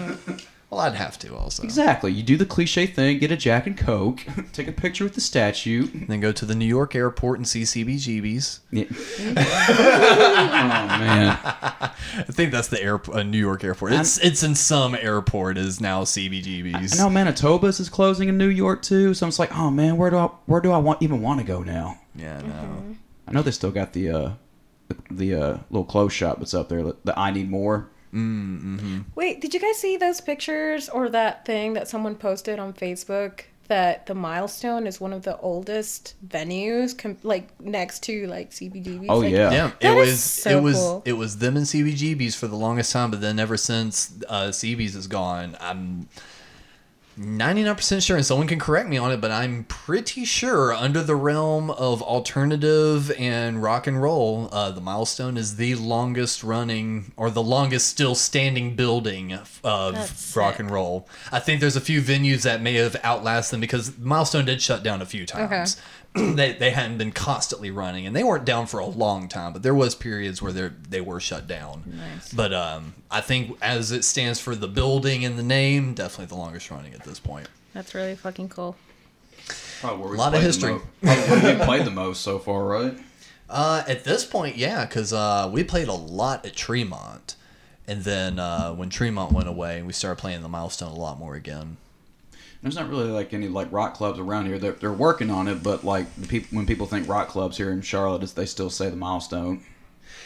[0.71, 1.65] Well, I'd have to also.
[1.65, 2.13] Exactly.
[2.13, 5.21] You do the cliche thing, get a Jack and Coke, take a picture with the
[5.21, 5.89] statue.
[5.93, 8.61] And Then go to the New York airport and see CBGBs.
[8.71, 8.85] Yeah.
[9.21, 11.39] oh man.
[11.43, 11.93] I
[12.31, 13.95] think that's the air, uh, New York airport.
[13.95, 16.95] It's it's in some airport is now CBGBs.
[16.95, 19.97] I know Manitoba's is closing in New York too, so I'm just like, oh man,
[19.97, 21.99] where do I where do I want even want to go now?
[22.15, 22.97] Yeah, no.
[23.27, 24.33] I know they still got the uh
[24.89, 27.89] the, the uh, little clothes shop that's up there, the I Need More.
[29.15, 33.43] Wait, did you guys see those pictures or that thing that someone posted on Facebook
[33.69, 39.07] that the Milestone is one of the oldest venues, com- like next to like CBGBs?
[39.09, 39.53] Oh, Like, yeah.
[39.53, 41.03] Yeah, it That is was so it was cool.
[41.05, 44.97] it was them and CBGBs for the longest time, but then ever since uh, CB's
[44.97, 46.09] is gone, I'm
[47.21, 51.15] 99% sure, and someone can correct me on it, but I'm pretty sure under the
[51.15, 57.31] realm of alternative and rock and roll, uh, the Milestone is the longest running or
[57.31, 59.61] the longest still standing building of
[59.95, 60.61] That's rock sick.
[60.61, 61.09] and roll.
[61.31, 64.83] I think there's a few venues that may have outlasted them because Milestone did shut
[64.83, 65.51] down a few times.
[66.15, 69.63] they, they hadn't been constantly running and they weren't down for a long time but
[69.63, 72.33] there was periods where they they were shut down Nice.
[72.33, 76.35] but um i think as it stands for the building and the name definitely the
[76.37, 78.75] longest running at this point That's really fucking cool.
[79.81, 80.73] Probably where we Lot of history.
[80.73, 82.95] mo- probably where we played the most so far, right?
[83.49, 87.37] uh at this point yeah because uh we played a lot at tremont
[87.89, 91.35] and then uh when tremont went away we started playing the milestone a lot more
[91.37, 91.77] again
[92.63, 94.59] There's not really like any like rock clubs around here.
[94.59, 97.71] They're, they're working on it, but like the people when people think rock clubs here
[97.71, 99.63] in Charlotte, it's- they still say the Milestone.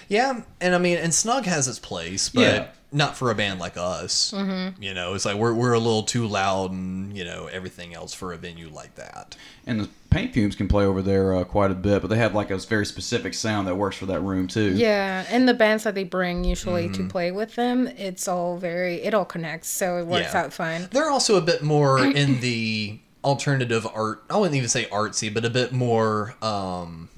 [0.09, 2.69] Yeah, and I mean, and Snug has its place, but Yeah.
[2.95, 4.33] Not for a band like us.
[4.35, 4.81] Mm-hmm.
[4.83, 8.15] You know, it's like we're we're a little too loud and you know everything else
[8.15, 9.37] for a venue like that.
[9.67, 12.35] And the Paint Fumes can play over there uh, quite a bit, but they have
[12.35, 14.75] like a very specific sound that works for that room too.
[14.75, 17.07] Yeah, and the bands that they bring usually Mm-hmm.
[17.07, 20.43] to play with them, it's all very it all connects, so it works Yeah.
[20.43, 20.89] out fine.
[20.93, 24.23] They're also a bit more in the alternative art.
[24.31, 26.35] I wouldn't even say artsy, but a bit more.
[26.43, 27.09] um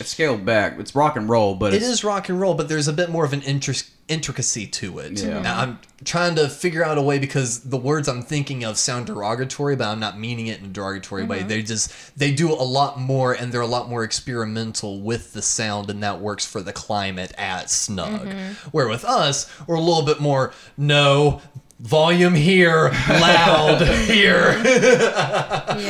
[0.00, 0.78] It's scaled back.
[0.78, 3.08] It's rock and roll, but It it's, is rock and roll, but there's a bit
[3.10, 5.22] more of an intric- intricacy to it.
[5.22, 5.40] Yeah.
[5.40, 9.06] Now, I'm trying to figure out a way because the words I'm thinking of sound
[9.06, 11.40] derogatory, but I'm not meaning it in a derogatory way.
[11.40, 11.48] Mm-hmm.
[11.48, 15.42] They just they do a lot more, and they're a lot more experimental with the
[15.42, 18.28] sound, and that works for the climate at Snug.
[18.28, 18.68] Mm-hmm.
[18.70, 21.40] Where with us, we're a little bit more no.
[21.84, 24.54] Volume here, loud here.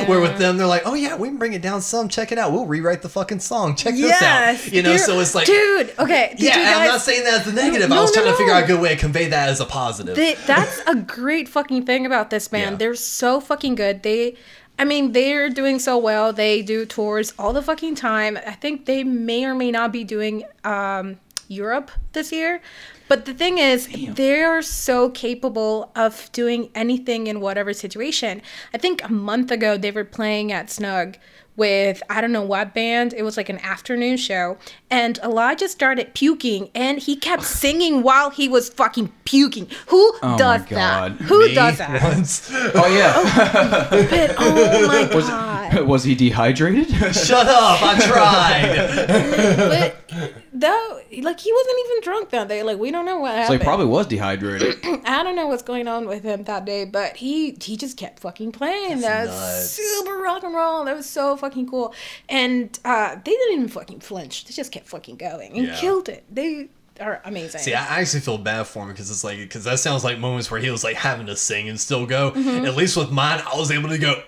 [0.06, 2.08] Where with them, they're like, "Oh yeah, we can bring it down some.
[2.08, 2.50] Check it out.
[2.52, 3.76] We'll rewrite the fucking song.
[3.76, 5.94] Check this Yes, out." You know, you're- so it's like, dude.
[5.98, 6.80] Okay, did yeah, you and guys?
[6.80, 7.92] I'm not saying that as a negative.
[7.92, 9.64] I was no, trying to figure out a good way to convey that as a
[9.66, 10.16] positive.
[10.16, 12.72] They, that's a great fucking thing about this band.
[12.72, 12.76] Yeah.
[12.78, 14.02] They're so fucking good.
[14.02, 14.36] They,
[14.78, 16.32] I mean, they're doing so well.
[16.32, 18.36] They do tours all the fucking time.
[18.44, 22.60] I think they may or may not be doing um, Europe this year.
[23.08, 28.40] But the thing is, they are so capable of doing anything in whatever situation.
[28.72, 31.16] I think a month ago they were playing at Snug
[31.56, 33.12] with I don't know what band.
[33.12, 34.58] It was like an afternoon show,
[34.90, 39.68] and Elijah started puking, and he kept singing while he was fucking puking.
[39.86, 41.18] Who oh my does God.
[41.18, 41.20] that?
[41.22, 42.02] Who Me does that?
[42.14, 42.50] Once.
[42.52, 43.12] oh yeah.
[43.16, 45.82] Oh, but oh my god!
[45.86, 46.88] was he dehydrated?
[47.14, 47.78] Shut up!
[47.82, 49.56] I tried.
[49.56, 52.62] But though, like he wasn't even drunk that day.
[52.62, 53.60] Like we don't know what So happened.
[53.60, 54.76] he probably was dehydrated.
[55.04, 58.20] I don't know what's going on with him that day, but he he just kept
[58.20, 59.00] fucking playing.
[59.00, 59.70] That's, nuts.
[59.70, 60.84] super rock and roll.
[60.84, 61.94] That was so fucking cool.
[62.28, 64.44] And uh, they didn't even fucking flinch.
[64.46, 65.76] They just kept fucking going and Yeah.
[65.76, 66.24] killed it.
[66.30, 66.68] They
[67.00, 67.60] are amazing.
[67.60, 70.50] See, I actually feel bad for him because it's like because that sounds like moments
[70.50, 72.30] where he was like having to sing and still go.
[72.30, 72.64] Mm-hmm.
[72.66, 74.22] At least with mine, I was able to go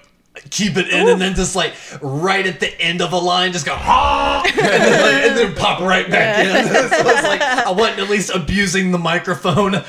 [0.51, 3.67] keep it in and then just like right at the end of a line, just
[3.67, 6.67] go ah, and then, like, and then pop right back in.
[6.91, 9.73] so it's like I wasn't at least abusing the microphone.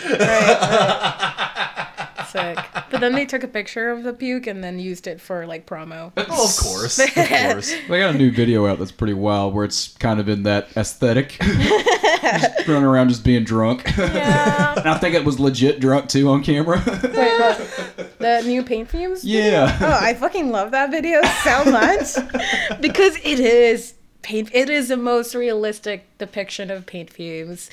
[2.27, 2.57] Sick.
[2.89, 5.65] But then they took a picture of the puke and then used it for like
[5.65, 6.11] promo.
[6.17, 7.73] oh, of course, of course.
[7.87, 10.67] They got a new video out that's pretty wild, where it's kind of in that
[10.75, 13.83] aesthetic, just running around just being drunk.
[13.97, 14.75] Yeah.
[14.77, 16.81] and I think it was legit drunk too on camera.
[16.85, 17.86] Wait, what?
[18.19, 19.23] The new paint fumes?
[19.23, 19.77] yeah.
[19.81, 22.15] Oh, I fucking love that video so much
[22.81, 24.49] because it is paint.
[24.53, 27.69] It is the most realistic depiction of paint fumes.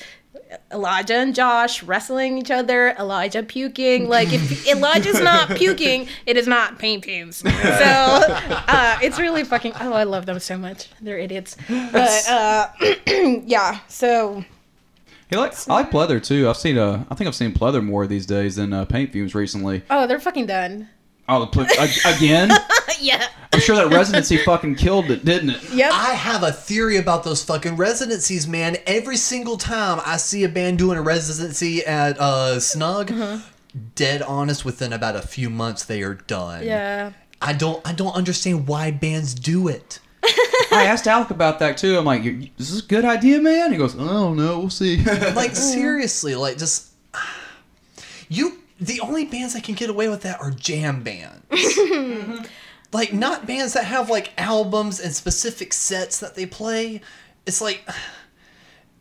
[0.71, 2.89] Elijah and Josh wrestling each other.
[2.99, 4.07] Elijah puking.
[4.09, 7.37] Like if Elijah's not puking, it is not paint fumes.
[7.37, 9.73] So uh, it's really fucking.
[9.79, 10.89] Oh, I love them so much.
[11.01, 11.55] They're idiots.
[11.67, 12.67] But uh,
[13.45, 13.79] yeah.
[13.87, 14.43] So
[15.29, 16.47] He likes, I like pleather too.
[16.49, 19.33] I've seen uh I think I've seen pleather more these days than uh, paint fumes
[19.35, 19.83] recently.
[19.89, 20.89] oh, they're fucking done.
[21.27, 22.51] Oh, the ple- ag- again?
[22.99, 23.27] yeah.
[23.51, 25.73] I'm sure that residency fucking killed it, didn't it?
[25.73, 25.91] Yep.
[25.91, 28.77] I have a theory about those fucking residencies, man.
[28.85, 33.11] Every single time I see a band doing a residency at uh, Snug,
[33.95, 36.63] dead honest, within about a few months they are done.
[36.63, 37.13] yeah.
[37.41, 39.99] I don't I don't understand why bands do it.
[40.71, 41.97] I asked Alec about that too.
[41.97, 44.59] I'm like, "You- "Is this a good idea, man?" He goes, "I don't know.
[44.59, 45.03] We'll see."
[45.35, 46.89] Like seriously, like just
[48.29, 51.45] you the only bands that can get away with that are jam bands.
[52.91, 57.01] like not bands that have like albums and specific sets that they play.
[57.45, 57.87] It's like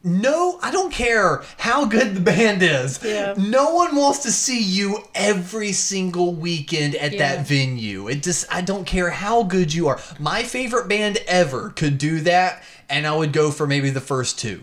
[0.05, 3.01] no, I don't care how good the band is.
[3.03, 3.35] Yeah.
[3.39, 7.19] No one wants to see you every single weekend at Yeah.
[7.37, 8.07] that venue.
[8.09, 9.99] It just I don't care how good you are.
[10.19, 14.39] My favorite band ever could do that and I would go for maybe the first
[14.39, 14.63] two.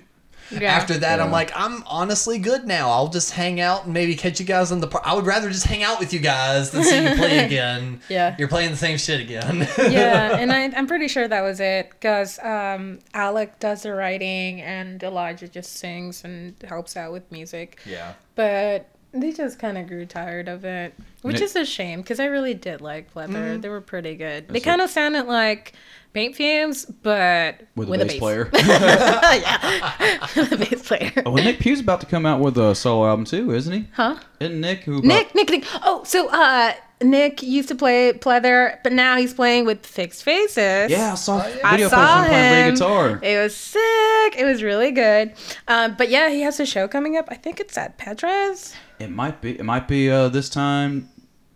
[0.51, 0.73] Yeah.
[0.73, 2.89] After that, I'm like, I'm honestly good now.
[2.89, 5.03] I'll just hang out and maybe catch you guys in the park.
[5.07, 8.01] I would rather just hang out with you guys than see you play again.
[8.09, 8.35] Yeah.
[8.37, 9.67] You're playing the same shit again.
[9.77, 14.61] yeah, and I, I'm pretty sure that was it because um, Alec does the writing
[14.61, 17.79] and Elijah just sings and helps out with music.
[17.85, 18.13] yeah.
[18.35, 22.19] But they just kind of grew tired of it, which it- is a shame because
[22.19, 23.33] I really did like Pleather.
[23.33, 23.61] Mm-hmm.
[23.61, 24.47] They were pretty good.
[24.47, 25.73] They kind of sounded like
[26.13, 28.49] paint fumes, but With a bass player.
[28.53, 29.95] yeah,
[30.35, 31.11] with a bass player.
[31.25, 33.87] oh, well, Nick Pugh's about to come out with a solo album too, isn't he?
[33.93, 34.17] Huh?
[34.39, 35.01] Isn't Nick who?
[35.01, 35.65] Nick, Nick, Nick.
[35.83, 40.91] Oh, so uh, Nick used to play Pleather, but now he's playing with Fixed Faces.
[40.91, 43.19] Yeah, I saw a I video saw posted him playing guitar.
[43.23, 44.35] It was sick.
[44.37, 45.33] It was really good.
[45.67, 47.27] Um, but yeah, he has a show coming up.
[47.29, 48.73] I think it's at Petra's.
[48.99, 49.57] It might be.
[49.57, 51.09] It might be uh, this time.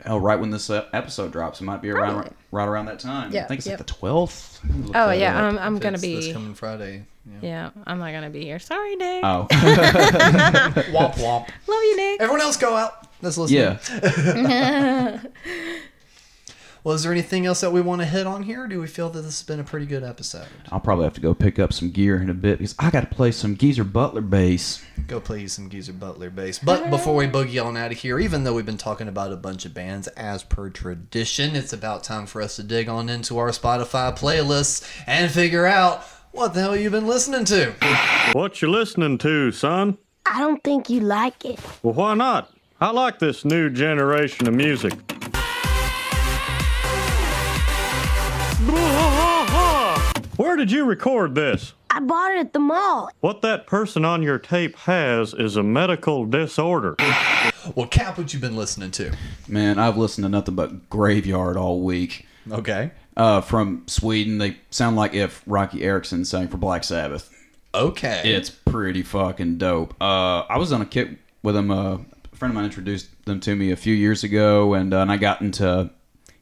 [0.07, 2.38] Oh, right when this uh, episode drops, it might be around Probably.
[2.52, 3.32] right around that time.
[3.32, 3.80] Yeah, I think it's yep.
[3.80, 4.61] like the twelfth.
[4.94, 6.34] Oh yeah, I'm, I'm gonna It's this be.
[6.34, 7.06] coming Friday.
[7.26, 7.40] Yeah.
[7.41, 8.60] Yeah, I'm not gonna be here.
[8.60, 9.23] Sorry, Nick.
[9.23, 11.49] Oh, womp womp.
[11.68, 12.22] Love you, Nick.
[12.22, 13.07] Everyone else go out.
[13.22, 13.80] That's listening.
[14.45, 15.19] yeah.
[16.86, 18.66] Well, is there anything else that we want to hit on here?
[18.66, 20.45] Or do we feel that this has been a pretty good episode?
[20.72, 23.10] I'll probably have to go pick up some gear in a bit because I got
[23.10, 24.86] to play some Geezer Butler bass.
[25.07, 26.60] Go play you some Geezer Butler bass.
[26.60, 29.36] But before we boogie on out of here, even though we've been talking about a
[29.36, 33.40] bunch of bands as per tradition, it's about time for us to dig on into
[33.40, 36.03] our Spotify playlists and figure out
[36.34, 37.74] what the hell you've been listening to.
[38.34, 39.98] What you listening to, son?
[40.28, 41.60] I don't think you like it.
[41.82, 42.52] Well, why not?
[42.80, 44.94] I like this new generation of music.
[50.38, 51.74] Where did you record this?
[51.90, 53.10] I bought it at the mall.
[53.22, 56.95] What that person on your tape has is a medical disorder.
[57.74, 59.16] Well, Cap, what you been listening to?
[59.48, 62.28] Man, I've listened to nothing but Graveyard all week.
[62.52, 62.91] Okay.
[63.16, 67.32] Uh, from Sweden, they sound like if Roky Erickson sang for Black Sabbath.
[67.74, 68.22] Okay.
[68.26, 69.95] It's pretty fucking dope.
[70.02, 71.12] Uh, I was on a kick
[71.44, 71.72] with them.
[71.72, 74.99] Uh, a friend of mine introduced them to me a few years ago, and, uh,
[74.99, 75.90] and I got into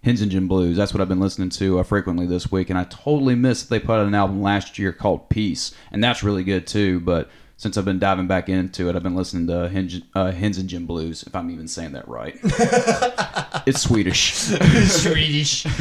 [0.03, 0.77] Hensingen Blues.
[0.77, 3.79] That's what I've been listening to uh, frequently this week, and I totally missed they
[3.79, 6.99] put out an album last year called Peace, and that's really good too.
[6.99, 7.29] But
[7.63, 11.23] since I've been diving back into it, I've been listening to Henge, uh, Hensingen Blues,
[11.23, 12.37] if I'm even saying that right.
[13.65, 14.33] it's Swedish.
[14.33, 15.65] Swedish.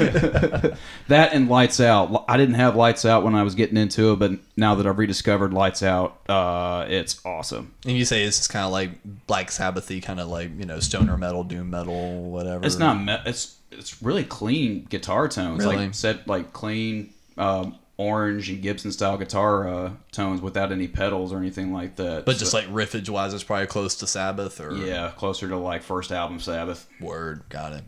[1.09, 2.25] That and Lights Out.
[2.29, 4.97] I didn't have Lights Out when I was getting into it, but now that I've
[4.97, 7.75] rediscovered Lights Out, uh, it's awesome.
[7.85, 8.91] and you say it's just kind of like
[9.27, 12.65] Black Sabbathy, kind of like you know stoner metal, doom metal, whatever.
[12.65, 13.03] It's not.
[13.03, 15.65] Me- it's it's really clean guitar tones.
[15.65, 15.77] Really?
[15.77, 21.33] Like set like clean, um, orange and Gibson style guitar uh, tones without any pedals
[21.33, 22.25] or anything like that.
[22.27, 25.83] But just like riffage wise, it's probably close to Sabbath or yeah, closer to like
[25.83, 27.85] first album Sabbath Word, got it.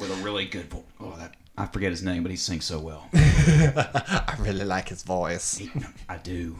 [0.00, 0.64] with a really good.
[0.66, 3.08] Vo- oh, that I forget his name, but he sings so well.
[3.14, 5.62] I really like his voice.
[6.08, 6.58] I do.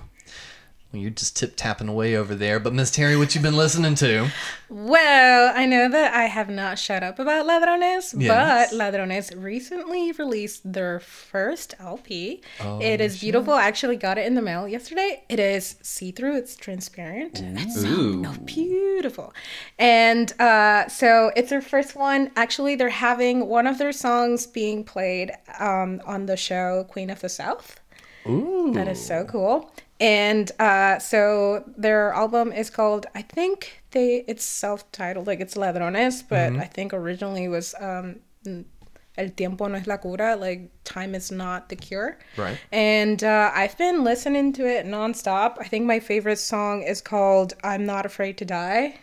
[0.92, 2.60] Well, you're just tip tapping away over there.
[2.60, 4.28] But Miss Terry, what you've been listening to?
[4.68, 8.70] Well, I know that I have not shut up about Ladrones, Yes.
[8.70, 12.42] but Ladrones recently released their first LP.
[12.60, 13.54] Oh, it is beautiful.
[13.54, 15.22] I actually got it in the mail yesterday.
[15.30, 17.40] It is see through, it's transparent.
[17.42, 18.26] It's so Ooh.
[18.44, 19.32] beautiful.
[19.78, 22.30] And uh, so it's their first one.
[22.36, 27.20] Actually, they're having one of their songs being played um, on the show Queen of
[27.20, 27.80] the South.
[28.28, 28.72] Ooh.
[28.74, 29.72] That is so cool.
[30.02, 36.24] And uh, so their album is called, I think they it's self-titled, like it's Ladrones,
[36.24, 38.16] but I think originally it was um,
[39.16, 42.18] El tiempo no es la cura, like time is not the cure.
[42.36, 42.58] Right.
[42.72, 45.56] And uh, I've been listening to it nonstop.
[45.60, 48.98] I think my favorite song is called "I'm Not Afraid to Die."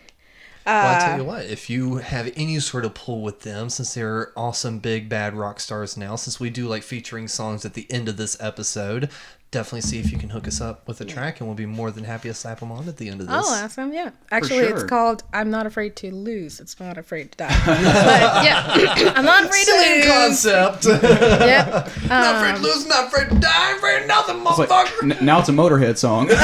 [0.66, 3.70] Well, I Uh, tell you what, if you have any sort of pull with them,
[3.70, 7.74] since they're awesome big bad rock stars now, since we do like featuring songs at
[7.74, 9.10] the end of this episode,
[9.52, 11.90] definitely see if you can hook us up with a track, and we'll be more
[11.92, 13.36] than happy to slap them on at the end of this.
[13.38, 13.92] Oh, awesome!
[13.94, 17.48] Yeah, actually, it's called "I'm Not Afraid to Lose." It's not afraid to die.
[17.66, 20.08] but yeah, I'm not afraid to Same lose.
[20.44, 20.86] concept.
[21.50, 21.68] Yep.
[22.10, 25.18] not afraid to um, lose, not afraid to die, afraid of nothing, It's like, motherfucker.
[25.20, 26.28] n- now it's a Motorhead song.
[26.30, 26.38] Sick.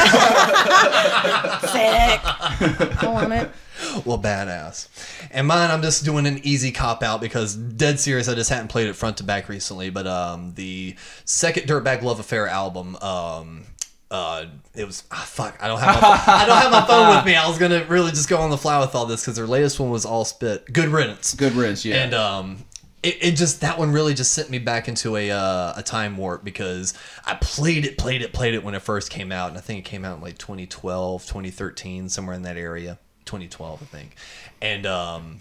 [3.04, 3.52] I want it.
[4.06, 4.88] well, badass.
[5.32, 8.28] And mine, I'm just doing an easy cop out because dead serious.
[8.28, 10.96] I just hadn't played it front to back recently, but um, the
[11.26, 13.64] second Dirtbag Love Affair album, um,
[14.12, 14.46] uh,
[14.76, 15.58] it was ah, fuck.
[15.62, 17.36] I don't have my phone, I don't have my phone with me.
[17.36, 19.80] I was gonna really just go on the fly with all this because their latest
[19.80, 20.72] one was all spit.
[20.72, 21.34] Good riddance.
[21.34, 22.04] Good riddance, yeah.
[22.04, 22.66] And um,
[23.06, 26.18] it, it just that one really just sent me back into a uh, a time
[26.18, 26.94] warp because
[27.26, 29.80] I played it, played it, played it when it first came out, and I think
[29.80, 33.00] it came out in like 2012, 2013, somewhere in that area.
[33.26, 34.16] 2012, I think.
[34.62, 35.40] And um,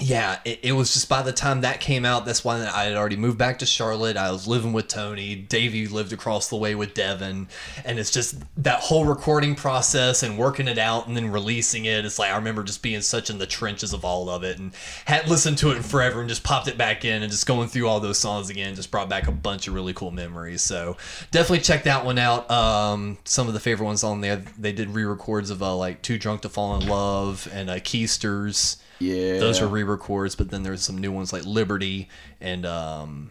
[0.00, 2.94] yeah, it, it was just by the time that came out, that's why I had
[2.94, 4.16] already moved back to Charlotte.
[4.16, 5.34] I was living with Tony.
[5.34, 7.48] Davey lived across the way with Devin.
[7.84, 12.04] And it's just that whole recording process and working it out and then releasing it.
[12.04, 14.72] It's like I remember just being such in the trenches of all of it and
[15.04, 17.88] hadn't listened to it forever and just popped it back in and just going through
[17.88, 20.62] all those songs again just brought back a bunch of really cool memories.
[20.62, 20.96] So
[21.32, 22.48] definitely check that one out.
[22.48, 26.02] Um, some of the favorite ones on there, they did re records of uh, like
[26.02, 28.76] Too Drunk to Fall in Love and uh, Keysters.
[28.98, 29.38] Yeah.
[29.38, 32.08] Those are re-records, but then there's some new ones like Liberty
[32.40, 33.30] and um,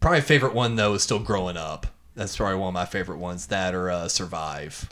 [0.00, 1.86] probably favorite one though is still Growing Up.
[2.14, 3.46] That's probably one of my favorite ones.
[3.46, 4.88] That or uh, Survive.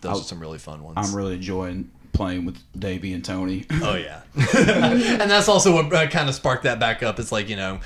[0.00, 0.96] Those are some really fun ones.
[0.96, 3.66] I'm really enjoying playing with Davey and Tony.
[3.82, 7.18] Oh yeah, and that's also what uh, kind of sparked that back up.
[7.18, 7.80] It's like you know,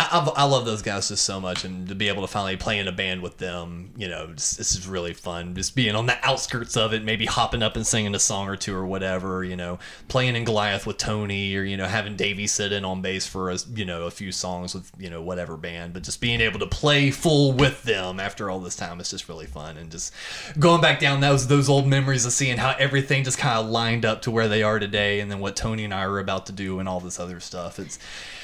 [0.00, 2.78] I, I've, love those guys just so much, and to be able to finally play
[2.78, 5.54] in a band with them, you know, this is really fun.
[5.54, 8.56] Just being on the outskirts of it, maybe hopping up and singing a song or
[8.56, 9.44] two or whatever.
[9.44, 9.78] You know,
[10.08, 13.50] playing in Goliath with Tony, or you know, having Davey sit in on bass for
[13.50, 16.58] a you know a few songs with you know whatever band, but just being able
[16.60, 19.76] to play full with them after all this time, it's just really fun.
[19.76, 20.14] And just
[20.58, 24.06] going back down those those old memories of seeing how everything just kind of lined
[24.06, 26.52] up to where they are today, and then what Tony and I are about to
[26.52, 27.78] do, and all this other stuff.
[27.78, 27.98] It's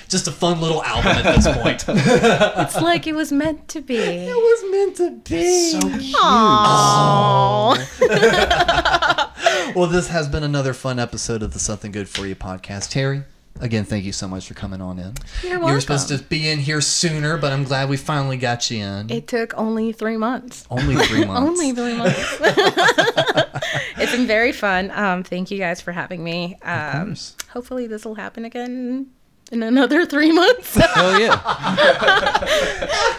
[0.09, 1.85] just a fun little album at this point.
[2.67, 3.97] It's like it was meant to be.
[3.97, 5.71] it was meant to be.
[5.71, 5.79] So
[9.75, 12.91] well, this has been another fun episode of the Something Good for You podcast.
[12.91, 13.23] Terry,
[13.61, 15.15] again, thank you so much for coming on in.
[15.43, 15.69] You're welcome.
[15.69, 18.85] You were supposed to be in here sooner, but I'm glad we finally got you
[18.85, 19.11] in.
[19.11, 20.67] It took only three months.
[20.71, 21.49] Only three months.
[21.49, 22.39] Only three months.
[23.99, 24.91] it's been very fun.
[24.93, 26.57] Um, thank you guys for having me.
[26.63, 27.37] Um, course.
[27.51, 29.11] hopefully, this will happen again
[29.53, 30.75] in another three months.
[30.75, 31.39] Hell yeah.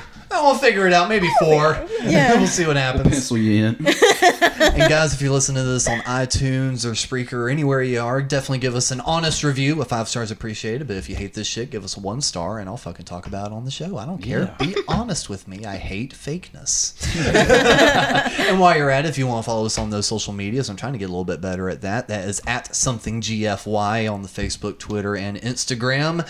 [0.40, 1.10] Oh, we'll figure it out.
[1.10, 1.84] Maybe four.
[2.04, 2.38] Yeah.
[2.38, 3.10] we'll see what happens.
[3.10, 3.76] Pencil you in.
[3.76, 8.22] and guys, if you listen to this on iTunes or Spreaker or anywhere you are,
[8.22, 9.82] definitely give us an honest review.
[9.82, 12.70] A five stars appreciated, but if you hate this shit, give us one star, and
[12.70, 13.98] I'll fucking talk about it on the show.
[13.98, 14.56] I don't care.
[14.60, 15.66] Be honest with me.
[15.66, 16.94] I hate fakeness.
[18.50, 20.70] and while you're at it, if you want to follow us on those social medias,
[20.70, 22.08] I'm trying to get a little bit better at that.
[22.08, 26.26] That is at something GFY on the Facebook, Twitter, and Instagram.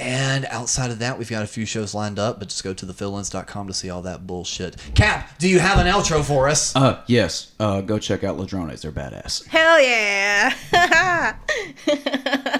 [0.00, 2.86] And outside of that, we've got a few shows lined up, but just go to
[2.86, 4.76] thefillins.com to see all that bullshit.
[4.94, 6.74] Cap, do you have an outro for us?
[6.74, 7.52] Uh, yes.
[7.60, 8.80] Uh, go check out Ladrones.
[8.80, 9.46] They're badass.
[9.46, 10.54] Hell yeah.
[10.72, 12.56] Yeah.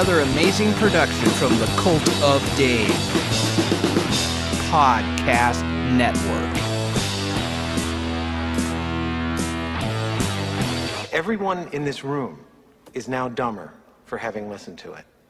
[0.00, 2.88] another amazing production from the Cult of Dave
[4.70, 5.62] Podcast
[5.94, 6.56] Network.
[11.12, 12.42] Everyone in this room
[12.94, 13.74] is now dumber
[14.06, 15.04] for having listened to it.